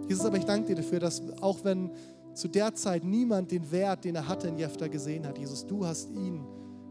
Jesus, 0.09 0.25
aber 0.25 0.39
ich 0.39 0.45
danke 0.45 0.67
dir 0.67 0.77
dafür, 0.77 0.99
dass 0.99 1.23
auch 1.41 1.59
wenn 1.63 1.93
zu 2.35 2.49
der 2.49 2.75
Zeit 2.75 3.05
niemand 3.05 3.53
den 3.53 3.71
Wert, 3.71 4.05
den 4.05 4.17
er 4.17 4.27
hatte 4.27 4.49
in 4.49 4.57
Jephtha 4.57 4.89
gesehen 4.89 5.27
hat, 5.27 5.39
Jesus, 5.39 5.65
du 5.67 5.87
hast 5.87 6.11
ihn 6.11 6.45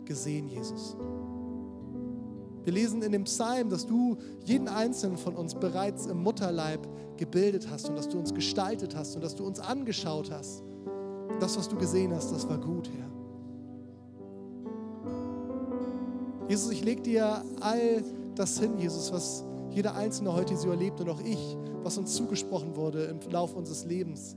gesehen, 0.05 0.47
Jesus. 0.47 0.95
Wir 2.63 2.74
lesen 2.74 3.01
in 3.01 3.11
dem 3.11 3.24
Psalm, 3.26 3.70
dass 3.70 3.86
du 3.86 4.17
jeden 4.45 4.67
einzelnen 4.67 5.17
von 5.17 5.36
uns 5.36 5.55
bereits 5.55 6.05
im 6.05 6.24
Mutterleib 6.24 6.88
gebildet 7.17 7.70
hast 7.70 7.89
und 7.89 7.95
dass 7.95 8.07
du 8.07 8.17
uns 8.17 8.34
gestaltet 8.34 8.95
hast 8.95 9.15
und 9.15 9.24
dass 9.24 9.36
du 9.36 9.45
uns 9.45 9.59
angeschaut 9.59 10.32
hast. 10.32 10.63
Das, 11.39 11.57
was 11.57 11.67
du 11.67 11.78
gesehen 11.78 12.13
hast, 12.13 12.32
das 12.32 12.47
war 12.47 12.57
gut, 12.57 12.89
Herr. 12.89 13.18
Jesus, 16.49 16.71
ich 16.71 16.83
lege 16.83 17.03
dir 17.03 17.43
all 17.59 18.03
das 18.33 18.59
hin, 18.59 18.79
Jesus, 18.79 19.13
was 19.13 19.45
jeder 19.69 19.93
Einzelne 19.93 20.33
heute 20.33 20.57
so 20.57 20.71
erlebt 20.71 20.99
und 20.99 21.07
auch 21.07 21.21
ich, 21.21 21.55
was 21.83 21.95
uns 21.99 22.15
zugesprochen 22.15 22.75
wurde 22.75 23.03
im 23.03 23.19
Lauf 23.31 23.53
unseres 23.53 23.85
Lebens, 23.85 24.35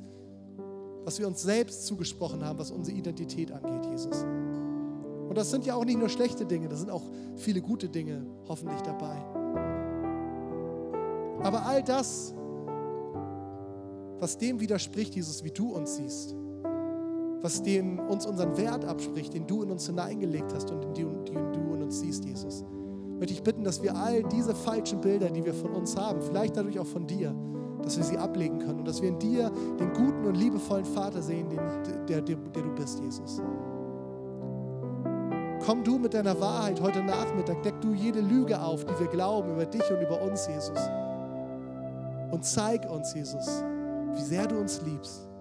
was 1.04 1.18
wir 1.18 1.26
uns 1.26 1.40
selbst 1.40 1.86
zugesprochen 1.86 2.44
haben, 2.44 2.58
was 2.58 2.70
unsere 2.70 2.98
Identität 2.98 3.50
angeht, 3.50 3.90
Jesus. 3.90 4.24
Und 4.24 5.38
das 5.38 5.50
sind 5.50 5.64
ja 5.64 5.74
auch 5.74 5.86
nicht 5.86 5.98
nur 5.98 6.10
schlechte 6.10 6.44
Dinge, 6.44 6.68
das 6.68 6.80
sind 6.80 6.90
auch 6.90 7.04
viele 7.36 7.62
gute 7.62 7.88
Dinge 7.88 8.26
hoffentlich 8.46 8.82
dabei. 8.82 9.16
Aber 11.42 11.64
all 11.64 11.82
das, 11.82 12.34
was 14.18 14.36
dem 14.36 14.60
widerspricht, 14.60 15.14
Jesus, 15.14 15.42
wie 15.44 15.50
du 15.50 15.72
uns 15.72 15.96
siehst, 15.96 16.36
was 17.42 17.62
dem 17.62 17.98
uns 17.98 18.24
unseren 18.24 18.56
Wert 18.56 18.84
abspricht, 18.84 19.34
den 19.34 19.46
du 19.46 19.62
in 19.62 19.70
uns 19.70 19.86
hineingelegt 19.86 20.54
hast 20.54 20.70
und 20.70 20.96
den, 20.96 21.24
du 21.26 21.74
in 21.74 21.82
uns 21.82 22.00
siehst, 22.00 22.24
Jesus, 22.24 22.64
möchte 23.18 23.34
ich 23.34 23.42
bitten, 23.42 23.64
dass 23.64 23.82
wir 23.82 23.94
all 23.96 24.22
diese 24.22 24.54
falschen 24.54 25.00
Bilder, 25.00 25.28
die 25.28 25.44
wir 25.44 25.54
von 25.54 25.72
uns 25.72 25.96
haben, 25.96 26.22
vielleicht 26.22 26.56
dadurch 26.56 26.78
auch 26.78 26.86
von 26.86 27.06
dir, 27.06 27.34
dass 27.82 27.96
wir 27.96 28.04
sie 28.04 28.16
ablegen 28.16 28.60
können 28.60 28.78
und 28.80 28.88
dass 28.88 29.02
wir 29.02 29.08
in 29.08 29.18
dir 29.18 29.50
den 29.78 29.92
guten 29.92 30.24
und 30.24 30.36
liebevollen 30.36 30.84
Vater 30.84 31.20
sehen, 31.20 31.48
den, 31.50 31.60
der, 32.06 32.20
der, 32.20 32.36
der 32.36 32.62
du 32.62 32.74
bist, 32.76 33.00
Jesus. 33.00 33.42
Komm 35.64 35.84
du 35.84 35.98
mit 35.98 36.14
deiner 36.14 36.40
Wahrheit 36.40 36.80
heute 36.80 37.02
Nachmittag, 37.02 37.62
deck 37.62 37.80
du 37.80 37.92
jede 37.92 38.20
Lüge 38.20 38.60
auf, 38.60 38.84
die 38.84 38.98
wir 38.98 39.08
glauben 39.08 39.52
über 39.52 39.66
dich 39.66 39.88
und 39.90 40.00
über 40.00 40.20
uns, 40.22 40.46
Jesus. 40.46 40.78
Und 42.30 42.44
zeig 42.44 42.88
uns, 42.90 43.14
Jesus, 43.14 43.64
wie 44.14 44.22
sehr 44.22 44.46
du 44.46 44.58
uns 44.58 44.80
liebst. 44.82 45.31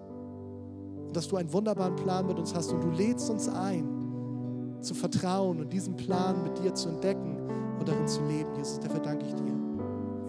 Und 1.12 1.18
dass 1.18 1.28
du 1.28 1.36
einen 1.36 1.52
wunderbaren 1.52 1.94
Plan 1.98 2.26
mit 2.26 2.40
uns 2.40 2.56
hast 2.56 2.72
und 2.72 2.82
du 2.82 2.90
lädst 2.90 3.30
uns 3.30 3.50
ein, 3.50 4.78
zu 4.80 4.94
vertrauen 4.94 5.60
und 5.60 5.74
diesen 5.74 5.98
Plan 5.98 6.42
mit 6.42 6.58
dir 6.58 6.74
zu 6.74 6.88
entdecken 6.88 7.36
und 7.78 7.86
darin 7.86 8.08
zu 8.08 8.24
leben, 8.24 8.56
Jesus. 8.56 8.80
Dafür 8.80 9.02
danke 9.02 9.26
ich 9.26 9.34
dir. 9.34 9.54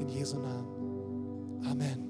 In 0.01 0.09
Jesu 0.09 0.39
Namen. 0.39 1.61
Amen. 1.70 2.02